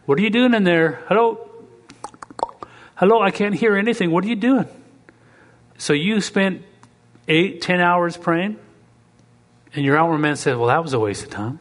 What 0.05 0.19
are 0.19 0.21
you 0.21 0.29
doing 0.29 0.53
in 0.53 0.63
there? 0.63 1.03
Hello? 1.07 1.49
Hello, 2.95 3.22
I 3.22 3.32
can't 3.32 3.55
hear 3.55 3.76
anything. 3.76 4.11
What 4.11 4.24
are 4.24 4.28
you 4.28 4.36
doing? 4.36 4.67
So 5.78 5.93
you 5.93 6.22
spent 6.22 6.63
eight, 7.28 7.61
ten 7.61 7.80
hours 7.80 8.17
praying, 8.17 8.57
and 9.74 9.84
your 9.84 9.97
outward 9.97 10.19
man 10.19 10.36
said, 10.36 10.57
Well, 10.57 10.67
that 10.67 10.84
was 10.84 10.93
a 10.93 10.99
waste 10.99 11.24
of 11.24 11.30
time. 11.32 11.59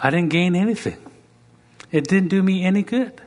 I 0.00 0.10
didn't 0.10 0.30
gain 0.30 0.56
anything, 0.56 0.98
it 1.92 2.06
didn't 2.06 2.28
do 2.28 2.42
me 2.42 2.64
any 2.64 2.82
good. 2.82 3.20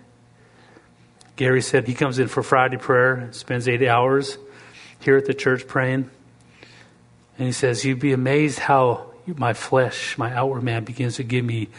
Gary 1.36 1.62
said 1.62 1.88
he 1.88 1.94
comes 1.94 2.20
in 2.20 2.28
for 2.28 2.44
Friday 2.44 2.76
prayer, 2.76 3.30
spends 3.32 3.68
eight 3.70 3.88
hours 3.88 4.38
here 5.00 5.16
at 5.16 5.26
the 5.26 5.34
church 5.34 5.68
praying. 5.68 6.10
And 7.38 7.46
he 7.46 7.54
says, 7.54 7.86
You'd 7.86 8.00
be 8.00 8.12
amazed 8.12 8.60
how 8.60 9.09
my 9.38 9.54
flesh, 9.54 10.18
my 10.18 10.34
outward 10.34 10.64
man, 10.64 10.84
begins 10.84 11.18
to 11.18 11.24
give 11.24 11.46
me 11.46 11.70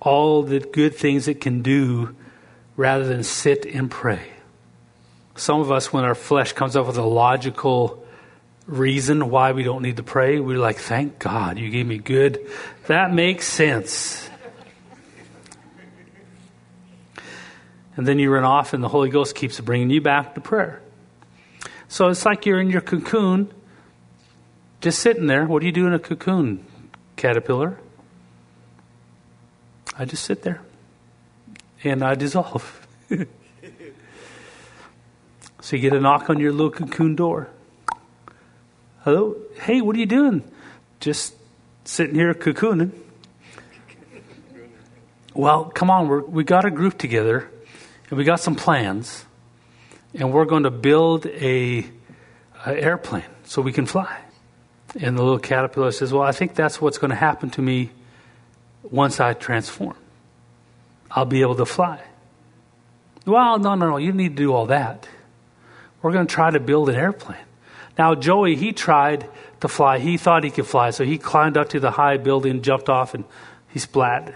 all 0.00 0.42
the 0.42 0.60
good 0.60 0.94
things 0.94 1.28
it 1.28 1.40
can 1.40 1.62
do 1.62 2.14
rather 2.76 3.04
than 3.04 3.22
sit 3.22 3.66
and 3.66 3.90
pray. 3.90 4.30
Some 5.36 5.60
of 5.60 5.70
us, 5.70 5.92
when 5.92 6.04
our 6.04 6.14
flesh 6.14 6.52
comes 6.52 6.76
up 6.76 6.86
with 6.86 6.98
a 6.98 7.02
logical 7.02 8.04
reason 8.70 9.30
why 9.30 9.52
we 9.52 9.62
don't 9.62 9.82
need 9.82 9.96
to 9.96 10.02
pray. 10.02 10.38
We're 10.38 10.58
like, 10.58 10.78
thank 10.78 11.18
God 11.18 11.58
you 11.58 11.70
gave 11.70 11.86
me 11.86 11.98
good. 11.98 12.46
That 12.86 13.12
makes 13.12 13.46
sense. 13.46 14.28
And 17.96 18.06
then 18.06 18.18
you 18.18 18.30
run 18.30 18.44
off, 18.44 18.72
and 18.72 18.82
the 18.82 18.88
Holy 18.88 19.10
Ghost 19.10 19.34
keeps 19.34 19.60
bringing 19.60 19.90
you 19.90 20.00
back 20.00 20.34
to 20.34 20.40
prayer. 20.40 20.80
So 21.88 22.08
it's 22.08 22.24
like 22.24 22.46
you're 22.46 22.60
in 22.60 22.70
your 22.70 22.80
cocoon, 22.80 23.52
just 24.80 25.00
sitting 25.00 25.26
there. 25.26 25.44
What 25.44 25.60
do 25.60 25.66
you 25.66 25.72
do 25.72 25.86
in 25.86 25.92
a 25.92 25.98
cocoon, 25.98 26.64
caterpillar? 27.20 27.78
I 29.98 30.06
just 30.06 30.24
sit 30.24 30.42
there 30.42 30.62
and 31.84 32.02
I 32.02 32.14
dissolve. 32.14 32.86
so 35.60 35.76
you 35.76 35.82
get 35.82 35.92
a 35.92 36.00
knock 36.00 36.30
on 36.30 36.40
your 36.40 36.52
little 36.52 36.70
cocoon 36.70 37.14
door. 37.14 37.48
Hello? 39.04 39.36
Hey, 39.60 39.82
what 39.82 39.94
are 39.96 39.98
you 39.98 40.06
doing? 40.06 40.42
Just 41.00 41.34
sitting 41.84 42.14
here 42.14 42.32
cocooning. 42.32 42.92
Well, 45.34 45.66
come 45.66 45.90
on, 45.90 46.08
we're, 46.08 46.22
we 46.22 46.42
got 46.42 46.64
a 46.64 46.70
group 46.70 46.96
together 46.96 47.50
and 48.08 48.18
we 48.18 48.24
got 48.24 48.40
some 48.40 48.56
plans, 48.56 49.26
and 50.14 50.32
we're 50.32 50.46
going 50.46 50.64
to 50.64 50.70
build 50.70 51.26
a, 51.26 51.86
a 52.66 52.70
airplane 52.70 53.24
so 53.44 53.62
we 53.62 53.72
can 53.72 53.86
fly. 53.86 54.18
And 54.98 55.16
the 55.16 55.22
little 55.22 55.38
caterpillar 55.38 55.92
says, 55.92 56.12
Well, 56.12 56.22
I 56.22 56.32
think 56.32 56.54
that's 56.54 56.80
what's 56.80 56.98
going 56.98 57.10
to 57.10 57.16
happen 57.16 57.50
to 57.50 57.62
me 57.62 57.90
once 58.82 59.20
I 59.20 59.34
transform. 59.34 59.96
I'll 61.10 61.24
be 61.24 61.42
able 61.42 61.56
to 61.56 61.66
fly. 61.66 62.00
Well, 63.26 63.58
no, 63.58 63.74
no, 63.74 63.90
no, 63.90 63.96
you 63.98 64.12
need 64.12 64.36
to 64.36 64.42
do 64.42 64.52
all 64.52 64.66
that. 64.66 65.08
We're 66.02 66.12
going 66.12 66.26
to 66.26 66.34
try 66.34 66.50
to 66.50 66.60
build 66.60 66.88
an 66.88 66.96
airplane. 66.96 67.38
Now, 67.98 68.14
Joey, 68.14 68.56
he 68.56 68.72
tried 68.72 69.28
to 69.60 69.68
fly. 69.68 69.98
He 69.98 70.16
thought 70.16 70.42
he 70.42 70.50
could 70.50 70.66
fly, 70.66 70.90
so 70.90 71.04
he 71.04 71.18
climbed 71.18 71.56
up 71.56 71.68
to 71.70 71.80
the 71.80 71.90
high 71.90 72.16
building, 72.16 72.62
jumped 72.62 72.88
off, 72.88 73.14
and 73.14 73.24
he 73.68 73.78
splat. 73.78 74.34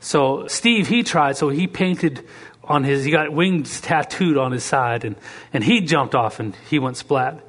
So 0.00 0.46
Steve, 0.46 0.86
he 0.88 1.02
tried, 1.02 1.36
so 1.36 1.48
he 1.48 1.66
painted 1.66 2.24
on 2.62 2.84
his, 2.84 3.04
he 3.04 3.10
got 3.10 3.32
wings 3.32 3.80
tattooed 3.80 4.36
on 4.36 4.52
his 4.52 4.64
side, 4.64 5.04
and, 5.04 5.16
and 5.52 5.64
he 5.64 5.80
jumped 5.80 6.14
off 6.14 6.38
and 6.38 6.54
he 6.68 6.78
went 6.78 6.96
splat. 6.96 7.40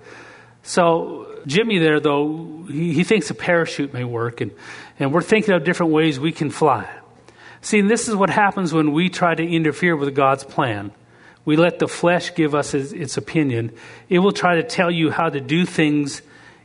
So 0.63 1.28
Jimmy 1.45 1.79
there, 1.79 1.99
though, 1.99 2.65
he, 2.69 2.93
he 2.93 3.03
thinks 3.03 3.29
a 3.29 3.33
parachute 3.33 3.93
may 3.93 4.03
work, 4.03 4.41
and, 4.41 4.51
and 4.99 5.13
we're 5.13 5.21
thinking 5.21 5.53
of 5.53 5.63
different 5.63 5.91
ways 5.91 6.19
we 6.19 6.31
can 6.31 6.49
fly. 6.49 6.89
See, 7.61 7.81
this 7.81 8.07
is 8.07 8.15
what 8.15 8.29
happens 8.29 8.73
when 8.73 8.93
we 8.93 9.09
try 9.09 9.35
to 9.35 9.43
interfere 9.43 9.95
with 9.95 10.15
God's 10.15 10.43
plan. 10.43 10.91
We 11.45 11.55
let 11.55 11.79
the 11.79 11.87
flesh 11.87 12.35
give 12.35 12.55
us 12.55 12.73
its, 12.73 12.91
its 12.91 13.17
opinion. 13.17 13.71
It 14.07 14.19
will 14.19 14.31
try 14.31 14.55
to 14.55 14.63
tell 14.63 14.91
you 14.91 15.11
how 15.11 15.29
to 15.29 15.39
do 15.39 15.65
things 15.65 16.21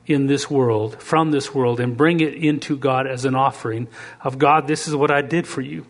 in 0.07 0.27
this 0.27 0.51
world, 0.51 1.01
from 1.01 1.31
this 1.31 1.55
world, 1.55 1.81
and 1.81 1.97
bring 1.97 2.21
it 2.21 2.35
into 2.35 2.77
God 2.77 3.07
as 3.07 3.25
an 3.25 3.35
offering 3.35 3.89
of 4.21 4.39
God, 4.39 4.67
this 4.67 4.87
is 4.87 4.95
what 4.95 5.11
I 5.11 5.23
did 5.23 5.47
for 5.47 5.61
you. 5.61 5.87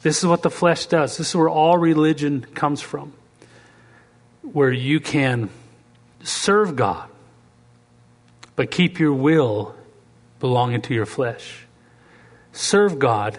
This 0.00 0.18
is 0.18 0.26
what 0.26 0.42
the 0.42 0.50
flesh 0.50 0.86
does. 0.86 1.16
This 1.16 1.28
is 1.28 1.36
where 1.36 1.48
all 1.48 1.78
religion 1.78 2.46
comes 2.54 2.80
from, 2.80 3.12
where 4.40 4.72
you 4.72 5.00
can 5.00 5.50
serve 6.22 6.74
God, 6.74 7.08
but 8.62 8.70
keep 8.70 9.00
your 9.00 9.12
will 9.12 9.74
belonging 10.38 10.80
to 10.80 10.94
your 10.94 11.04
flesh. 11.04 11.66
Serve 12.52 12.96
God, 12.96 13.36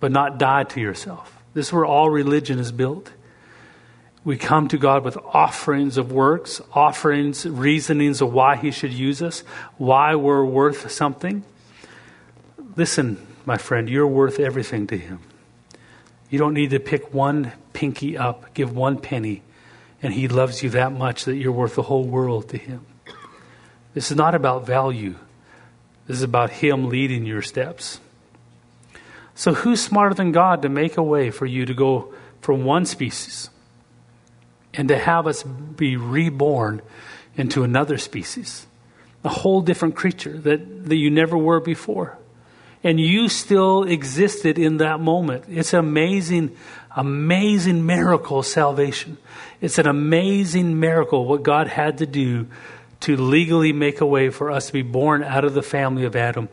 but 0.00 0.10
not 0.10 0.38
die 0.38 0.64
to 0.64 0.80
yourself. 0.80 1.36
This 1.52 1.66
is 1.66 1.72
where 1.74 1.84
all 1.84 2.08
religion 2.08 2.58
is 2.58 2.72
built. 2.72 3.12
We 4.24 4.38
come 4.38 4.68
to 4.68 4.78
God 4.78 5.04
with 5.04 5.18
offerings 5.18 5.98
of 5.98 6.10
works, 6.10 6.62
offerings, 6.72 7.44
reasonings 7.44 8.22
of 8.22 8.32
why 8.32 8.56
He 8.56 8.70
should 8.70 8.94
use 8.94 9.20
us, 9.20 9.40
why 9.76 10.14
we're 10.14 10.42
worth 10.42 10.90
something. 10.90 11.44
Listen, 12.76 13.26
my 13.44 13.58
friend, 13.58 13.90
you're 13.90 14.06
worth 14.06 14.40
everything 14.40 14.86
to 14.86 14.96
Him. 14.96 15.20
You 16.30 16.38
don't 16.38 16.54
need 16.54 16.70
to 16.70 16.80
pick 16.80 17.12
one 17.12 17.52
pinky 17.74 18.16
up, 18.16 18.54
give 18.54 18.74
one 18.74 18.96
penny, 18.96 19.42
and 20.02 20.14
He 20.14 20.28
loves 20.28 20.62
you 20.62 20.70
that 20.70 20.92
much 20.92 21.26
that 21.26 21.36
you're 21.36 21.52
worth 21.52 21.74
the 21.74 21.82
whole 21.82 22.04
world 22.04 22.48
to 22.48 22.56
Him. 22.56 22.86
This 23.94 24.10
is 24.10 24.16
not 24.16 24.34
about 24.34 24.66
value, 24.66 25.14
this 26.06 26.18
is 26.18 26.22
about 26.22 26.50
Him 26.50 26.88
leading 26.88 27.24
your 27.24 27.42
steps. 27.42 28.00
So, 29.36 29.54
who's 29.54 29.82
smarter 29.82 30.14
than 30.14 30.32
God 30.32 30.62
to 30.62 30.68
make 30.68 30.96
a 30.96 31.02
way 31.02 31.30
for 31.30 31.46
you 31.46 31.66
to 31.66 31.74
go 31.74 32.14
from 32.40 32.64
one 32.64 32.86
species 32.86 33.50
and 34.74 34.88
to 34.88 34.98
have 34.98 35.26
us 35.26 35.42
be 35.42 35.96
reborn 35.96 36.82
into 37.36 37.64
another 37.64 37.98
species? 37.98 38.66
A 39.24 39.28
whole 39.28 39.62
different 39.62 39.96
creature 39.96 40.36
that, 40.38 40.88
that 40.88 40.96
you 40.96 41.10
never 41.10 41.36
were 41.36 41.58
before 41.58 42.18
and 42.84 43.00
you 43.00 43.30
still 43.30 43.82
existed 43.82 44.58
in 44.58 44.76
that 44.76 45.00
moment. 45.00 45.46
It's 45.48 45.72
an 45.72 45.78
amazing, 45.78 46.54
amazing 46.94 47.86
miracle 47.86 48.42
salvation. 48.42 49.16
It's 49.62 49.78
an 49.78 49.86
amazing 49.86 50.78
miracle 50.78 51.24
what 51.24 51.42
God 51.42 51.66
had 51.66 51.98
to 51.98 52.06
do 52.06 52.46
to 53.04 53.16
legally 53.18 53.72
make 53.72 54.00
a 54.00 54.06
way 54.06 54.30
for 54.30 54.50
us 54.50 54.68
to 54.68 54.72
be 54.72 54.82
born 54.82 55.22
out 55.22 55.44
of 55.44 55.52
the 55.52 55.62
family 55.62 56.04
of 56.04 56.16
Adam 56.16 56.48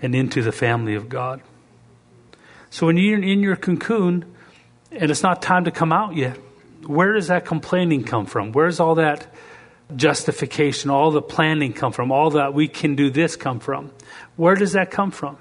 and 0.00 0.14
into 0.14 0.40
the 0.40 0.52
family 0.52 0.94
of 0.94 1.08
God. 1.08 1.40
So 2.70 2.86
when 2.86 2.96
you're 2.96 3.20
in 3.20 3.40
your 3.40 3.56
cocoon 3.56 4.24
and 4.92 5.10
it's 5.10 5.24
not 5.24 5.42
time 5.42 5.64
to 5.64 5.72
come 5.72 5.92
out 5.92 6.14
yet, 6.14 6.36
where 6.86 7.14
does 7.14 7.26
that 7.26 7.44
complaining 7.44 8.04
come 8.04 8.26
from? 8.26 8.52
Where's 8.52 8.78
all 8.78 8.94
that 8.96 9.26
justification, 9.96 10.90
all 10.90 11.10
the 11.10 11.22
planning 11.22 11.72
come 11.72 11.90
from? 11.90 12.12
All 12.12 12.30
that 12.30 12.54
we 12.54 12.68
can 12.68 12.94
do 12.94 13.10
this 13.10 13.34
come 13.34 13.58
from? 13.58 13.90
Where 14.36 14.54
does 14.54 14.72
that 14.72 14.92
come 14.92 15.10
from? 15.10 15.38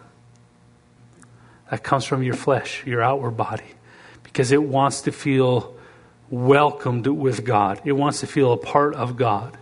That 1.69 1.83
comes 1.83 2.05
from 2.05 2.23
your 2.23 2.35
flesh, 2.35 2.83
your 2.87 3.03
outward 3.03 3.37
body, 3.37 3.65
because 4.23 4.51
it 4.51 4.63
wants 4.63 5.01
to 5.01 5.11
feel 5.11 5.75
welcomed 6.31 7.05
with 7.05 7.45
God. 7.45 7.81
It 7.85 7.91
wants 7.91 8.21
to 8.21 8.27
feel 8.27 8.51
a 8.51 8.57
part 8.57 8.95
of 8.95 9.15
God. 9.15 9.57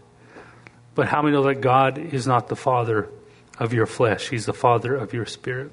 But 0.96 1.08
how 1.08 1.22
many 1.22 1.34
know 1.34 1.44
that 1.44 1.62
God 1.62 1.98
is 1.98 2.28
not 2.28 2.48
the 2.48 2.56
father 2.56 3.10
of 3.60 3.74
your 3.74 3.86
flesh? 3.86 4.30
He's 4.30 4.46
the 4.46 4.54
father 4.54 4.96
of 4.96 5.14
your 5.14 5.26
spirit. 5.26 5.72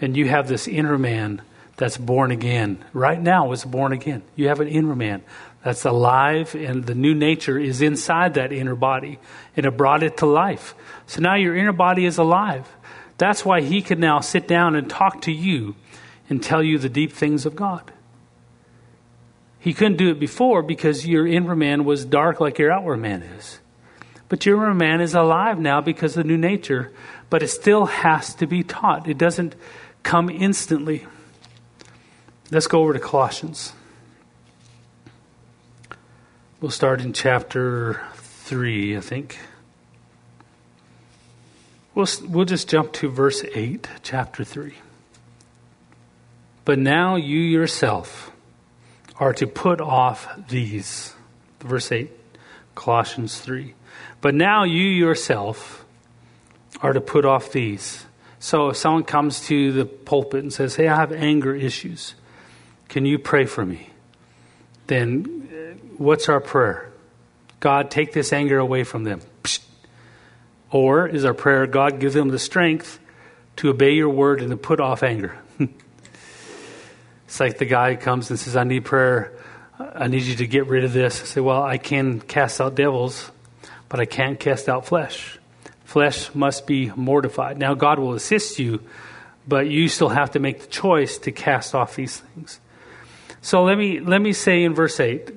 And 0.00 0.16
you 0.16 0.28
have 0.28 0.48
this 0.48 0.68
inner 0.68 0.96
man 0.96 1.42
that's 1.76 1.96
born 1.96 2.30
again. 2.30 2.84
Right 2.92 3.20
now 3.20 3.52
is 3.52 3.64
born 3.64 3.92
again. 3.92 4.22
You 4.36 4.48
have 4.48 4.60
an 4.60 4.68
inner 4.68 4.94
man 4.94 5.22
that's 5.64 5.84
alive, 5.84 6.54
and 6.54 6.86
the 6.86 6.94
new 6.94 7.14
nature 7.14 7.58
is 7.58 7.82
inside 7.82 8.34
that 8.34 8.52
inner 8.52 8.74
body, 8.74 9.18
and 9.56 9.66
it 9.66 9.76
brought 9.76 10.02
it 10.02 10.18
to 10.18 10.26
life. 10.26 10.74
So 11.06 11.20
now 11.20 11.34
your 11.34 11.56
inner 11.56 11.72
body 11.72 12.06
is 12.06 12.18
alive. 12.18 12.68
That's 13.18 13.44
why 13.44 13.60
he 13.60 13.82
can 13.82 14.00
now 14.00 14.20
sit 14.20 14.48
down 14.48 14.74
and 14.74 14.88
talk 14.88 15.22
to 15.22 15.32
you 15.32 15.74
and 16.30 16.42
tell 16.42 16.62
you 16.62 16.78
the 16.78 16.88
deep 16.88 17.12
things 17.12 17.44
of 17.44 17.56
God. 17.56 17.92
He 19.58 19.74
couldn't 19.74 19.98
do 19.98 20.10
it 20.10 20.18
before 20.18 20.62
because 20.62 21.06
your 21.06 21.26
inner 21.26 21.54
man 21.54 21.84
was 21.84 22.06
dark 22.06 22.40
like 22.40 22.58
your 22.58 22.72
outward 22.72 22.96
man 22.96 23.22
is. 23.22 23.59
But 24.30 24.46
your 24.46 24.62
inner 24.62 24.74
man 24.74 25.00
is 25.00 25.12
alive 25.12 25.58
now 25.58 25.80
because 25.80 26.16
of 26.16 26.22
the 26.22 26.28
new 26.28 26.38
nature, 26.38 26.92
but 27.28 27.42
it 27.42 27.48
still 27.48 27.86
has 27.86 28.32
to 28.36 28.46
be 28.46 28.62
taught. 28.62 29.08
It 29.08 29.18
doesn't 29.18 29.56
come 30.04 30.30
instantly. 30.30 31.04
Let's 32.52 32.68
go 32.68 32.80
over 32.80 32.92
to 32.92 33.00
Colossians. 33.00 33.72
We'll 36.60 36.70
start 36.70 37.00
in 37.00 37.12
chapter 37.12 38.00
3, 38.14 38.96
I 38.96 39.00
think. 39.00 39.38
We'll, 41.96 42.06
we'll 42.28 42.44
just 42.44 42.68
jump 42.68 42.92
to 42.94 43.08
verse 43.10 43.44
8, 43.52 43.88
chapter 44.04 44.44
3. 44.44 44.74
But 46.64 46.78
now 46.78 47.16
you 47.16 47.40
yourself 47.40 48.30
are 49.16 49.32
to 49.32 49.48
put 49.48 49.80
off 49.80 50.28
these. 50.48 51.14
Verse 51.58 51.90
8, 51.90 52.12
Colossians 52.76 53.40
3. 53.40 53.74
But 54.20 54.34
now 54.34 54.64
you 54.64 54.86
yourself 54.88 55.84
are 56.82 56.92
to 56.92 57.00
put 57.00 57.24
off 57.24 57.52
these. 57.52 58.04
So 58.38 58.70
if 58.70 58.76
someone 58.76 59.04
comes 59.04 59.46
to 59.46 59.72
the 59.72 59.84
pulpit 59.84 60.42
and 60.42 60.52
says, 60.52 60.76
Hey, 60.76 60.88
I 60.88 60.96
have 60.96 61.12
anger 61.12 61.54
issues, 61.54 62.14
can 62.88 63.04
you 63.04 63.18
pray 63.18 63.44
for 63.44 63.64
me? 63.64 63.90
Then 64.86 65.48
uh, 65.52 65.86
what's 65.96 66.28
our 66.28 66.40
prayer? 66.40 66.90
God, 67.60 67.90
take 67.90 68.12
this 68.12 68.32
anger 68.32 68.58
away 68.58 68.84
from 68.84 69.04
them. 69.04 69.20
Or 70.70 71.06
is 71.06 71.24
our 71.24 71.34
prayer, 71.34 71.66
God, 71.66 72.00
give 72.00 72.12
them 72.12 72.28
the 72.28 72.38
strength 72.38 72.98
to 73.56 73.70
obey 73.70 73.92
your 73.92 74.08
word 74.08 74.40
and 74.40 74.50
to 74.50 74.56
put 74.56 74.80
off 74.80 75.02
anger? 75.02 75.36
it's 77.26 77.40
like 77.40 77.58
the 77.58 77.64
guy 77.66 77.96
comes 77.96 78.30
and 78.30 78.38
says, 78.38 78.56
I 78.56 78.64
need 78.64 78.84
prayer. 78.84 79.32
I 79.78 80.06
need 80.08 80.22
you 80.22 80.36
to 80.36 80.46
get 80.46 80.66
rid 80.66 80.84
of 80.84 80.92
this. 80.92 81.22
I 81.22 81.24
say, 81.24 81.40
Well, 81.40 81.62
I 81.62 81.78
can 81.78 82.20
cast 82.20 82.60
out 82.60 82.74
devils, 82.74 83.30
but 83.90 84.00
I 84.00 84.06
can't 84.06 84.40
cast 84.40 84.70
out 84.70 84.86
flesh. 84.86 85.38
Flesh 85.84 86.34
must 86.34 86.66
be 86.66 86.90
mortified. 86.96 87.58
Now, 87.58 87.74
God 87.74 87.98
will 87.98 88.14
assist 88.14 88.58
you, 88.58 88.80
but 89.46 89.66
you 89.66 89.88
still 89.88 90.08
have 90.08 90.30
to 90.30 90.38
make 90.38 90.60
the 90.60 90.68
choice 90.68 91.18
to 91.18 91.32
cast 91.32 91.74
off 91.74 91.96
these 91.96 92.20
things. 92.20 92.60
So 93.42 93.64
let 93.64 93.76
me, 93.76 94.00
let 94.00 94.22
me 94.22 94.32
say 94.32 94.62
in 94.62 94.74
verse 94.74 95.00
8 95.00 95.32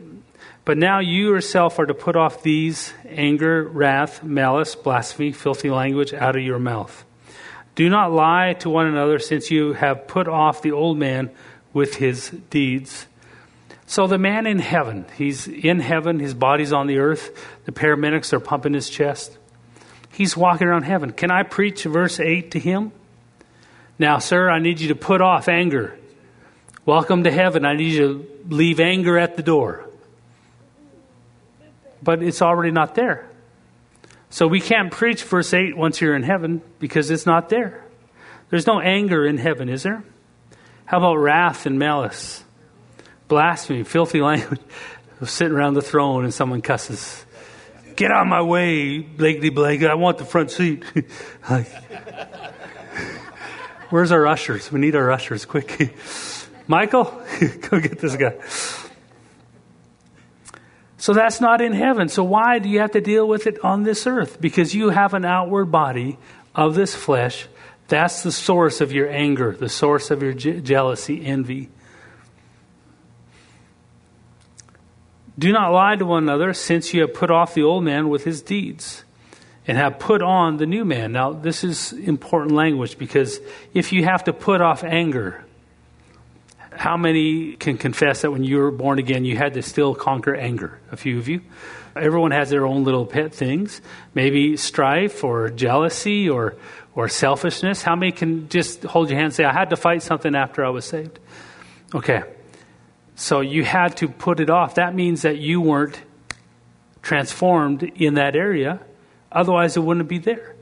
But 0.64 0.78
now 0.78 0.99
you 0.99 1.30
yourself 1.30 1.80
are 1.80 1.88
to 1.88 1.95
put 1.95 2.16
off 2.16 2.43
these 2.43 2.93
anger, 3.10 3.64
wrath, 3.64 4.24
malice, 4.24 4.76
blasphemy, 4.76 5.32
filthy 5.32 5.72
language 5.72 6.14
out 6.14 6.36
of 6.36 6.43
your 6.43 6.60
mouth. 6.60 7.04
Do 7.74 7.89
not 7.89 8.12
lie 8.12 8.54
to 8.60 8.70
one 8.70 8.86
another, 8.86 9.18
since 9.18 9.49
you 9.49 9.74
have 9.74 10.08
put 10.08 10.28
off 10.28 10.62
the 10.62 10.74
old 10.74 10.99
man 10.99 11.32
with 11.74 11.95
his 11.95 12.30
deeds. 12.51 13.08
So 13.86 14.07
the 14.07 14.17
man 14.17 14.47
in 14.47 14.59
heaven, 14.59 15.05
he's 15.17 15.47
in 15.47 15.79
heaven, 15.79 16.19
his 16.19 16.34
body's 16.34 16.71
on 16.71 16.88
the 16.88 16.99
earth, 16.99 17.31
the 17.65 17.71
paramedics 17.71 18.34
are 18.34 18.39
pumping 18.39 18.73
his 18.73 18.89
chest. 18.89 19.38
He's 20.11 20.38
walking 20.38 20.67
around 20.67 20.84
heaven. 20.84 21.11
Can 21.11 21.31
I 21.31 21.43
preach 21.43 21.84
verse 21.84 22.19
8 22.19 22.51
to 22.51 22.59
him? 22.59 22.91
Now, 23.97 24.19
sir, 24.19 24.49
I 24.49 24.59
need 24.59 24.79
you 24.79 24.89
to 24.89 24.95
put 24.95 25.21
off 25.21 25.47
anger. 25.47 25.97
Welcome 26.86 27.23
to 27.23 27.31
heaven. 27.31 27.65
I 27.65 27.75
need 27.75 27.93
you 27.93 27.99
to 27.99 28.53
leave 28.55 28.79
anger 28.79 29.17
at 29.17 29.38
the 29.38 29.43
door. 29.43 29.89
But 32.01 32.21
it's 32.21 32.41
already 32.41 32.71
not 32.71 32.95
there. 32.95 33.29
So 34.29 34.47
we 34.47 34.59
can't 34.59 34.91
preach 34.91 35.23
verse 35.23 35.53
8 35.53 35.77
once 35.77 36.01
you're 36.01 36.15
in 36.15 36.23
heaven 36.23 36.61
because 36.79 37.09
it's 37.09 37.25
not 37.25 37.49
there. 37.49 37.86
There's 38.49 38.67
no 38.67 38.79
anger 38.79 39.25
in 39.25 39.38
heaven, 39.38 39.69
is 39.69 39.84
there? 39.84 40.03
How 40.86 40.97
about 40.97 41.15
wrath 41.15 41.65
and 41.65 41.79
malice? 41.79 42.43
Blasphemy, 43.34 43.81
filthy 43.81 44.21
language. 44.21 44.61
Sitting 45.25 45.55
around 45.55 45.73
the 45.73 45.81
throne 45.81 46.23
and 46.23 46.31
someone 46.31 46.61
cusses. 46.61 47.25
Get 47.95 48.11
out 48.11 48.21
of 48.21 48.27
my 48.27 48.43
way, 48.43 48.99
Blakely 48.99 49.49
Blake. 49.49 49.81
I 49.81 49.95
want 49.95 50.19
the 50.19 50.25
front 50.25 50.51
seat. 50.51 50.84
like, 51.49 51.67
where's 53.89 54.11
our 54.11 54.27
ushers? 54.27 54.71
We 54.71 54.79
need 54.79 54.95
our 54.95 55.11
ushers, 55.11 55.45
quick. 55.45 55.97
Michael, 56.67 57.05
go 57.69 57.79
get 57.79 57.97
this 57.97 58.15
guy. 58.15 58.36
So 60.97 61.13
that's 61.13 61.41
not 61.41 61.59
in 61.59 61.73
heaven. 61.73 62.09
So 62.09 62.23
why 62.23 62.59
do 62.59 62.69
you 62.69 62.81
have 62.81 62.91
to 62.91 63.01
deal 63.01 63.27
with 63.27 63.47
it 63.47 63.65
on 63.65 63.81
this 63.81 64.05
earth? 64.05 64.39
Because 64.39 64.75
you 64.75 64.91
have 64.91 65.15
an 65.15 65.25
outward 65.25 65.71
body 65.71 66.19
of 66.53 66.75
this 66.75 66.93
flesh. 66.93 67.47
That's 67.88 68.21
the 68.21 68.31
source 68.31 68.79
of 68.79 68.91
your 68.91 69.09
anger, 69.09 69.55
the 69.59 69.69
source 69.69 70.11
of 70.11 70.21
your 70.21 70.34
je- 70.34 70.61
jealousy, 70.61 71.25
envy. 71.25 71.71
Do 75.38 75.51
not 75.51 75.71
lie 75.71 75.95
to 75.95 76.05
one 76.05 76.23
another, 76.23 76.53
since 76.53 76.93
you 76.93 77.01
have 77.01 77.13
put 77.13 77.31
off 77.31 77.53
the 77.53 77.63
old 77.63 77.84
man 77.84 78.09
with 78.09 78.23
his 78.23 78.41
deeds 78.41 79.03
and 79.67 79.77
have 79.77 79.97
put 79.97 80.21
on 80.21 80.57
the 80.57 80.65
new 80.65 80.86
man. 80.86 81.11
Now, 81.11 81.31
this 81.31 81.63
is 81.63 81.93
important 81.93 82.53
language 82.53 82.97
because 82.97 83.39
if 83.73 83.91
you 83.93 84.03
have 84.03 84.25
to 84.25 84.34
put 84.34 84.61
off 84.61 84.84
anger, 84.84 85.43
how 86.75 86.97
many 86.97 87.53
can 87.53 87.77
confess 87.77 88.21
that 88.21 88.31
when 88.31 88.43
you 88.43 88.57
were 88.57 88.71
born 88.71 88.99
again, 88.99 89.25
you 89.25 89.38
had 89.38 89.53
to 89.53 89.61
still 89.61 89.95
conquer 89.95 90.36
anger? 90.36 90.79
A 90.91 90.97
few 90.97 91.17
of 91.17 91.27
you. 91.27 91.41
Everyone 91.95 92.31
has 92.31 92.49
their 92.49 92.65
own 92.65 92.84
little 92.84 93.05
pet 93.05 93.34
things, 93.34 93.81
maybe 94.13 94.57
strife 94.57 95.23
or 95.23 95.49
jealousy 95.49 96.29
or, 96.29 96.55
or 96.95 97.07
selfishness. 97.07 97.84
How 97.84 97.95
many 97.95 98.11
can 98.11 98.49
just 98.49 98.84
hold 98.84 99.09
your 99.09 99.17
hand 99.17 99.25
and 99.25 99.34
say, 99.34 99.43
I 99.43 99.53
had 99.53 99.69
to 99.69 99.77
fight 99.77 100.01
something 100.01 100.36
after 100.36 100.65
I 100.65 100.69
was 100.69 100.86
saved? 100.86 101.19
Okay. 101.93 102.23
So 103.16 103.41
you 103.41 103.64
had 103.64 103.97
to 103.97 104.07
put 104.07 104.39
it 104.39 104.49
off. 104.49 104.76
That 104.76 104.95
means 104.95 105.22
that 105.22 105.38
you 105.38 105.61
weren't 105.61 106.01
transformed 107.01 107.84
in 107.84 108.16
that 108.16 108.36
area. 108.36 108.80
Otherwise, 109.32 109.78
it 109.78 109.82
wouldn't 109.82 110.07
be 110.07 110.18
there. 110.18 110.55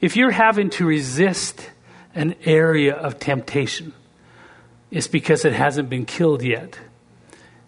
If 0.00 0.16
you're 0.16 0.30
having 0.30 0.70
to 0.70 0.86
resist 0.86 1.70
an 2.14 2.34
area 2.44 2.94
of 2.94 3.18
temptation, 3.18 3.92
it's 4.90 5.08
because 5.08 5.44
it 5.44 5.52
hasn't 5.52 5.90
been 5.90 6.06
killed 6.06 6.42
yet. 6.42 6.78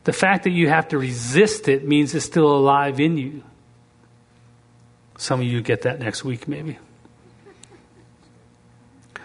The 0.05 0.13
fact 0.13 0.45
that 0.45 0.51
you 0.51 0.69
have 0.69 0.89
to 0.89 0.99
resist 0.99 1.69
it 1.69 1.87
means 1.87 2.15
it's 2.15 2.25
still 2.25 2.51
alive 2.51 2.99
in 2.99 3.19
you. 3.19 3.43
Some 5.19 5.41
of 5.41 5.47
you 5.47 5.61
get 5.61 5.83
that 5.83 6.01
next 6.01 6.25
week, 6.25 6.49
maybe. 6.49 6.79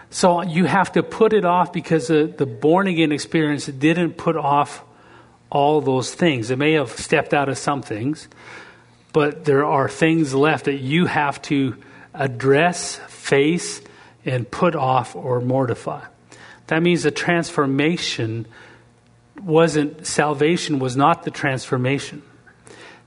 So 0.10 0.44
you 0.44 0.66
have 0.66 0.92
to 0.94 1.04
put 1.04 1.34
it 1.34 1.46
off 1.46 1.74
because 1.74 2.08
the, 2.08 2.26
the 2.26 2.46
born 2.46 2.88
again 2.88 3.12
experience 3.12 3.66
didn't 3.66 4.14
put 4.14 4.38
off 4.38 4.84
all 5.50 5.82
those 5.82 6.14
things. 6.14 6.52
It 6.52 6.58
may 6.58 6.74
have 6.74 6.92
stepped 6.92 7.34
out 7.34 7.50
of 7.50 7.58
some 7.58 7.82
things, 7.82 8.28
but 9.14 9.46
there 9.46 9.66
are 9.66 9.90
things 9.90 10.34
left 10.34 10.66
that 10.66 10.78
you 10.78 11.06
have 11.06 11.42
to 11.44 11.76
address, 12.14 12.96
face, 13.08 13.82
and 14.26 14.50
put 14.50 14.76
off 14.76 15.16
or 15.16 15.40
mortify. 15.42 16.04
That 16.68 16.84
means 16.84 17.04
the 17.04 17.12
transformation 17.12 18.46
wasn't, 19.42 20.06
salvation 20.06 20.80
was 20.80 20.98
not 20.98 21.24
the 21.24 21.32
transformation. 21.32 22.22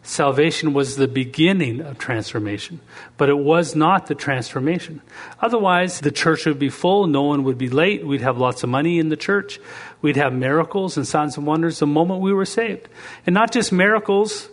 Salvation 0.03 0.73
was 0.73 0.97
the 0.97 1.09
beginning 1.09 1.83
of 1.83 1.99
transformation, 1.99 2.81
but 3.19 3.29
it 3.29 3.37
was 3.37 3.77
not 3.77 4.07
the 4.07 4.15
transformation. 4.15 5.03
Otherwise, 5.41 6.01
the 6.01 6.11
church 6.11 6.47
would 6.47 6.59
be 6.59 6.71
full, 6.71 7.07
no 7.07 7.23
one 7.23 7.45
would 7.45 7.59
be 7.59 7.69
late, 7.69 8.07
we'd 8.07 8.23
have 8.23 8.39
lots 8.39 8.63
of 8.63 8.71
money 8.71 8.99
in 8.99 9.11
the 9.11 9.17
church, 9.17 9.61
we'd 10.03 10.17
have 10.17 10.33
miracles 10.33 10.97
and 10.97 11.07
signs 11.07 11.37
and 11.37 11.47
wonders 11.47 11.79
the 11.79 11.87
moment 11.87 12.21
we 12.21 12.33
were 12.33 12.45
saved. 12.45 12.89
And 13.27 13.35
not 13.35 13.53
just 13.53 13.73
miracles, 13.73 14.49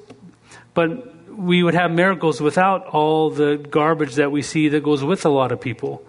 but 0.74 1.14
we 1.36 1.64
would 1.64 1.74
have 1.74 1.91
miracles 1.91 2.41
without 2.41 2.86
all 2.88 3.30
the 3.30 3.58
garbage 3.58 4.16
that 4.16 4.32
we 4.32 4.41
see 4.41 4.70
that 4.70 4.84
goes 4.84 5.04
with 5.04 5.26
a 5.26 5.30
lot 5.30 5.52
of 5.52 5.62
people. 5.62 6.04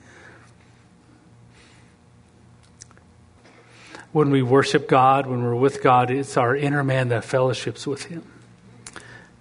when 4.12 4.30
we 4.30 4.42
worship 4.42 4.88
God, 4.88 5.26
when 5.26 5.42
we're 5.42 5.54
with 5.54 5.82
God, 5.82 6.10
it's 6.10 6.36
our 6.36 6.56
inner 6.56 6.82
man 6.82 7.08
that 7.08 7.24
fellowships 7.24 7.86
with 7.86 8.06
Him. 8.06 8.24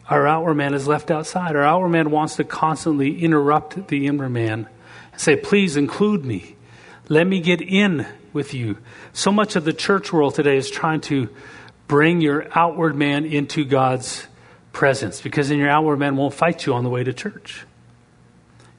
Our 0.10 0.28
outward 0.28 0.56
man 0.56 0.74
is 0.74 0.88
left 0.88 1.12
outside. 1.12 1.56
Our 1.56 1.64
outward 1.64 1.90
man 1.90 2.12
wants 2.12 2.36
to 2.38 2.44
constantly 2.44 3.24
interrupt 3.24 3.88
the 3.88 4.08
inner 4.08 4.30
man 4.30 4.68
and 5.12 5.22
say, 5.22 5.36
Please 5.36 5.78
include 5.78 6.26
me. 6.26 6.56
Let 7.10 7.28
me 7.28 7.40
get 7.40 7.62
in 7.62 8.06
with 8.38 8.54
you. 8.54 8.78
So 9.14 9.32
much 9.32 9.56
of 9.56 9.66
the 9.66 9.74
church 9.74 10.14
world 10.14 10.36
today 10.36 10.58
is 10.58 10.70
trying 10.70 11.02
to 11.02 11.28
bring 11.88 12.22
your 12.22 12.48
outward 12.56 12.96
man 12.96 13.26
into 13.26 13.66
God's 13.66 14.28
presence 14.72 15.20
because 15.22 15.50
then 15.50 15.58
your 15.58 15.72
outward 15.72 15.98
man 15.98 16.16
won't 16.16 16.36
fight 16.36 16.68
you 16.68 16.76
on 16.76 16.84
the 16.84 16.90
way 16.90 17.04
to 17.04 17.12
church. 17.12 17.66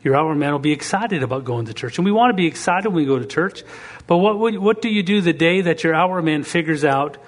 Your 0.05 0.15
outward 0.15 0.37
man 0.37 0.53
will 0.53 0.61
be 0.61 0.71
excited 0.71 1.25
about 1.25 1.45
going 1.45 1.67
to 1.67 1.75
church. 1.75 1.99
And 1.99 2.05
we 2.05 2.13
want 2.13 2.31
to 2.31 2.37
be 2.37 2.47
excited 2.47 2.89
when 2.89 3.03
we 3.03 3.05
go 3.05 3.19
to 3.19 3.27
church. 3.27 3.65
But 4.07 4.19
what, 4.19 4.39
what 4.39 4.81
do 4.81 4.89
you 4.89 5.03
do 5.03 5.21
the 5.21 5.33
day 5.33 5.63
that 5.63 5.83
your 5.83 5.93
outward 5.93 6.23
man 6.23 6.45
figures 6.45 6.85
out, 6.85 7.19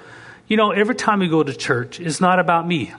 you 0.46 0.56
know, 0.56 0.70
every 0.70 0.94
time 0.94 1.18
we 1.18 1.28
go 1.28 1.42
to 1.42 1.52
church, 1.52 1.98
it's 1.98 2.20
not 2.20 2.38
about 2.38 2.66
me. 2.66 2.94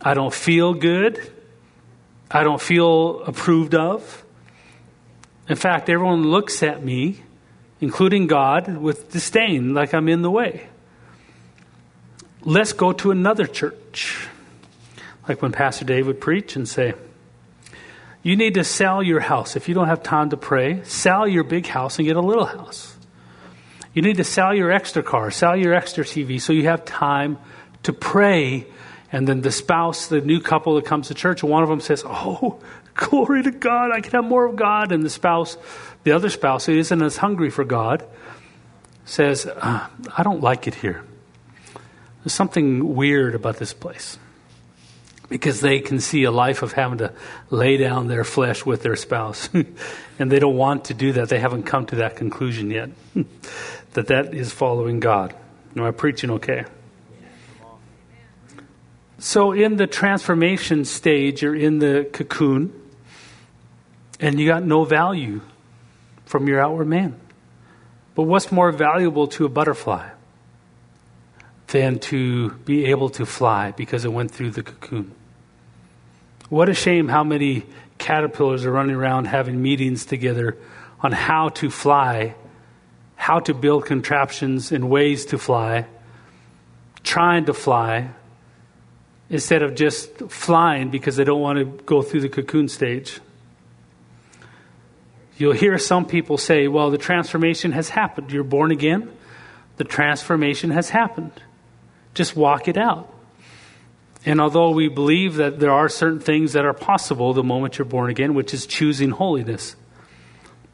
I 0.00 0.14
don't 0.14 0.32
feel 0.32 0.72
good. 0.72 1.30
I 2.30 2.42
don't 2.42 2.60
feel 2.60 3.22
approved 3.24 3.74
of. 3.74 4.23
In 5.48 5.56
fact, 5.56 5.90
everyone 5.90 6.22
looks 6.22 6.62
at 6.62 6.82
me, 6.82 7.22
including 7.80 8.26
God, 8.26 8.78
with 8.78 9.12
disdain, 9.12 9.74
like 9.74 9.92
I'm 9.92 10.08
in 10.08 10.22
the 10.22 10.30
way. 10.30 10.68
Let's 12.42 12.72
go 12.72 12.92
to 12.92 13.10
another 13.10 13.46
church. 13.46 14.28
Like 15.28 15.42
when 15.42 15.52
Pastor 15.52 15.84
Dave 15.84 16.06
would 16.06 16.20
preach 16.20 16.56
and 16.56 16.68
say, 16.68 16.94
You 18.22 18.36
need 18.36 18.54
to 18.54 18.64
sell 18.64 19.02
your 19.02 19.20
house. 19.20 19.56
If 19.56 19.68
you 19.68 19.74
don't 19.74 19.88
have 19.88 20.02
time 20.02 20.30
to 20.30 20.36
pray, 20.36 20.82
sell 20.84 21.26
your 21.26 21.44
big 21.44 21.66
house 21.66 21.98
and 21.98 22.06
get 22.06 22.16
a 22.16 22.20
little 22.20 22.46
house. 22.46 22.96
You 23.94 24.02
need 24.02 24.16
to 24.16 24.24
sell 24.24 24.54
your 24.54 24.72
extra 24.72 25.02
car, 25.02 25.30
sell 25.30 25.56
your 25.56 25.72
extra 25.72 26.04
TV 26.04 26.40
so 26.40 26.52
you 26.52 26.64
have 26.64 26.84
time 26.84 27.38
to 27.84 27.92
pray. 27.92 28.66
And 29.12 29.28
then 29.28 29.42
the 29.42 29.52
spouse, 29.52 30.08
the 30.08 30.20
new 30.20 30.40
couple 30.40 30.74
that 30.74 30.84
comes 30.84 31.08
to 31.08 31.14
church, 31.14 31.42
one 31.42 31.62
of 31.62 31.68
them 31.68 31.80
says, 31.80 32.02
Oh, 32.04 32.60
glory 32.94 33.42
to 33.42 33.50
God, 33.50 33.90
I 33.92 34.00
can 34.00 34.12
have 34.12 34.24
more 34.24 34.46
of 34.46 34.56
God. 34.56 34.92
And 34.92 35.02
the 35.04 35.10
spouse, 35.10 35.56
the 36.04 36.12
other 36.12 36.30
spouse, 36.30 36.66
who 36.66 36.78
isn't 36.78 37.02
as 37.02 37.16
hungry 37.16 37.50
for 37.50 37.64
God, 37.64 38.04
says, 39.04 39.46
uh, 39.46 39.86
I 40.16 40.22
don't 40.22 40.40
like 40.40 40.66
it 40.66 40.74
here. 40.76 41.04
There's 42.22 42.32
something 42.32 42.94
weird 42.94 43.34
about 43.34 43.58
this 43.58 43.74
place 43.74 44.18
because 45.28 45.60
they 45.60 45.80
can 45.80 46.00
see 46.00 46.24
a 46.24 46.30
life 46.30 46.62
of 46.62 46.72
having 46.72 46.98
to 46.98 47.12
lay 47.50 47.76
down 47.76 48.08
their 48.08 48.24
flesh 48.24 48.64
with 48.64 48.82
their 48.82 48.96
spouse. 48.96 49.48
and 50.18 50.30
they 50.30 50.38
don't 50.38 50.56
want 50.56 50.86
to 50.86 50.94
do 50.94 51.12
that. 51.12 51.28
They 51.28 51.38
haven't 51.38 51.64
come 51.64 51.86
to 51.86 51.96
that 51.96 52.16
conclusion 52.16 52.70
yet 52.70 52.90
that 53.92 54.06
that 54.08 54.34
is 54.34 54.52
following 54.52 55.00
God. 55.00 55.34
Am 55.76 55.82
I 55.82 55.90
preaching 55.90 56.30
okay? 56.30 56.64
So, 59.18 59.52
in 59.52 59.76
the 59.76 59.86
transformation 59.86 60.84
stage, 60.84 61.42
you're 61.42 61.56
in 61.56 61.78
the 61.78 62.08
cocoon, 62.12 62.78
and 64.24 64.40
you 64.40 64.48
got 64.48 64.64
no 64.64 64.84
value 64.84 65.40
from 66.24 66.48
your 66.48 66.60
outward 66.60 66.86
man. 66.86 67.20
But 68.14 68.22
what's 68.22 68.50
more 68.50 68.72
valuable 68.72 69.26
to 69.28 69.44
a 69.44 69.48
butterfly? 69.48 70.08
than 71.74 71.98
to 71.98 72.50
be 72.64 72.84
able 72.84 73.08
to 73.08 73.26
fly 73.26 73.72
because 73.72 74.04
it 74.04 74.12
went 74.12 74.30
through 74.30 74.50
the 74.50 74.62
cocoon. 74.62 75.10
What 76.48 76.68
a 76.68 76.74
shame 76.74 77.08
how 77.08 77.24
many 77.24 77.66
caterpillars 77.98 78.64
are 78.64 78.70
running 78.70 78.94
around 78.94 79.24
having 79.24 79.60
meetings 79.60 80.06
together 80.06 80.56
on 81.00 81.10
how 81.10 81.48
to 81.48 81.70
fly, 81.70 82.36
how 83.16 83.40
to 83.40 83.52
build 83.52 83.86
contraptions 83.86 84.70
and 84.70 84.88
ways 84.88 85.26
to 85.26 85.36
fly, 85.36 85.86
trying 87.02 87.46
to 87.46 87.52
fly 87.52 88.10
instead 89.28 89.62
of 89.62 89.74
just 89.74 90.16
flying 90.30 90.90
because 90.90 91.16
they 91.16 91.24
don't 91.24 91.40
want 91.40 91.58
to 91.58 91.64
go 91.86 92.02
through 92.02 92.20
the 92.20 92.28
cocoon 92.28 92.68
stage. 92.68 93.18
You'll 95.36 95.52
hear 95.52 95.78
some 95.78 96.06
people 96.06 96.38
say, 96.38 96.68
well, 96.68 96.90
the 96.90 96.98
transformation 96.98 97.72
has 97.72 97.88
happened. 97.88 98.30
You're 98.30 98.44
born 98.44 98.70
again, 98.70 99.10
the 99.76 99.84
transformation 99.84 100.70
has 100.70 100.90
happened. 100.90 101.32
Just 102.14 102.36
walk 102.36 102.68
it 102.68 102.76
out. 102.76 103.12
And 104.26 104.40
although 104.40 104.70
we 104.70 104.88
believe 104.88 105.34
that 105.36 105.58
there 105.58 105.72
are 105.72 105.88
certain 105.88 106.20
things 106.20 106.52
that 106.52 106.64
are 106.64 106.72
possible 106.72 107.34
the 107.34 107.42
moment 107.42 107.76
you're 107.76 107.84
born 107.84 108.08
again, 108.10 108.34
which 108.34 108.54
is 108.54 108.66
choosing 108.66 109.10
holiness. 109.10 109.76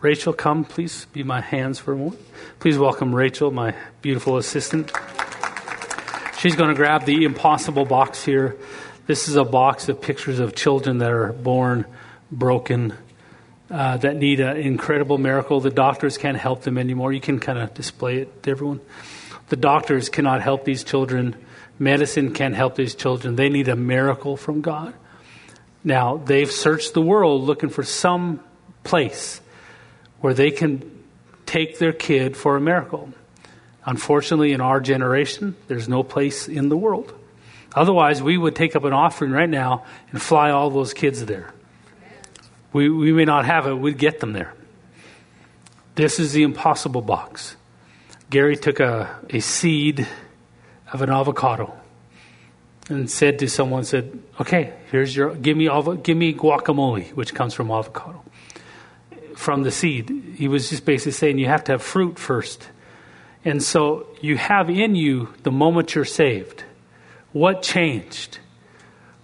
Rachel, 0.00 0.32
come, 0.32 0.64
please 0.64 1.06
be 1.06 1.22
my 1.22 1.40
hands 1.40 1.78
for 1.78 1.92
a 1.92 1.96
moment. 1.96 2.20
Please 2.58 2.78
welcome 2.78 3.14
Rachel, 3.14 3.50
my 3.50 3.74
beautiful 4.02 4.36
assistant. 4.36 4.92
She's 6.38 6.56
going 6.56 6.70
to 6.70 6.74
grab 6.74 7.04
the 7.04 7.24
impossible 7.24 7.84
box 7.84 8.24
here. 8.24 8.56
This 9.06 9.28
is 9.28 9.36
a 9.36 9.44
box 9.44 9.88
of 9.88 10.00
pictures 10.00 10.38
of 10.38 10.54
children 10.54 10.98
that 10.98 11.10
are 11.10 11.32
born 11.32 11.84
broken, 12.30 12.94
uh, 13.70 13.96
that 13.98 14.16
need 14.16 14.40
an 14.40 14.56
incredible 14.56 15.18
miracle. 15.18 15.60
The 15.60 15.70
doctors 15.70 16.18
can't 16.18 16.36
help 16.36 16.62
them 16.62 16.76
anymore. 16.76 17.12
You 17.12 17.20
can 17.20 17.38
kind 17.38 17.58
of 17.58 17.72
display 17.74 18.18
it 18.18 18.42
to 18.42 18.50
everyone. 18.50 18.80
The 19.48 19.56
doctors 19.56 20.08
cannot 20.08 20.42
help 20.42 20.64
these 20.64 20.84
children. 20.84 21.36
Medicine 21.78 22.32
can't 22.34 22.54
help 22.54 22.74
these 22.74 22.94
children. 22.94 23.36
They 23.36 23.48
need 23.48 23.68
a 23.68 23.76
miracle 23.76 24.36
from 24.36 24.60
God. 24.60 24.94
Now, 25.82 26.18
they've 26.18 26.50
searched 26.50 26.94
the 26.94 27.00
world 27.00 27.42
looking 27.42 27.70
for 27.70 27.82
some 27.82 28.40
place 28.84 29.40
where 30.20 30.34
they 30.34 30.50
can 30.50 31.04
take 31.46 31.78
their 31.78 31.92
kid 31.92 32.36
for 32.36 32.56
a 32.56 32.60
miracle. 32.60 33.12
Unfortunately, 33.84 34.52
in 34.52 34.60
our 34.60 34.80
generation, 34.80 35.56
there's 35.68 35.88
no 35.88 36.02
place 36.02 36.48
in 36.48 36.68
the 36.68 36.76
world. 36.76 37.14
Otherwise, 37.74 38.22
we 38.22 38.36
would 38.36 38.54
take 38.54 38.76
up 38.76 38.84
an 38.84 38.92
offering 38.92 39.30
right 39.30 39.48
now 39.48 39.84
and 40.10 40.20
fly 40.20 40.50
all 40.50 40.70
those 40.70 40.92
kids 40.92 41.24
there. 41.24 41.52
We, 42.72 42.88
we 42.88 43.12
may 43.12 43.24
not 43.24 43.46
have 43.46 43.66
it, 43.66 43.74
we'd 43.74 43.98
get 43.98 44.20
them 44.20 44.32
there. 44.32 44.54
This 45.96 46.18
is 46.18 46.32
the 46.32 46.42
impossible 46.42 47.02
box. 47.02 47.56
Gary 48.30 48.56
took 48.56 48.80
a, 48.80 49.18
a 49.28 49.40
seed 49.40 50.06
of 50.92 51.02
an 51.02 51.10
avocado 51.10 51.74
and 52.88 53.10
said 53.10 53.38
to 53.40 53.48
someone, 53.48 53.84
said, 53.84 54.18
okay, 54.40 54.72
here's 54.90 55.14
your, 55.14 55.34
give 55.34 55.56
me, 55.56 55.68
give 56.02 56.16
me 56.16 56.34
guacamole, 56.34 57.12
which 57.14 57.34
comes 57.34 57.54
from 57.54 57.70
avocado. 57.70 58.22
From 59.36 59.62
the 59.62 59.70
seed. 59.70 60.34
He 60.36 60.48
was 60.48 60.70
just 60.70 60.84
basically 60.84 61.12
saying 61.12 61.38
you 61.38 61.46
have 61.46 61.64
to 61.64 61.72
have 61.72 61.82
fruit 61.82 62.18
first. 62.18 62.68
And 63.44 63.62
so 63.62 64.06
you 64.20 64.36
have 64.36 64.68
in 64.68 64.94
you 64.94 65.32
the 65.42 65.50
moment 65.50 65.94
you're 65.94 66.04
saved. 66.04 66.64
What 67.32 67.62
changed? 67.62 68.38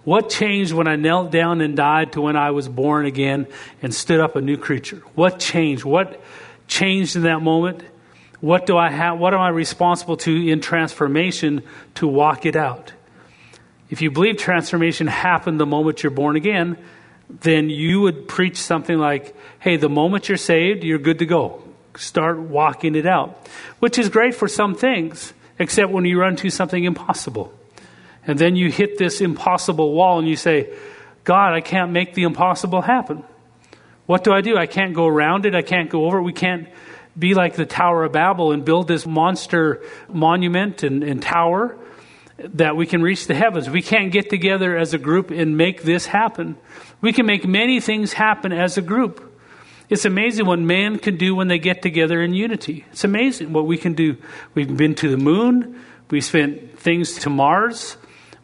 What 0.07 0.29
changed 0.29 0.71
when 0.71 0.87
I 0.87 0.95
knelt 0.95 1.31
down 1.31 1.59
and 1.59 1.75
died 1.75 2.13
to 2.13 2.21
when 2.21 2.37
I 2.37 2.51
was 2.51 2.69
born 2.69 3.05
again 3.05 3.45
and 3.81 3.93
stood 3.93 4.21
up 4.21 4.37
a 4.37 4.41
new 4.41 4.55
creature? 4.55 5.03
What 5.15 5.37
changed? 5.37 5.83
What 5.83 6.21
changed 6.65 7.17
in 7.17 7.23
that 7.23 7.41
moment? 7.41 7.83
What 8.39 8.65
do 8.65 8.77
I 8.77 8.89
have? 8.89 9.19
What 9.19 9.33
am 9.33 9.41
I 9.41 9.49
responsible 9.49 10.15
to 10.15 10.49
in 10.49 10.61
transformation 10.61 11.61
to 11.95 12.07
walk 12.07 12.45
it 12.45 12.55
out? 12.55 12.93
If 13.89 14.01
you 14.01 14.09
believe 14.09 14.37
transformation 14.37 15.07
happened 15.07 15.59
the 15.59 15.65
moment 15.65 16.03
you're 16.03 16.09
born 16.09 16.37
again, 16.37 16.77
then 17.29 17.69
you 17.69 17.99
would 17.99 18.29
preach 18.29 18.55
something 18.55 18.97
like, 18.97 19.35
hey, 19.59 19.75
the 19.75 19.89
moment 19.89 20.29
you're 20.29 20.37
saved, 20.37 20.85
you're 20.85 20.99
good 20.99 21.19
to 21.19 21.25
go. 21.25 21.61
Start 21.97 22.39
walking 22.39 22.95
it 22.95 23.05
out. 23.05 23.45
Which 23.79 23.99
is 23.99 24.07
great 24.07 24.35
for 24.35 24.47
some 24.47 24.73
things, 24.73 25.33
except 25.59 25.91
when 25.91 26.05
you 26.05 26.17
run 26.17 26.37
to 26.37 26.49
something 26.49 26.85
impossible. 26.85 27.53
And 28.27 28.37
then 28.37 28.55
you 28.55 28.69
hit 28.69 28.97
this 28.97 29.21
impossible 29.21 29.93
wall 29.93 30.19
and 30.19 30.27
you 30.27 30.35
say, 30.35 30.71
God, 31.23 31.53
I 31.53 31.61
can't 31.61 31.91
make 31.91 32.13
the 32.13 32.23
impossible 32.23 32.81
happen. 32.81 33.23
What 34.05 34.23
do 34.23 34.31
I 34.31 34.41
do? 34.41 34.57
I 34.57 34.67
can't 34.67 34.93
go 34.93 35.07
around 35.07 35.45
it. 35.45 35.55
I 35.55 35.61
can't 35.61 35.89
go 35.89 36.05
over 36.05 36.19
it. 36.19 36.23
We 36.23 36.33
can't 36.33 36.67
be 37.17 37.33
like 37.33 37.55
the 37.55 37.65
Tower 37.65 38.03
of 38.03 38.11
Babel 38.11 38.51
and 38.51 38.63
build 38.63 38.87
this 38.87 39.05
monster 39.05 39.81
monument 40.07 40.83
and, 40.83 41.03
and 41.03 41.21
tower 41.21 41.77
that 42.37 42.75
we 42.75 42.85
can 42.85 43.01
reach 43.01 43.27
the 43.27 43.33
heavens. 43.33 43.69
We 43.69 43.81
can't 43.81 44.11
get 44.11 44.29
together 44.29 44.77
as 44.77 44.93
a 44.93 44.97
group 44.97 45.31
and 45.31 45.57
make 45.57 45.81
this 45.81 46.05
happen. 46.05 46.55
We 47.01 47.11
can 47.11 47.25
make 47.25 47.47
many 47.47 47.79
things 47.79 48.13
happen 48.13 48.51
as 48.51 48.77
a 48.77 48.81
group. 48.81 49.23
It's 49.89 50.05
amazing 50.05 50.45
what 50.45 50.59
man 50.59 50.99
can 50.99 51.17
do 51.17 51.33
when 51.33 51.47
they 51.47 51.59
get 51.59 51.81
together 51.81 52.21
in 52.21 52.33
unity. 52.33 52.85
It's 52.91 53.03
amazing 53.03 53.53
what 53.53 53.65
we 53.65 53.77
can 53.77 53.93
do. 53.93 54.17
We've 54.53 54.75
been 54.75 54.95
to 54.95 55.09
the 55.09 55.17
moon. 55.17 55.81
We 56.11 56.21
spent 56.21 56.77
things 56.77 57.19
to 57.19 57.29
Mars. 57.29 57.97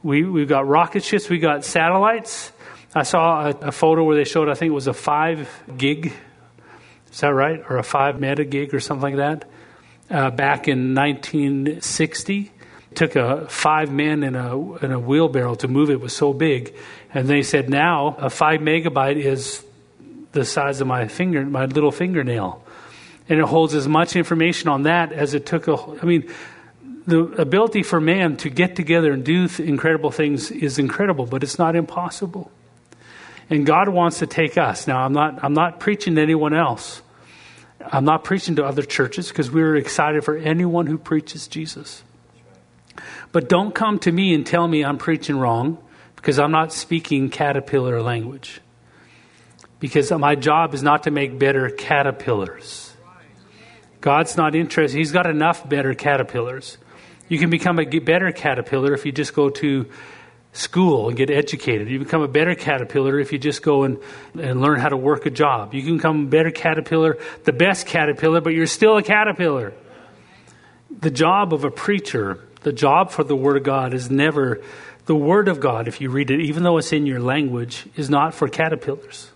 We, 0.04 0.24
we've 0.24 0.50
got 0.50 0.68
rocket 0.68 1.02
ships, 1.06 1.30
we've 1.30 1.42
got 1.42 1.64
satellites. 1.64 2.52
I 2.94 3.04
saw 3.04 3.48
a, 3.48 3.50
a, 3.68 3.72
photo 3.72 4.04
where 4.04 4.18
they 4.18 4.26
showed, 4.26 4.50
I 4.50 4.54
think 4.54 4.72
it 4.72 4.74
was 4.74 4.88
a 4.88 4.94
five 4.94 5.50
gig, 5.78 6.12
is 7.10 7.20
that 7.22 7.30
right? 7.30 7.64
Or 7.70 7.78
a 7.78 7.84
five 7.84 8.20
meta 8.20 8.44
gig 8.44 8.74
or 8.74 8.82
something 8.82 9.16
like 9.16 9.40
that, 9.40 9.50
uh, 10.10 10.30
back 10.30 10.68
in 10.68 10.94
1960. 10.94 12.52
Took 12.96 13.16
a 13.16 13.48
five 13.48 13.92
men 13.92 14.24
in 14.24 14.36
a, 14.36 14.76
in 14.84 14.92
a 14.92 15.00
wheelbarrow 15.00 15.56
to 15.56 15.70
move 15.70 15.90
it, 15.90 15.94
it 15.94 16.02
was 16.02 16.14
so 16.14 16.34
big. 16.34 16.76
And 17.14 17.30
they 17.30 17.42
said 17.42 17.70
now 17.70 18.18
a 18.20 18.30
five 18.30 18.60
megabyte 18.60 19.16
is 19.16 19.64
the 20.34 20.44
size 20.44 20.82
of 20.82 20.88
my 20.88 21.08
finger, 21.08 21.46
my 21.46 21.66
little 21.66 21.92
fingernail. 21.92 22.62
And 23.30 23.40
it 23.40 23.46
holds 23.46 23.74
as 23.74 23.88
much 23.88 24.18
information 24.18 24.68
on 24.68 24.84
that 24.84 25.14
as 25.14 25.34
it 25.34 25.46
took 25.46 25.70
a, 25.70 25.78
I 26.02 26.06
mean, 26.06 26.30
the 27.06 27.24
ability 27.42 27.84
for 27.84 28.00
man 28.00 28.38
to 28.38 28.50
get 28.50 28.76
together 28.76 29.12
and 29.12 29.24
do 29.24 29.48
th- 29.48 29.68
incredible 29.68 30.12
things 30.12 30.52
is 30.52 30.80
incredible, 30.80 31.26
but 31.26 31.44
it's 31.44 31.60
not 31.60 31.76
impossible. 31.76 32.52
And 33.50 33.66
God 33.66 33.90
wants 33.90 34.20
to 34.20 34.28
take 34.28 34.58
us. 34.58 34.88
Now, 34.88 35.04
I'm 35.04 35.14
not, 35.14 35.44
I'm 35.44 35.54
not 35.54 35.80
preaching 35.80 36.16
to 36.16 36.22
anyone 36.22 36.54
else. 36.54 37.02
I'm 37.92 38.06
not 38.06 38.24
preaching 38.24 38.56
to 38.56 38.66
other 38.66 38.84
churches 38.84 39.28
because 39.28 39.52
we're 39.52 39.76
excited 39.76 40.24
for 40.24 40.38
anyone 40.38 40.88
who 40.88 40.98
preaches 40.98 41.48
Jesus. 41.48 42.04
But 43.32 43.50
don't 43.50 43.76
come 43.76 44.00
to 44.00 44.12
me 44.12 44.34
and 44.34 44.46
tell 44.46 44.68
me 44.68 44.86
I'm 44.86 44.98
preaching 44.98 45.38
wrong 45.38 45.78
because 46.16 46.40
I'm 46.40 46.52
not 46.52 46.72
speaking 46.72 47.30
caterpillar 47.30 48.02
language. 48.02 48.62
Because 49.80 50.10
my 50.12 50.36
job 50.36 50.74
is 50.74 50.82
not 50.82 51.04
to 51.04 51.12
make 51.12 51.38
better 51.38 51.70
caterpillars. 51.70 52.96
God's 54.00 54.38
not 54.38 54.56
interested. 54.56 54.98
He's 54.98 55.12
got 55.12 55.26
enough 55.26 55.68
better 55.68 55.94
caterpillars. 55.94 56.78
You 57.30 57.40
can 57.40 57.50
become 57.50 57.80
a 57.80 57.86
better 57.86 58.32
caterpillar 58.32 58.94
if 58.94 59.06
you 59.06 59.12
just 59.12 59.34
go 59.34 59.50
to 59.50 59.86
school 60.52 61.08
and 61.08 61.18
get 61.18 61.32
educated. 61.32 61.90
You 61.90 62.00
become 62.00 62.22
a 62.22 62.28
better 62.28 62.54
caterpillar 62.54 63.20
if 63.20 63.32
you 63.32 63.40
just 63.40 63.64
go 63.64 63.84
and, 63.84 63.98
and 64.40 64.62
learn 64.62 64.80
how 64.80 64.90
to 64.90 64.98
work 64.98 65.26
a 65.26 65.32
job. 65.32 65.74
You 65.74 65.82
can 65.82 65.98
become 65.98 66.26
a 66.26 66.28
better 66.28 66.52
caterpillar, 66.52 67.18
the 67.44 67.54
best 67.54 67.88
caterpillar, 67.88 68.40
but 68.40 68.54
you're 68.54 68.68
still 68.68 68.98
a 68.98 69.04
caterpillar. 69.04 69.74
The 71.00 71.10
job 71.10 71.54
of 71.54 71.64
a 71.64 71.72
preacher, 71.72 72.40
the 72.62 72.72
job 72.72 73.10
for 73.10 73.24
the 73.24 73.36
Word 73.36 73.58
of 73.58 73.64
God 73.64 73.96
is 73.96 74.12
never, 74.12 74.62
the 75.06 75.16
Word 75.16 75.48
of 75.48 75.60
God, 75.60 75.88
if 75.88 76.00
you 76.00 76.12
read 76.12 76.30
it, 76.30 76.40
even 76.40 76.62
though 76.62 76.78
it's 76.78 76.94
in 76.94 77.08
your 77.08 77.20
language, 77.20 77.88
is 77.96 78.10
not 78.10 78.36
for 78.36 78.48
caterpillars. 78.48 79.32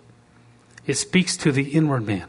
It 0.85 0.95
speaks 0.95 1.35
to 1.37 1.51
the 1.51 1.71
inward 1.71 2.05
man. 2.05 2.27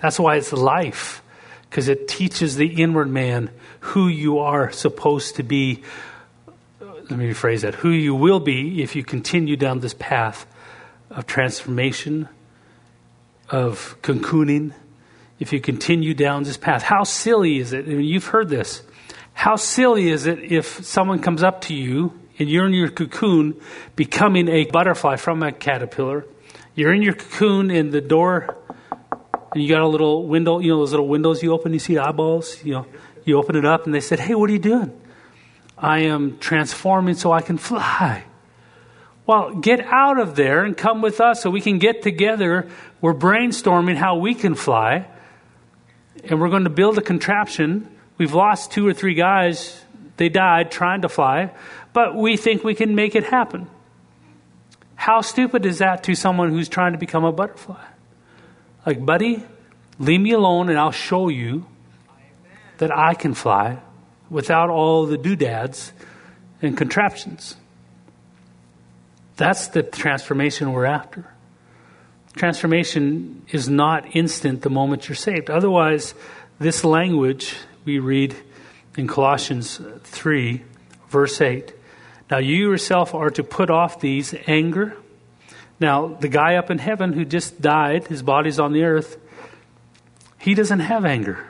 That's 0.00 0.18
why 0.18 0.36
it's 0.36 0.52
life, 0.52 1.22
because 1.68 1.88
it 1.88 2.08
teaches 2.08 2.56
the 2.56 2.82
inward 2.82 3.10
man 3.10 3.50
who 3.80 4.08
you 4.08 4.38
are 4.38 4.70
supposed 4.70 5.36
to 5.36 5.42
be. 5.42 5.82
Let 6.80 7.18
me 7.18 7.30
rephrase 7.30 7.62
that 7.62 7.74
who 7.74 7.90
you 7.90 8.14
will 8.14 8.40
be 8.40 8.82
if 8.82 8.94
you 8.94 9.02
continue 9.02 9.56
down 9.56 9.80
this 9.80 9.94
path 9.94 10.46
of 11.10 11.26
transformation, 11.26 12.28
of 13.48 13.96
cocooning, 14.02 14.72
if 15.40 15.52
you 15.52 15.60
continue 15.60 16.14
down 16.14 16.44
this 16.44 16.56
path. 16.56 16.82
How 16.82 17.02
silly 17.02 17.58
is 17.58 17.72
it? 17.72 17.86
I 17.86 17.88
mean, 17.88 18.04
you've 18.04 18.26
heard 18.26 18.48
this. 18.48 18.82
How 19.32 19.56
silly 19.56 20.08
is 20.08 20.26
it 20.26 20.38
if 20.40 20.84
someone 20.84 21.18
comes 21.20 21.42
up 21.42 21.62
to 21.62 21.74
you 21.74 22.12
and 22.38 22.48
you're 22.48 22.66
in 22.66 22.74
your 22.74 22.90
cocoon 22.90 23.58
becoming 23.96 24.48
a 24.48 24.66
butterfly 24.66 25.16
from 25.16 25.42
a 25.42 25.50
caterpillar? 25.50 26.26
You're 26.74 26.92
in 26.92 27.02
your 27.02 27.14
cocoon 27.14 27.70
and 27.70 27.90
the 27.90 28.00
door, 28.00 28.56
and 29.52 29.62
you 29.62 29.68
got 29.68 29.80
a 29.80 29.88
little 29.88 30.26
window, 30.26 30.60
you 30.60 30.68
know, 30.68 30.78
those 30.78 30.92
little 30.92 31.08
windows 31.08 31.42
you 31.42 31.52
open, 31.52 31.72
you 31.72 31.78
see 31.78 31.98
eyeballs, 31.98 32.62
you 32.64 32.74
know. 32.74 32.86
You 33.30 33.38
open 33.38 33.54
it 33.54 33.64
up 33.64 33.86
and 33.86 33.94
they 33.94 34.00
said, 34.00 34.18
Hey, 34.18 34.34
what 34.34 34.50
are 34.50 34.52
you 34.52 34.58
doing? 34.58 34.92
I 35.78 36.00
am 36.00 36.38
transforming 36.38 37.14
so 37.14 37.30
I 37.30 37.42
can 37.42 37.58
fly. 37.58 38.24
Well, 39.24 39.54
get 39.54 39.78
out 39.80 40.18
of 40.18 40.34
there 40.34 40.64
and 40.64 40.76
come 40.76 41.00
with 41.00 41.20
us 41.20 41.40
so 41.40 41.48
we 41.48 41.60
can 41.60 41.78
get 41.78 42.02
together. 42.02 42.68
We're 43.00 43.14
brainstorming 43.14 43.94
how 43.94 44.16
we 44.16 44.34
can 44.34 44.56
fly. 44.56 45.06
And 46.24 46.40
we're 46.40 46.48
going 46.48 46.64
to 46.64 46.70
build 46.70 46.98
a 46.98 47.00
contraption. 47.00 47.88
We've 48.18 48.34
lost 48.34 48.72
two 48.72 48.84
or 48.84 48.92
three 48.92 49.14
guys. 49.14 49.80
They 50.16 50.28
died 50.28 50.72
trying 50.72 51.02
to 51.02 51.08
fly, 51.08 51.52
but 51.92 52.16
we 52.16 52.36
think 52.36 52.64
we 52.64 52.74
can 52.74 52.96
make 52.96 53.14
it 53.14 53.22
happen. 53.22 53.68
How 54.96 55.20
stupid 55.20 55.64
is 55.64 55.78
that 55.78 56.02
to 56.04 56.16
someone 56.16 56.50
who's 56.50 56.68
trying 56.68 56.94
to 56.94 56.98
become 56.98 57.24
a 57.24 57.30
butterfly? 57.30 57.84
Like, 58.84 59.06
buddy, 59.06 59.44
leave 60.00 60.20
me 60.20 60.32
alone 60.32 60.68
and 60.68 60.76
I'll 60.76 60.90
show 60.90 61.28
you 61.28 61.66
that 62.80 62.90
I 62.96 63.12
can 63.12 63.34
fly 63.34 63.78
without 64.30 64.70
all 64.70 65.04
the 65.04 65.18
doodads 65.18 65.92
and 66.62 66.76
contraptions. 66.76 67.56
That's 69.36 69.68
the 69.68 69.82
transformation 69.82 70.72
we're 70.72 70.86
after. 70.86 71.26
Transformation 72.36 73.44
is 73.50 73.68
not 73.68 74.16
instant 74.16 74.62
the 74.62 74.70
moment 74.70 75.08
you're 75.08 75.16
saved. 75.16 75.50
Otherwise, 75.50 76.14
this 76.58 76.82
language 76.82 77.54
we 77.84 77.98
read 77.98 78.34
in 78.96 79.06
Colossians 79.06 79.78
3, 80.04 80.62
verse 81.10 81.38
8. 81.38 81.74
Now 82.30 82.38
you 82.38 82.70
yourself 82.70 83.14
are 83.14 83.30
to 83.30 83.44
put 83.44 83.68
off 83.68 84.00
these 84.00 84.34
anger. 84.46 84.96
Now, 85.78 86.08
the 86.08 86.28
guy 86.28 86.54
up 86.54 86.70
in 86.70 86.78
heaven 86.78 87.12
who 87.12 87.26
just 87.26 87.60
died, 87.60 88.06
his 88.06 88.22
body's 88.22 88.58
on 88.58 88.72
the 88.72 88.84
earth, 88.84 89.18
he 90.38 90.54
doesn't 90.54 90.80
have 90.80 91.04
anger. 91.04 91.49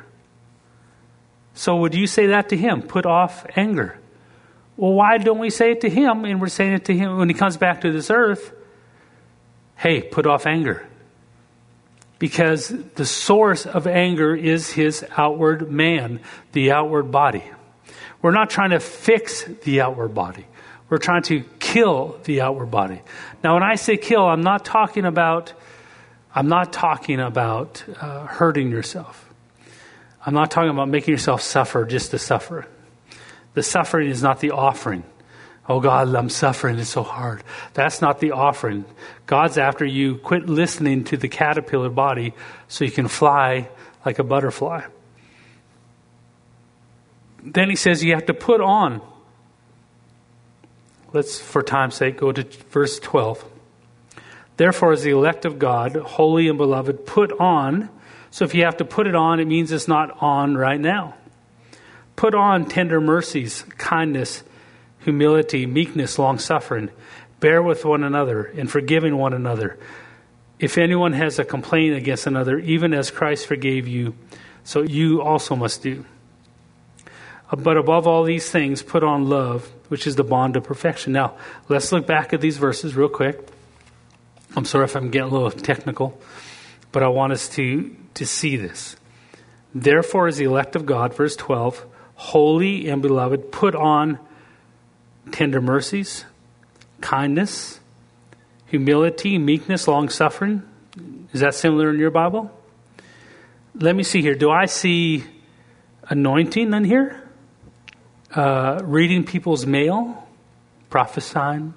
So 1.60 1.76
would 1.76 1.94
you 1.94 2.06
say 2.06 2.28
that 2.28 2.48
to 2.48 2.56
him? 2.56 2.80
Put 2.80 3.04
off 3.04 3.44
anger. 3.54 3.98
Well, 4.78 4.94
why 4.94 5.18
don't 5.18 5.38
we 5.38 5.50
say 5.50 5.72
it 5.72 5.82
to 5.82 5.90
him 5.90 6.24
and 6.24 6.40
we're 6.40 6.48
saying 6.48 6.72
it 6.72 6.86
to 6.86 6.96
him 6.96 7.18
when 7.18 7.28
he 7.28 7.34
comes 7.34 7.58
back 7.58 7.82
to 7.82 7.92
this 7.92 8.10
earth? 8.10 8.54
Hey, 9.76 10.00
put 10.00 10.26
off 10.26 10.46
anger. 10.46 10.88
Because 12.18 12.68
the 12.94 13.04
source 13.04 13.66
of 13.66 13.86
anger 13.86 14.34
is 14.34 14.70
his 14.70 15.04
outward 15.18 15.70
man, 15.70 16.20
the 16.52 16.72
outward 16.72 17.12
body. 17.12 17.44
We're 18.22 18.30
not 18.30 18.48
trying 18.48 18.70
to 18.70 18.80
fix 18.80 19.44
the 19.44 19.82
outward 19.82 20.14
body. 20.14 20.46
We're 20.88 20.96
trying 20.96 21.24
to 21.24 21.42
kill 21.58 22.18
the 22.24 22.40
outward 22.40 22.70
body. 22.70 23.02
Now, 23.44 23.52
when 23.52 23.62
I 23.62 23.74
say 23.74 23.98
kill, 23.98 24.26
I'm 24.26 24.40
not 24.40 24.64
talking 24.64 25.04
about, 25.04 25.52
I'm 26.34 26.48
not 26.48 26.72
talking 26.72 27.20
about 27.20 27.84
uh, 28.00 28.24
hurting 28.24 28.70
yourself. 28.70 29.29
I'm 30.24 30.34
not 30.34 30.50
talking 30.50 30.70
about 30.70 30.88
making 30.88 31.12
yourself 31.12 31.42
suffer 31.42 31.84
just 31.84 32.10
to 32.10 32.18
suffer. 32.18 32.66
The 33.54 33.62
suffering 33.62 34.08
is 34.08 34.22
not 34.22 34.40
the 34.40 34.50
offering. 34.50 35.04
Oh 35.68 35.80
God, 35.80 36.14
I'm 36.14 36.28
suffering. 36.28 36.78
It's 36.78 36.90
so 36.90 37.02
hard. 37.02 37.42
That's 37.74 38.00
not 38.00 38.20
the 38.20 38.32
offering. 38.32 38.84
God's 39.26 39.56
after 39.56 39.84
you 39.84 40.16
quit 40.16 40.48
listening 40.48 41.04
to 41.04 41.16
the 41.16 41.28
caterpillar 41.28 41.90
body 41.90 42.34
so 42.68 42.84
you 42.84 42.90
can 42.90 43.08
fly 43.08 43.68
like 44.04 44.18
a 44.18 44.24
butterfly. 44.24 44.82
Then 47.42 47.70
he 47.70 47.76
says 47.76 48.02
you 48.02 48.14
have 48.14 48.26
to 48.26 48.34
put 48.34 48.60
on. 48.60 49.00
Let's, 51.12 51.40
for 51.40 51.62
time's 51.62 51.94
sake, 51.94 52.18
go 52.18 52.32
to 52.32 52.42
verse 52.70 52.98
12. 52.98 53.44
Therefore, 54.56 54.92
as 54.92 55.02
the 55.02 55.10
elect 55.10 55.44
of 55.44 55.58
God, 55.58 55.96
holy 55.96 56.48
and 56.48 56.58
beloved, 56.58 57.06
put 57.06 57.32
on 57.40 57.88
so 58.30 58.44
if 58.44 58.54
you 58.54 58.64
have 58.64 58.76
to 58.78 58.84
put 58.84 59.06
it 59.06 59.14
on, 59.14 59.40
it 59.40 59.46
means 59.46 59.72
it's 59.72 59.88
not 59.88 60.22
on 60.22 60.56
right 60.56 60.80
now. 60.80 61.14
Put 62.16 62.34
on 62.34 62.66
tender 62.66 63.00
mercies, 63.00 63.64
kindness, 63.78 64.42
humility, 65.00 65.66
meekness, 65.66 66.18
long 66.18 66.38
suffering. 66.38 66.90
Bear 67.40 67.62
with 67.62 67.84
one 67.84 68.04
another 68.04 68.44
and 68.44 68.70
forgiving 68.70 69.16
one 69.16 69.32
another. 69.32 69.78
If 70.58 70.76
anyone 70.76 71.14
has 71.14 71.38
a 71.38 71.44
complaint 71.44 71.96
against 71.96 72.26
another, 72.26 72.58
even 72.58 72.92
as 72.92 73.10
Christ 73.10 73.46
forgave 73.46 73.88
you, 73.88 74.14
so 74.62 74.82
you 74.82 75.22
also 75.22 75.56
must 75.56 75.82
do. 75.82 76.04
Uh, 77.50 77.56
but 77.56 77.76
above 77.76 78.06
all 78.06 78.24
these 78.24 78.50
things, 78.50 78.82
put 78.82 79.02
on 79.02 79.28
love, 79.28 79.72
which 79.88 80.06
is 80.06 80.16
the 80.16 80.24
bond 80.24 80.56
of 80.56 80.64
perfection. 80.64 81.12
Now, 81.12 81.36
let's 81.68 81.90
look 81.92 82.06
back 82.06 82.32
at 82.32 82.40
these 82.42 82.58
verses 82.58 82.94
real 82.94 83.08
quick. 83.08 83.40
I'm 84.54 84.64
sorry 84.64 84.84
if 84.84 84.96
I'm 84.96 85.10
getting 85.10 85.30
a 85.30 85.32
little 85.32 85.50
technical, 85.50 86.20
but 86.92 87.02
I 87.02 87.08
want 87.08 87.32
us 87.32 87.48
to 87.50 87.94
to 88.14 88.26
see 88.26 88.56
this. 88.56 88.96
Therefore, 89.74 90.26
as 90.26 90.38
the 90.38 90.44
elect 90.44 90.74
of 90.74 90.84
God, 90.84 91.14
verse 91.14 91.36
12, 91.36 91.86
holy 92.16 92.88
and 92.88 93.00
beloved, 93.00 93.52
put 93.52 93.74
on 93.74 94.18
tender 95.30 95.60
mercies, 95.60 96.24
kindness, 97.00 97.80
humility, 98.66 99.38
meekness, 99.38 99.86
long 99.86 100.08
suffering. 100.08 100.62
Is 101.32 101.40
that 101.40 101.54
similar 101.54 101.90
in 101.90 101.98
your 101.98 102.10
Bible? 102.10 102.50
Let 103.74 103.94
me 103.94 104.02
see 104.02 104.22
here. 104.22 104.34
Do 104.34 104.50
I 104.50 104.66
see 104.66 105.24
anointing 106.08 106.72
in 106.72 106.84
here? 106.84 107.28
Uh, 108.34 108.80
reading 108.82 109.24
people's 109.24 109.64
mail? 109.66 110.28
Prophesying? 110.88 111.74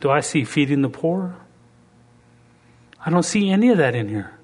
Do 0.00 0.10
I 0.10 0.20
see 0.20 0.44
feeding 0.44 0.80
the 0.82 0.88
poor? 0.88 1.36
I 3.04 3.10
don't 3.10 3.22
see 3.22 3.50
any 3.50 3.70
of 3.70 3.78
that 3.78 3.94
in 3.94 4.08
here. 4.08 4.38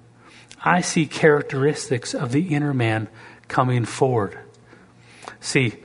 I 0.65 0.81
see 0.81 1.07
characteristics 1.07 2.15
of 2.15 2.33
the 2.33 2.55
inner 2.55 2.75
man 2.75 3.09
coming 3.47 3.85
forward. 3.85 4.39
See, 5.41 5.77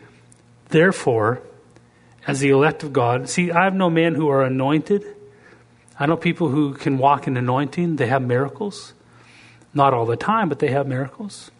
therefore, 0.69 1.41
as 2.25 2.39
the 2.39 2.49
elect 2.49 2.83
of 2.83 2.93
God, 2.93 3.29
see, 3.29 3.51
I 3.51 3.65
have 3.65 3.75
no 3.75 3.89
men 3.89 4.15
who 4.15 4.29
are 4.29 4.43
anointed. 4.43 5.03
I 5.99 6.05
know 6.07 6.17
people 6.17 6.49
who 6.49 6.73
can 6.73 6.97
walk 6.97 7.27
in 7.27 7.37
anointing, 7.37 7.97
they 7.97 8.07
have 8.07 8.23
miracles. 8.23 8.93
Not 9.73 9.93
all 9.93 10.05
the 10.05 10.17
time, 10.17 10.49
but 10.49 10.59
they 10.59 10.69
have 10.69 10.87
miracles. 10.87 11.51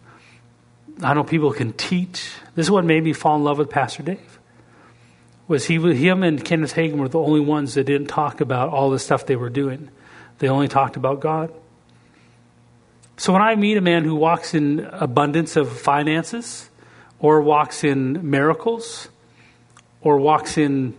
I 1.02 1.14
know 1.14 1.24
people 1.24 1.52
can 1.52 1.72
teach. 1.72 2.32
This 2.54 2.66
is 2.66 2.70
what 2.70 2.84
made 2.84 3.04
me 3.04 3.12
fall 3.12 3.36
in 3.36 3.44
love 3.44 3.58
with 3.58 3.70
Pastor 3.70 4.02
Dave. 4.02 4.38
Was 5.46 5.66
he 5.66 5.76
him 5.76 6.22
and 6.22 6.44
Kenneth 6.44 6.74
Hagin 6.74 6.96
were 6.96 7.08
the 7.08 7.18
only 7.18 7.40
ones 7.40 7.74
that 7.74 7.84
didn't 7.84 8.06
talk 8.06 8.40
about 8.40 8.70
all 8.70 8.90
the 8.90 8.98
stuff 8.98 9.26
they 9.26 9.36
were 9.36 9.50
doing. 9.50 9.90
They 10.38 10.48
only 10.48 10.68
talked 10.68 10.96
about 10.96 11.20
God. 11.20 11.52
So 13.16 13.32
when 13.32 13.42
I 13.42 13.54
meet 13.54 13.76
a 13.76 13.80
man 13.80 14.04
who 14.04 14.16
walks 14.16 14.54
in 14.54 14.80
abundance 14.80 15.56
of 15.56 15.70
finances, 15.70 16.68
or 17.20 17.40
walks 17.40 17.84
in 17.84 18.30
miracles, 18.30 19.08
or 20.00 20.18
walks 20.18 20.58
in 20.58 20.94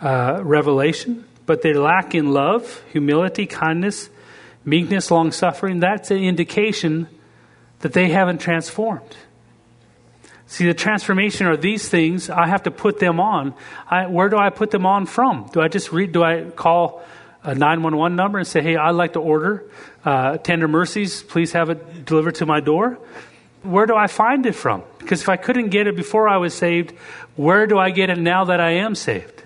uh, 0.00 0.40
revelation, 0.42 1.24
but 1.46 1.62
they 1.62 1.72
lack 1.72 2.14
in 2.14 2.32
love, 2.32 2.82
humility, 2.92 3.46
kindness, 3.46 4.10
meekness, 4.64 5.10
long 5.10 5.32
suffering, 5.32 5.80
that's 5.80 6.10
an 6.10 6.18
indication 6.18 7.08
that 7.80 7.92
they 7.92 8.08
haven't 8.08 8.38
transformed. 8.38 9.16
See, 10.46 10.66
the 10.66 10.74
transformation 10.74 11.46
are 11.46 11.56
these 11.56 11.88
things. 11.88 12.28
I 12.28 12.48
have 12.48 12.64
to 12.64 12.72
put 12.72 12.98
them 12.98 13.20
on. 13.20 13.54
I, 13.88 14.06
where 14.06 14.28
do 14.28 14.36
I 14.36 14.50
put 14.50 14.72
them 14.72 14.84
on 14.84 15.06
from? 15.06 15.48
Do 15.52 15.60
I 15.60 15.68
just 15.68 15.92
read? 15.92 16.10
Do 16.10 16.24
I 16.24 16.50
call 16.50 17.04
a 17.42 17.54
911 17.54 18.16
number 18.16 18.38
and 18.38 18.46
say, 18.46 18.62
hey, 18.62 18.76
I'd 18.76 18.90
like 18.90 19.14
to 19.14 19.20
order 19.20 19.64
uh, 20.04 20.36
tender 20.38 20.68
mercies. 20.68 21.22
Please 21.22 21.52
have 21.52 21.70
it 21.70 22.04
delivered 22.04 22.36
to 22.36 22.46
my 22.46 22.60
door. 22.60 22.98
Where 23.62 23.86
do 23.86 23.94
I 23.94 24.06
find 24.06 24.46
it 24.46 24.54
from? 24.54 24.82
Because 24.98 25.22
if 25.22 25.28
I 25.28 25.36
couldn't 25.36 25.68
get 25.68 25.86
it 25.86 25.96
before 25.96 26.28
I 26.28 26.38
was 26.38 26.54
saved, 26.54 26.92
where 27.36 27.66
do 27.66 27.78
I 27.78 27.90
get 27.90 28.10
it 28.10 28.18
now 28.18 28.44
that 28.44 28.60
I 28.60 28.72
am 28.72 28.94
saved? 28.94 29.42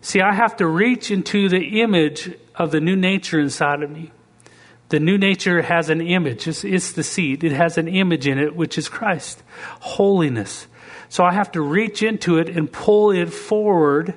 See, 0.00 0.20
I 0.20 0.32
have 0.32 0.56
to 0.58 0.66
reach 0.66 1.10
into 1.10 1.48
the 1.48 1.80
image 1.80 2.32
of 2.54 2.70
the 2.70 2.80
new 2.80 2.96
nature 2.96 3.40
inside 3.40 3.82
of 3.82 3.90
me. 3.90 4.12
The 4.88 5.00
new 5.00 5.18
nature 5.18 5.62
has 5.62 5.90
an 5.90 6.00
image. 6.00 6.46
It's, 6.46 6.62
it's, 6.62 6.92
the 6.92 7.02
seed. 7.02 7.42
It 7.42 7.50
has 7.50 7.76
an 7.76 7.88
image 7.88 8.28
in 8.28 8.38
it, 8.38 8.54
which 8.54 8.78
is 8.78 8.88
Christ. 8.88 9.42
Holiness. 9.80 10.68
So 11.08 11.24
I 11.24 11.32
have 11.32 11.50
to 11.52 11.60
reach 11.60 12.04
into 12.04 12.38
it 12.38 12.48
and 12.48 12.70
pull 12.70 13.10
it 13.10 13.32
forward 13.32 14.14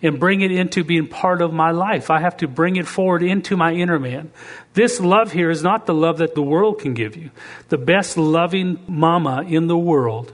and 0.00 0.20
bring 0.20 0.40
it 0.40 0.52
into 0.52 0.84
being 0.84 1.08
part 1.08 1.42
of 1.42 1.52
my 1.52 1.70
life. 1.70 2.10
I 2.10 2.20
have 2.20 2.36
to 2.38 2.48
bring 2.48 2.76
it 2.76 2.86
forward 2.86 3.22
into 3.22 3.56
my 3.56 3.72
inner 3.72 3.98
man. 3.98 4.30
This 4.74 5.00
love 5.00 5.32
here 5.32 5.50
is 5.50 5.62
not 5.62 5.86
the 5.86 5.94
love 5.94 6.18
that 6.18 6.34
the 6.34 6.42
world 6.42 6.78
can 6.78 6.94
give 6.94 7.16
you. 7.16 7.30
The 7.68 7.78
best 7.78 8.16
loving 8.16 8.78
mama 8.86 9.42
in 9.42 9.66
the 9.66 9.78
world, 9.78 10.32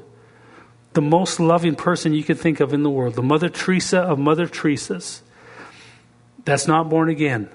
the 0.93 1.03
most 1.03 1.41
loving 1.41 1.77
person 1.77 2.13
you 2.13 2.23
can 2.23 2.37
think 2.37 2.61
of 2.61 2.75
in 2.75 2.83
the 2.83 2.91
world, 2.91 3.15
the 3.15 3.23
Mother 3.23 3.49
Teresa 3.49 4.01
of 4.01 4.19
Mother 4.19 4.47
Teresa's, 4.47 5.23
that's 6.45 6.69
not 6.69 6.91
born 6.91 7.09
again. 7.09 7.49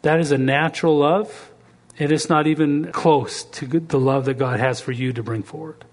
That 0.00 0.20
is 0.20 0.32
a 0.32 0.38
natural 0.38 0.98
love, 0.98 1.50
and 1.98 2.10
it's 2.10 2.30
not 2.30 2.46
even 2.46 2.90
close 2.92 3.44
to 3.44 3.66
the 3.66 4.00
love 4.00 4.24
that 4.24 4.38
God 4.38 4.58
has 4.58 4.80
for 4.80 4.92
you 4.92 5.12
to 5.12 5.22
bring 5.22 5.42
forward. 5.42 5.84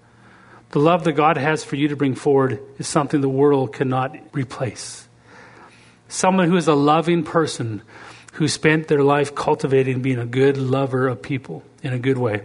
The 0.70 0.78
love 0.78 1.04
that 1.04 1.12
God 1.12 1.36
has 1.36 1.64
for 1.64 1.76
you 1.76 1.88
to 1.88 1.96
bring 1.96 2.14
forward 2.14 2.60
is 2.78 2.88
something 2.88 3.20
the 3.20 3.28
world 3.28 3.74
cannot 3.74 4.16
replace. 4.32 5.06
Someone 6.10 6.48
who 6.48 6.56
is 6.56 6.66
a 6.66 6.74
loving 6.74 7.22
person 7.22 7.82
who 8.32 8.48
spent 8.48 8.88
their 8.88 9.04
life 9.04 9.32
cultivating 9.32 10.02
being 10.02 10.18
a 10.18 10.26
good 10.26 10.56
lover 10.56 11.06
of 11.06 11.22
people 11.22 11.62
in 11.84 11.92
a 11.92 12.00
good 12.00 12.18
way 12.18 12.44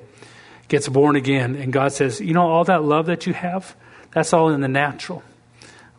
gets 0.67 0.87
born 0.87 1.15
again, 1.15 1.55
and 1.55 1.73
God 1.73 1.91
says, 1.91 2.21
You 2.21 2.33
know, 2.35 2.47
all 2.47 2.63
that 2.65 2.83
love 2.83 3.07
that 3.07 3.25
you 3.25 3.33
have, 3.33 3.75
that's 4.11 4.33
all 4.33 4.49
in 4.49 4.61
the 4.61 4.67
natural. 4.67 5.23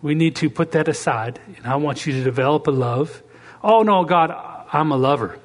We 0.00 0.14
need 0.14 0.36
to 0.36 0.48
put 0.48 0.70
that 0.72 0.86
aside, 0.86 1.40
and 1.56 1.66
I 1.66 1.74
want 1.74 2.06
you 2.06 2.12
to 2.12 2.22
develop 2.22 2.68
a 2.68 2.70
love. 2.70 3.20
Oh, 3.64 3.82
no, 3.82 4.04
God, 4.04 4.30
I'm 4.72 4.92
a 4.92 4.96
lover. 4.96 5.36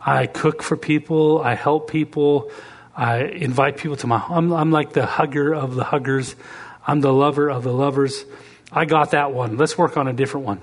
I 0.00 0.26
cook 0.26 0.60
for 0.60 0.76
people, 0.76 1.40
I 1.40 1.54
help 1.54 1.88
people, 1.88 2.50
I 2.96 3.22
invite 3.22 3.76
people 3.76 3.96
to 3.98 4.08
my 4.08 4.24
I'm, 4.28 4.52
I'm 4.52 4.72
like 4.72 4.92
the 4.92 5.06
hugger 5.06 5.54
of 5.54 5.76
the 5.76 5.84
huggers, 5.84 6.34
I'm 6.84 7.00
the 7.00 7.12
lover 7.12 7.48
of 7.48 7.62
the 7.62 7.72
lovers. 7.72 8.24
I 8.72 8.86
got 8.86 9.12
that 9.12 9.32
one. 9.32 9.56
Let's 9.56 9.78
work 9.78 9.96
on 9.96 10.08
a 10.08 10.12
different 10.12 10.44
one 10.44 10.60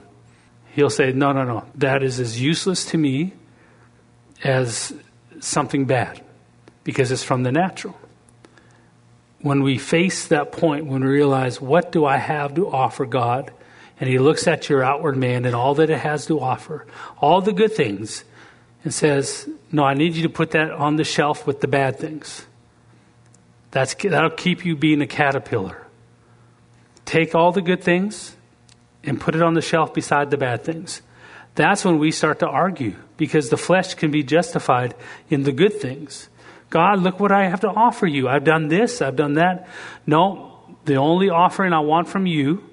he'll 0.76 0.90
say, 0.90 1.12
No, 1.14 1.32
no, 1.32 1.44
no, 1.44 1.66
that 1.76 2.04
is 2.04 2.20
as 2.20 2.40
useless 2.40 2.86
to 2.88 2.98
me 2.98 3.34
as 4.44 4.94
something 5.40 5.86
bad 5.86 6.22
because 6.84 7.12
it's 7.12 7.24
from 7.24 7.44
the 7.44 7.52
natural. 7.52 7.98
when 9.42 9.62
we 9.62 9.78
face 9.78 10.28
that 10.30 10.52
point, 10.52 10.88
when 10.88 11.04
we 11.04 11.08
realize, 11.08 11.62
what 11.62 11.92
do 11.92 12.04
I 12.04 12.18
have 12.18 12.56
to 12.56 12.68
offer 12.72 13.06
God? 13.06 13.52
And 14.00 14.10
He 14.10 14.18
looks 14.18 14.48
at 14.48 14.70
your 14.70 14.84
outward 14.84 15.18
man 15.18 15.46
and 15.46 15.56
all 15.56 15.76
that 15.76 15.90
it 15.90 16.00
has 16.00 16.26
to 16.28 16.40
offer, 16.40 16.86
all 17.20 17.42
the 17.42 17.54
good 17.54 17.74
things, 17.74 18.24
and 18.84 18.94
says, 18.94 19.48
No, 19.72 19.84
I 19.84 19.94
need 19.94 20.16
you 20.16 20.24
to 20.24 20.30
put 20.30 20.52
that 20.52 20.72
on 20.72 20.96
the 20.98 21.04
shelf 21.04 21.48
with 21.48 21.62
the 21.62 21.68
bad 21.68 22.00
things. 22.00 22.46
That's, 23.72 23.94
that'll 23.94 24.30
keep 24.30 24.66
you 24.66 24.76
being 24.76 25.02
a 25.02 25.08
caterpillar. 25.08 25.86
Take 27.06 27.36
all 27.36 27.52
the 27.52 27.62
good 27.62 27.84
things 27.84 28.35
and 29.06 29.20
put 29.20 29.36
it 29.36 29.41
on 29.41 29.53
the 29.53 29.62
shelf 29.62 29.93
beside 29.93 30.32
the 30.32 30.38
bad 30.38 30.64
things. 30.64 31.01
That's 31.56 31.86
when 31.86 31.99
we 31.99 32.12
start 32.12 32.39
to 32.39 32.47
argue 32.47 32.95
because 33.18 33.49
the 33.49 33.58
flesh 33.58 33.93
can 33.93 34.12
be 34.12 34.24
justified 34.24 34.93
in 35.30 35.43
the 35.43 35.51
good 35.51 35.80
things. 35.80 36.30
God, 36.70 36.99
look 36.99 37.20
what 37.20 37.32
I 37.32 37.47
have 37.47 37.62
to 37.62 37.70
offer 37.70 38.06
you. 38.06 38.28
I've 38.28 38.43
done 38.43 38.68
this, 38.68 39.01
I've 39.01 39.16
done 39.16 39.36
that. 39.36 39.68
No, 40.06 40.60
the 40.84 40.95
only 40.95 41.30
offering 41.30 41.72
I 41.72 41.80
want 41.80 42.10
from 42.10 42.26
you 42.26 42.64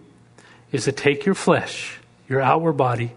is 0.73 0.85
to 0.87 0.93
take 0.93 1.25
your 1.25 1.35
flesh, 1.35 1.99
your 2.29 2.41
outward 2.41 2.73
body, 2.73 3.13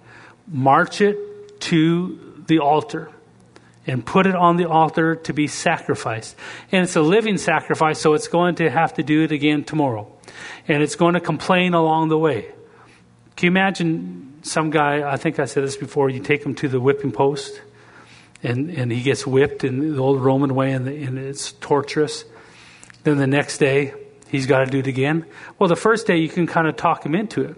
march 0.47 1.01
it 1.01 1.59
to 1.61 2.43
the 2.47 2.59
altar, 2.59 3.09
and 3.88 4.05
put 4.05 4.28
it 4.28 4.36
on 4.36 4.57
the 4.57 4.70
altar 4.70 5.16
to 5.16 5.34
be 5.34 5.47
sacrificed. 5.47 6.36
And 6.72 6.84
it's 6.84 6.95
a 6.95 7.01
living 7.01 7.38
sacrifice, 7.38 7.99
so 7.99 8.13
it's 8.13 8.28
going 8.28 8.55
to 8.55 8.70
have 8.70 8.93
to 8.95 9.03
do 9.03 9.24
it 9.24 9.32
again 9.32 9.63
tomorrow. 9.63 10.11
And 10.68 10.84
it's 10.84 10.95
going 10.95 11.13
to 11.13 11.20
complain 11.20 11.74
along 11.74 12.09
the 12.09 12.18
way. 12.18 12.51
Can 13.36 13.48
you 13.48 13.52
imagine 13.52 14.40
some 14.44 14.70
guy, 14.70 15.10
I 15.10 15.18
think 15.18 15.40
I 15.40 15.46
said 15.46 15.64
this 15.64 15.76
before, 15.76 16.10
you 16.10 16.22
take 16.22 16.46
him 16.46 16.56
to 16.56 16.70
the 16.70 16.80
whipping 16.80 17.12
post 17.12 17.62
and, 18.44 18.70
and 18.70 18.92
he 18.92 19.02
gets 19.02 19.26
whipped 19.26 19.64
in 19.64 19.96
the 19.96 20.02
old 20.02 20.22
Roman 20.22 20.54
way, 20.54 20.72
and, 20.72 20.86
the, 20.86 20.96
and 21.04 21.18
it's 21.18 21.54
torturous. 21.54 22.26
Then 23.04 23.18
the 23.18 23.28
next 23.28 23.58
day, 23.58 23.94
he's 24.30 24.46
got 24.46 24.60
to 24.60 24.66
do 24.68 24.80
it 24.80 24.88
again. 24.88 25.26
Well, 25.58 25.68
the 25.68 25.76
first 25.76 26.06
day, 26.06 26.18
you 26.18 26.30
can 26.30 26.46
kind 26.46 26.68
of 26.68 26.76
talk 26.76 27.06
him 27.06 27.16
into 27.16 27.42
it, 27.42 27.56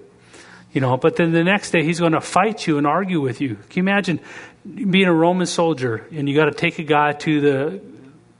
you 0.72 0.82
know, 0.82 0.96
but 0.96 1.18
then 1.18 1.32
the 1.32 1.44
next 1.44 1.72
day, 1.72 1.84
he's 1.84 2.00
going 2.00 2.14
to 2.14 2.22
fight 2.22 2.66
you 2.66 2.78
and 2.78 2.88
argue 2.88 3.20
with 3.20 3.42
you. 3.42 3.56
Can 3.56 3.66
you 3.74 3.84
imagine 3.84 4.20
being 4.66 5.08
a 5.08 5.14
Roman 5.14 5.46
soldier 5.46 6.08
and 6.12 6.30
you 6.30 6.36
got 6.36 6.46
to 6.46 6.52
take 6.52 6.80
a 6.80 6.84
guy 6.84 7.14
to 7.14 7.42
the, 7.42 7.82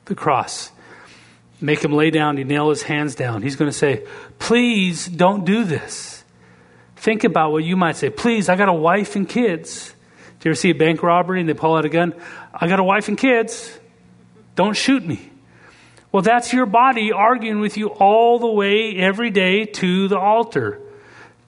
the 0.06 0.16
cross? 0.16 0.72
Make 1.60 1.84
him 1.84 1.92
lay 1.92 2.12
down, 2.12 2.38
you 2.38 2.46
nail 2.46 2.70
his 2.70 2.84
hands 2.84 3.16
down. 3.16 3.42
He's 3.42 3.56
going 3.56 3.72
to 3.72 3.78
say, 3.78 4.06
Please 4.38 5.08
don't 5.08 5.44
do 5.44 5.64
this. 5.64 6.17
Think 6.98 7.24
about 7.24 7.52
what 7.52 7.64
you 7.64 7.78
might 7.78 7.96
say. 7.96 8.10
Please, 8.10 8.50
I 8.50 8.56
got 8.56 8.70
a 8.70 8.74
wife 8.74 9.16
and 9.16 9.30
kids. 9.30 9.94
Do 10.40 10.50
you 10.50 10.52
ever 10.52 10.56
see 10.56 10.72
a 10.72 10.76
bank 10.76 11.02
robbery 11.02 11.40
and 11.40 11.48
they 11.48 11.54
pull 11.54 11.76
out 11.76 11.86
a 11.86 11.90
gun? 11.90 12.14
I 12.54 12.68
got 12.68 12.80
a 12.80 12.84
wife 12.84 13.08
and 13.08 13.18
kids. 13.18 13.80
Don't 14.56 14.76
shoot 14.76 15.06
me. 15.06 15.32
Well, 16.12 16.24
that's 16.24 16.54
your 16.54 16.66
body 16.66 17.12
arguing 17.12 17.60
with 17.60 17.78
you 17.78 17.88
all 17.88 18.40
the 18.40 18.52
way 18.52 18.96
every 18.98 19.30
day 19.30 19.66
to 19.66 20.08
the 20.08 20.18
altar. 20.18 20.82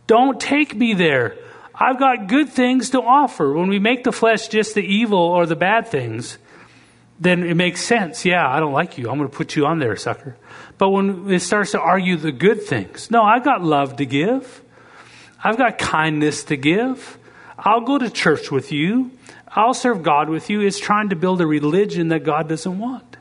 Don't 0.06 0.40
take 0.40 0.76
me 0.76 0.94
there. 0.94 1.38
I've 1.74 1.98
got 1.98 2.28
good 2.28 2.50
things 2.50 2.92
to 2.92 3.02
offer. 3.02 3.54
When 3.54 3.70
we 3.70 3.80
make 3.80 4.04
the 4.04 4.12
flesh 4.12 4.50
just 4.50 4.76
the 4.76 4.84
evil 4.84 5.20
or 5.20 5.46
the 5.46 5.56
bad 5.56 5.88
things, 5.88 6.38
then 7.20 7.44
it 7.44 7.56
makes 7.56 7.84
sense. 7.84 8.26
Yeah, 8.26 8.48
I 8.48 8.60
don't 8.60 8.74
like 8.74 8.98
you. 8.98 9.10
I'm 9.10 9.18
going 9.18 9.30
to 9.30 9.36
put 9.36 9.56
you 9.56 9.66
on 9.66 9.80
there, 9.80 9.96
sucker. 9.96 10.38
But 10.78 10.90
when 10.90 11.32
it 11.32 11.42
starts 11.42 11.72
to 11.72 11.80
argue 11.80 12.18
the 12.18 12.32
good 12.32 12.64
things, 12.64 13.10
no, 13.10 13.24
I've 13.24 13.44
got 13.44 13.64
love 13.64 13.96
to 13.98 14.06
give. 14.06 14.62
I've 15.44 15.58
got 15.58 15.78
kindness 15.78 16.44
to 16.46 16.58
give. 16.58 17.18
I'll 17.58 17.82
go 17.82 17.98
to 17.98 18.10
church 18.10 18.52
with 18.52 18.72
you. 18.72 19.12
I'll 19.48 19.74
serve 19.74 20.04
God 20.04 20.30
with 20.30 20.50
you. 20.50 20.62
It's 20.62 20.80
trying 20.80 21.10
to 21.10 21.16
build 21.16 21.42
a 21.42 21.48
religion 21.48 22.10
that 22.10 22.24
God 22.24 22.48
doesn't 22.48 22.78
want. 22.78 23.18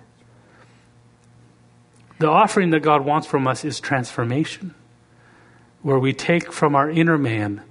The 2.19 2.29
offering 2.29 2.71
that 2.71 2.81
God 2.81 3.05
wants 3.05 3.27
from 3.27 3.47
us 3.47 3.64
is 3.64 3.81
transformation, 3.81 4.75
where 5.83 5.99
we 5.99 6.12
take 6.12 6.53
from 6.53 6.75
our 6.75 6.91
inner 6.91 7.16
man 7.16 7.62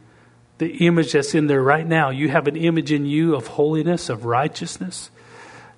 the 0.58 0.88
image 0.88 1.12
that's 1.12 1.36
in 1.36 1.48
there 1.48 1.62
right 1.62 1.86
now. 1.86 2.10
You 2.10 2.30
have 2.30 2.48
an 2.48 2.56
image 2.56 2.92
in 2.92 3.06
you 3.06 3.36
of 3.36 3.48
holiness, 3.48 4.10
of 4.10 4.26
righteousness. 4.26 5.12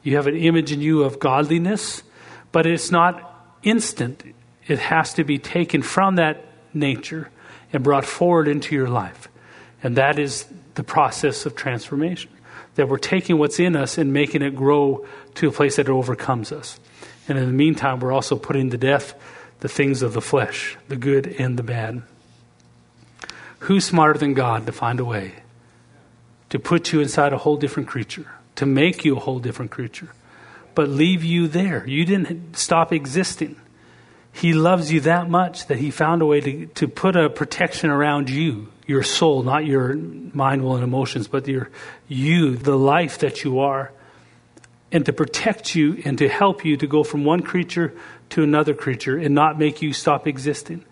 You 0.04 0.16
have 0.16 0.28
an 0.28 0.38
image 0.38 0.72
in 0.72 0.82
you 0.82 1.04
of 1.04 1.20
godliness, 1.20 2.04
but 2.52 2.66
it's 2.66 2.92
not 2.92 3.58
instant. 3.64 4.24
It 4.68 4.80
has 4.80 5.14
to 5.16 5.24
be 5.24 5.38
taken 5.38 5.82
from 5.82 6.16
that 6.16 6.46
nature 6.74 7.30
and 7.72 7.84
brought 7.84 8.06
forward 8.06 8.48
into 8.48 8.76
your 8.76 8.90
life. 8.90 9.28
And 9.84 9.96
that 9.98 10.20
is 10.20 10.46
the 10.76 10.84
process 10.84 11.46
of 11.46 11.56
transformation. 11.56 12.32
That 12.76 12.88
we're 12.88 12.98
taking 12.98 13.38
what's 13.38 13.60
in 13.60 13.76
us 13.76 13.98
and 13.98 14.14
making 14.14 14.42
it 14.42 14.56
grow 14.56 15.06
to 15.36 15.50
a 15.50 15.52
place 15.52 15.76
that 15.76 15.88
it 15.88 15.92
overcomes 15.92 16.52
us. 16.52 16.80
And 17.28 17.38
in 17.38 17.46
the 17.46 17.54
meantime, 17.54 18.00
we're 18.00 18.12
also 18.12 18.36
putting 18.36 18.70
to 18.72 18.78
death 18.78 19.14
the 19.60 19.68
things 19.68 20.02
of 20.02 20.14
the 20.14 20.22
flesh, 20.22 20.78
the 20.88 20.96
good 20.96 21.28
and 21.28 21.58
the 21.58 21.64
bad. 21.64 22.02
Who's 23.60 23.86
smarter 23.86 24.18
than 24.18 24.34
God 24.34 24.66
to 24.66 24.72
find 24.72 25.00
a 25.00 25.06
way 25.06 25.34
to 26.50 26.58
put 26.60 26.92
you 26.92 27.02
inside 27.02 27.34
a 27.34 27.38
whole 27.38 27.58
different 27.58 27.90
creature, 27.90 28.26
to 28.56 28.66
make 28.66 29.06
you 29.06 29.18
a 29.18 29.20
whole 29.20 29.40
different 29.40 29.72
creature, 29.72 30.10
but 30.76 30.90
leave 30.90 31.24
you 31.24 31.48
there? 31.48 31.86
You 31.86 32.06
didn't 32.06 32.56
stop 32.56 32.94
existing. 32.94 33.60
He 34.40 34.54
loves 34.54 34.90
you 34.90 35.02
that 35.02 35.30
much 35.30 35.68
that 35.68 35.80
he 35.80 35.92
found 35.92 36.22
a 36.22 36.26
way 36.26 36.40
to, 36.40 36.66
to 36.68 36.88
put 36.88 37.18
a 37.18 37.30
protection 37.30 37.90
around 37.90 38.30
you 38.30 38.72
your 38.88 39.04
soul, 39.04 39.44
not 39.44 39.66
your 39.66 39.94
mind, 39.96 40.64
will, 40.64 40.76
and 40.76 40.84
emotions, 40.84 41.28
but 41.28 41.48
your 41.48 41.70
you, 42.08 42.56
the 42.56 42.76
life 42.76 43.20
that 43.20 43.44
you 43.44 43.60
are, 43.60 43.92
and 44.92 45.06
to 45.06 45.14
protect 45.14 45.76
you 45.76 46.02
and 46.06 46.18
to 46.18 46.28
help 46.28 46.66
you 46.66 46.76
to 46.78 46.88
go 46.88 47.04
from 47.04 47.24
one 47.24 47.42
creature 47.42 47.94
to 48.30 48.42
another 48.42 48.74
creature 48.74 49.16
and 49.16 49.36
not 49.36 49.60
make 49.60 49.84
you 49.84 49.94
stop 49.94 50.26
existing. 50.26 50.84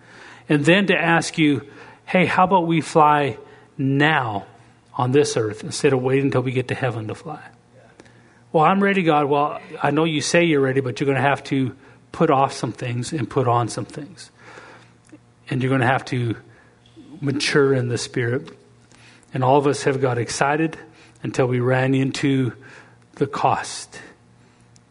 And 0.48 0.64
then 0.64 0.86
to 0.88 0.96
ask 0.96 1.40
you, 1.40 1.68
hey, 2.06 2.26
how 2.26 2.44
about 2.44 2.68
we 2.68 2.82
fly 2.82 3.38
now 3.78 4.46
on 4.94 5.12
this 5.12 5.38
earth 5.38 5.64
instead 5.64 5.94
of 5.94 6.04
waiting 6.04 6.26
until 6.26 6.42
we 6.42 6.52
get 6.52 6.68
to 6.68 6.76
heaven 6.76 7.08
to 7.08 7.16
fly? 7.16 7.42
Well, 8.52 8.64
I'm 8.64 8.84
ready, 8.84 9.04
God. 9.04 9.26
Well, 9.26 9.60
I 9.82 9.90
know 9.92 10.04
you 10.04 10.22
say 10.22 10.44
you're 10.44 10.62
ready, 10.62 10.82
but 10.82 11.00
you're 11.00 11.06
going 11.06 11.16
to 11.16 11.28
have 11.28 11.44
to 11.46 11.76
put 12.18 12.32
off 12.32 12.52
some 12.52 12.72
things 12.72 13.14
and 13.14 13.30
put 13.30 13.48
on 13.48 13.70
some 13.70 13.86
things. 13.86 14.32
And 15.52 15.62
you're 15.62 15.70
going 15.70 15.82
to 15.82 15.88
have 15.88 16.04
to 16.06 16.36
mature 17.22 17.76
in 17.76 17.90
the 17.90 17.98
Spirit. 18.00 18.50
And 19.36 19.44
all 19.44 19.58
of 19.58 19.68
us 19.68 19.84
have 19.84 20.02
got 20.02 20.18
excited 20.18 20.80
until 21.22 21.46
we 21.46 21.60
ran 21.60 21.94
into 21.94 22.54
the 23.16 23.28
cost 23.28 24.02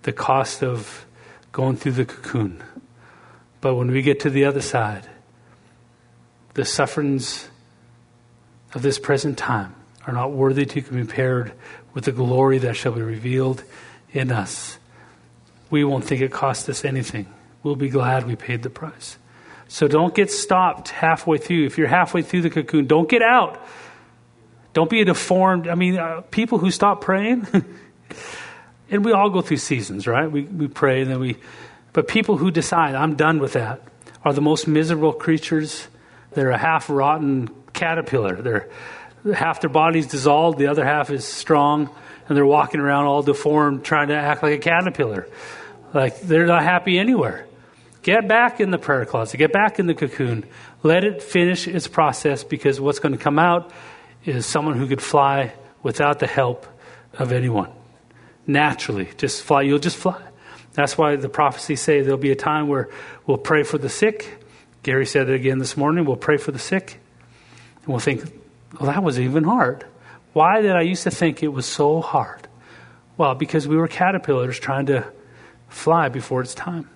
the 0.04 0.12
cost 0.12 0.62
of 0.62 1.04
going 1.50 1.76
through 1.76 1.90
the 1.90 2.04
cocoon. 2.04 2.62
But 3.60 3.74
when 3.74 3.90
we 3.90 4.02
get 4.02 4.20
to 4.20 4.30
the 4.30 4.44
other 4.44 4.60
side, 4.60 5.04
the 6.54 6.64
sufferings 6.64 7.48
of 8.72 8.82
this 8.82 9.00
present 9.00 9.36
time 9.36 9.74
are 10.06 10.12
not 10.12 10.30
worthy 10.30 10.64
to 10.64 10.74
be 10.76 10.80
compared 10.80 11.52
with 11.92 12.04
the 12.04 12.12
glory 12.12 12.58
that 12.58 12.76
shall 12.76 12.92
be 12.92 13.02
revealed 13.02 13.64
in 14.12 14.30
us. 14.30 14.78
We 15.70 15.84
won't 15.84 16.04
think 16.04 16.20
it 16.20 16.32
cost 16.32 16.68
us 16.68 16.84
anything. 16.84 17.26
We'll 17.62 17.76
be 17.76 17.88
glad 17.88 18.26
we 18.26 18.36
paid 18.36 18.62
the 18.62 18.70
price. 18.70 19.18
So 19.68 19.88
don't 19.88 20.14
get 20.14 20.30
stopped 20.30 20.90
halfway 20.90 21.38
through. 21.38 21.66
If 21.66 21.78
you're 21.78 21.88
halfway 21.88 22.22
through 22.22 22.42
the 22.42 22.50
cocoon, 22.50 22.86
don't 22.86 23.08
get 23.08 23.22
out. 23.22 23.60
Don't 24.72 24.90
be 24.90 25.00
a 25.00 25.04
deformed. 25.04 25.68
I 25.68 25.74
mean, 25.74 25.98
uh, 25.98 26.20
people 26.30 26.58
who 26.58 26.70
stop 26.70 27.00
praying, 27.00 27.46
and 28.90 29.04
we 29.04 29.12
all 29.12 29.30
go 29.30 29.40
through 29.40 29.56
seasons, 29.56 30.06
right? 30.06 30.30
We, 30.30 30.42
we 30.42 30.68
pray 30.68 31.02
and 31.02 31.10
then 31.10 31.18
we, 31.18 31.38
but 31.92 32.06
people 32.06 32.36
who 32.36 32.50
decide, 32.50 32.94
I'm 32.94 33.16
done 33.16 33.38
with 33.38 33.54
that, 33.54 33.82
are 34.24 34.32
the 34.32 34.42
most 34.42 34.68
miserable 34.68 35.12
creatures. 35.12 35.88
They're 36.32 36.50
a 36.50 36.58
half 36.58 36.90
rotten 36.90 37.48
caterpillar. 37.72 38.36
They're 38.36 38.68
half 39.34 39.60
their 39.60 39.70
body's 39.70 40.06
dissolved, 40.06 40.58
the 40.58 40.68
other 40.68 40.84
half 40.84 41.10
is 41.10 41.24
strong, 41.24 41.90
and 42.28 42.36
they're 42.36 42.46
walking 42.46 42.80
around 42.80 43.06
all 43.06 43.22
deformed, 43.22 43.84
trying 43.84 44.08
to 44.08 44.16
act 44.16 44.42
like 44.42 44.54
a 44.54 44.58
caterpillar. 44.58 45.28
Like 45.94 46.20
they're 46.20 46.46
not 46.46 46.62
happy 46.62 46.98
anywhere. 46.98 47.46
Get 48.02 48.28
back 48.28 48.60
in 48.60 48.70
the 48.70 48.78
prayer 48.78 49.04
closet, 49.04 49.36
get 49.36 49.52
back 49.52 49.78
in 49.78 49.86
the 49.86 49.94
cocoon. 49.94 50.44
Let 50.82 51.04
it 51.04 51.22
finish 51.22 51.66
its 51.66 51.88
process 51.88 52.44
because 52.44 52.80
what's 52.80 53.00
going 53.00 53.12
to 53.12 53.18
come 53.18 53.38
out 53.38 53.72
is 54.24 54.46
someone 54.46 54.76
who 54.76 54.86
could 54.86 55.02
fly 55.02 55.52
without 55.82 56.20
the 56.20 56.26
help 56.26 56.66
of 57.14 57.32
anyone. 57.32 57.72
Naturally, 58.46 59.08
just 59.16 59.42
fly. 59.42 59.62
You'll 59.62 59.80
just 59.80 59.96
fly. 59.96 60.20
That's 60.74 60.96
why 60.96 61.16
the 61.16 61.28
prophecies 61.28 61.80
say 61.80 62.02
there'll 62.02 62.18
be 62.18 62.30
a 62.30 62.36
time 62.36 62.68
where 62.68 62.90
we'll 63.26 63.38
pray 63.38 63.62
for 63.62 63.78
the 63.78 63.88
sick. 63.88 64.44
Gary 64.82 65.06
said 65.06 65.28
it 65.28 65.34
again 65.34 65.58
this 65.58 65.76
morning. 65.76 66.04
We'll 66.04 66.16
pray 66.16 66.36
for 66.36 66.52
the 66.52 66.58
sick. 66.58 67.00
And 67.82 67.88
we'll 67.88 67.98
think, 67.98 68.22
well, 68.78 68.92
that 68.92 69.02
was 69.02 69.18
even 69.18 69.42
hard. 69.42 69.84
Why 70.36 70.60
did 70.60 70.72
I 70.72 70.82
used 70.82 71.04
to 71.04 71.10
think 71.10 71.42
it 71.42 71.48
was 71.48 71.64
so 71.64 72.02
hard? 72.02 72.46
Well, 73.16 73.34
because 73.34 73.66
we 73.66 73.78
were 73.78 73.88
caterpillars 73.88 74.58
trying 74.58 74.84
to 74.84 75.10
fly 75.70 76.10
before 76.10 76.42
it's 76.42 76.54
time. 76.54 76.90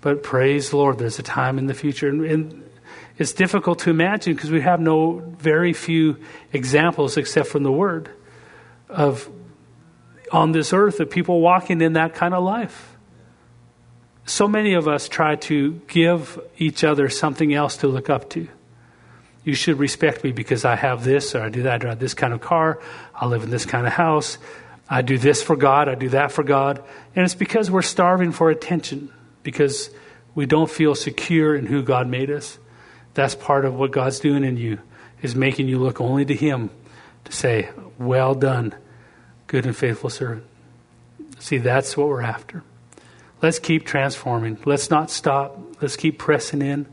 But 0.00 0.24
praise 0.24 0.70
the 0.70 0.76
Lord, 0.76 0.98
there's 0.98 1.20
a 1.20 1.22
time 1.22 1.58
in 1.58 1.66
the 1.66 1.74
future. 1.74 2.08
And, 2.08 2.24
and 2.26 2.70
it's 3.18 3.32
difficult 3.32 3.78
to 3.80 3.90
imagine 3.90 4.34
because 4.34 4.50
we 4.50 4.62
have 4.62 4.80
no 4.80 5.20
very 5.38 5.72
few 5.72 6.16
examples 6.52 7.16
except 7.16 7.46
from 7.46 7.62
the 7.62 7.70
Word 7.70 8.10
of 8.88 9.30
on 10.32 10.50
this 10.50 10.72
earth 10.72 10.98
of 10.98 11.08
people 11.08 11.40
walking 11.40 11.80
in 11.80 11.92
that 11.92 12.16
kind 12.16 12.34
of 12.34 12.42
life. 12.42 12.96
So 14.26 14.48
many 14.48 14.74
of 14.74 14.88
us 14.88 15.08
try 15.08 15.36
to 15.36 15.80
give 15.86 16.36
each 16.58 16.82
other 16.82 17.10
something 17.10 17.54
else 17.54 17.76
to 17.76 17.86
look 17.86 18.10
up 18.10 18.28
to. 18.30 18.48
You 19.44 19.54
should 19.54 19.78
respect 19.78 20.22
me 20.22 20.32
because 20.32 20.64
I 20.64 20.76
have 20.76 21.04
this 21.04 21.34
or 21.34 21.42
I 21.42 21.48
do 21.48 21.62
that. 21.62 21.74
I 21.74 21.78
drive 21.78 21.98
this 21.98 22.14
kind 22.14 22.32
of 22.32 22.40
car. 22.40 22.80
I 23.14 23.26
live 23.26 23.42
in 23.42 23.50
this 23.50 23.64
kind 23.64 23.86
of 23.86 23.92
house. 23.92 24.38
I 24.88 25.02
do 25.02 25.18
this 25.18 25.42
for 25.42 25.56
God. 25.56 25.88
I 25.88 25.94
do 25.94 26.10
that 26.10 26.32
for 26.32 26.42
God. 26.42 26.82
And 27.14 27.24
it's 27.24 27.34
because 27.34 27.70
we're 27.70 27.82
starving 27.82 28.32
for 28.32 28.50
attention 28.50 29.12
because 29.42 29.90
we 30.34 30.46
don't 30.46 30.70
feel 30.70 30.94
secure 30.94 31.54
in 31.54 31.66
who 31.66 31.82
God 31.82 32.08
made 32.08 32.30
us. 32.30 32.58
That's 33.14 33.34
part 33.34 33.64
of 33.64 33.74
what 33.74 33.92
God's 33.92 34.20
doing 34.20 34.44
in 34.44 34.56
you, 34.56 34.78
is 35.22 35.34
making 35.34 35.68
you 35.68 35.78
look 35.78 36.00
only 36.00 36.24
to 36.24 36.34
Him 36.34 36.70
to 37.24 37.32
say, 37.32 37.70
Well 37.98 38.34
done, 38.34 38.74
good 39.46 39.66
and 39.66 39.76
faithful 39.76 40.10
servant. 40.10 40.44
See, 41.38 41.58
that's 41.58 41.96
what 41.96 42.08
we're 42.08 42.22
after. 42.22 42.62
Let's 43.42 43.58
keep 43.58 43.86
transforming. 43.86 44.58
Let's 44.64 44.90
not 44.90 45.10
stop. 45.10 45.58
Let's 45.80 45.96
keep 45.96 46.18
pressing 46.18 46.62
in. 46.62 46.86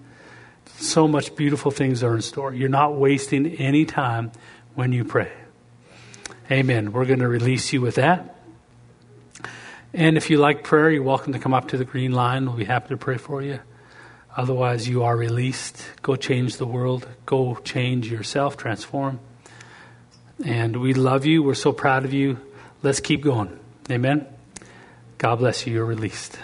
So 0.80 1.08
much 1.08 1.36
beautiful 1.36 1.72
things 1.72 2.04
are 2.04 2.14
in 2.14 2.22
store. 2.22 2.54
You're 2.54 2.70
not 2.70 2.96
wasting 2.96 3.48
any 3.56 3.84
time 3.86 4.32
when 4.76 4.94
you 4.94 5.04
pray. 5.04 5.32
Amen. 6.52 6.92
We're 6.92 7.06
going 7.06 7.20
to 7.20 7.28
release 7.28 7.74
you 7.74 7.82
with 7.82 7.96
that. 7.96 8.36
And 9.92 10.18
if 10.18 10.30
you 10.30 10.38
like 10.38 10.64
prayer, 10.64 10.92
you're 10.92 11.02
welcome 11.02 11.34
to 11.34 11.40
come 11.40 11.56
up 11.56 11.70
to 11.70 11.78
the 11.78 11.86
green 11.86 12.12
line. 12.12 12.46
We'll 12.46 12.58
be 12.58 12.66
happy 12.66 12.90
to 12.90 12.98
pray 12.98 13.18
for 13.18 13.42
you. 13.42 13.60
Otherwise, 14.36 14.88
you 14.88 15.04
are 15.04 15.18
released. 15.18 15.84
Go 16.04 16.16
change 16.16 16.58
the 16.58 16.68
world. 16.68 17.08
Go 17.26 17.56
change 17.56 18.12
yourself, 18.12 18.56
transform. 18.56 19.20
And 20.46 20.78
we 20.78 20.94
love 20.94 21.26
you. 21.26 21.42
We're 21.42 21.56
so 21.56 21.74
proud 21.74 22.06
of 22.06 22.14
you. 22.14 22.40
Let's 22.84 23.00
keep 23.00 23.24
going. 23.24 23.60
Amen. 23.90 24.28
God 25.18 25.38
bless 25.38 25.66
you. 25.66 25.74
You're 25.74 25.86
released. 25.86 26.38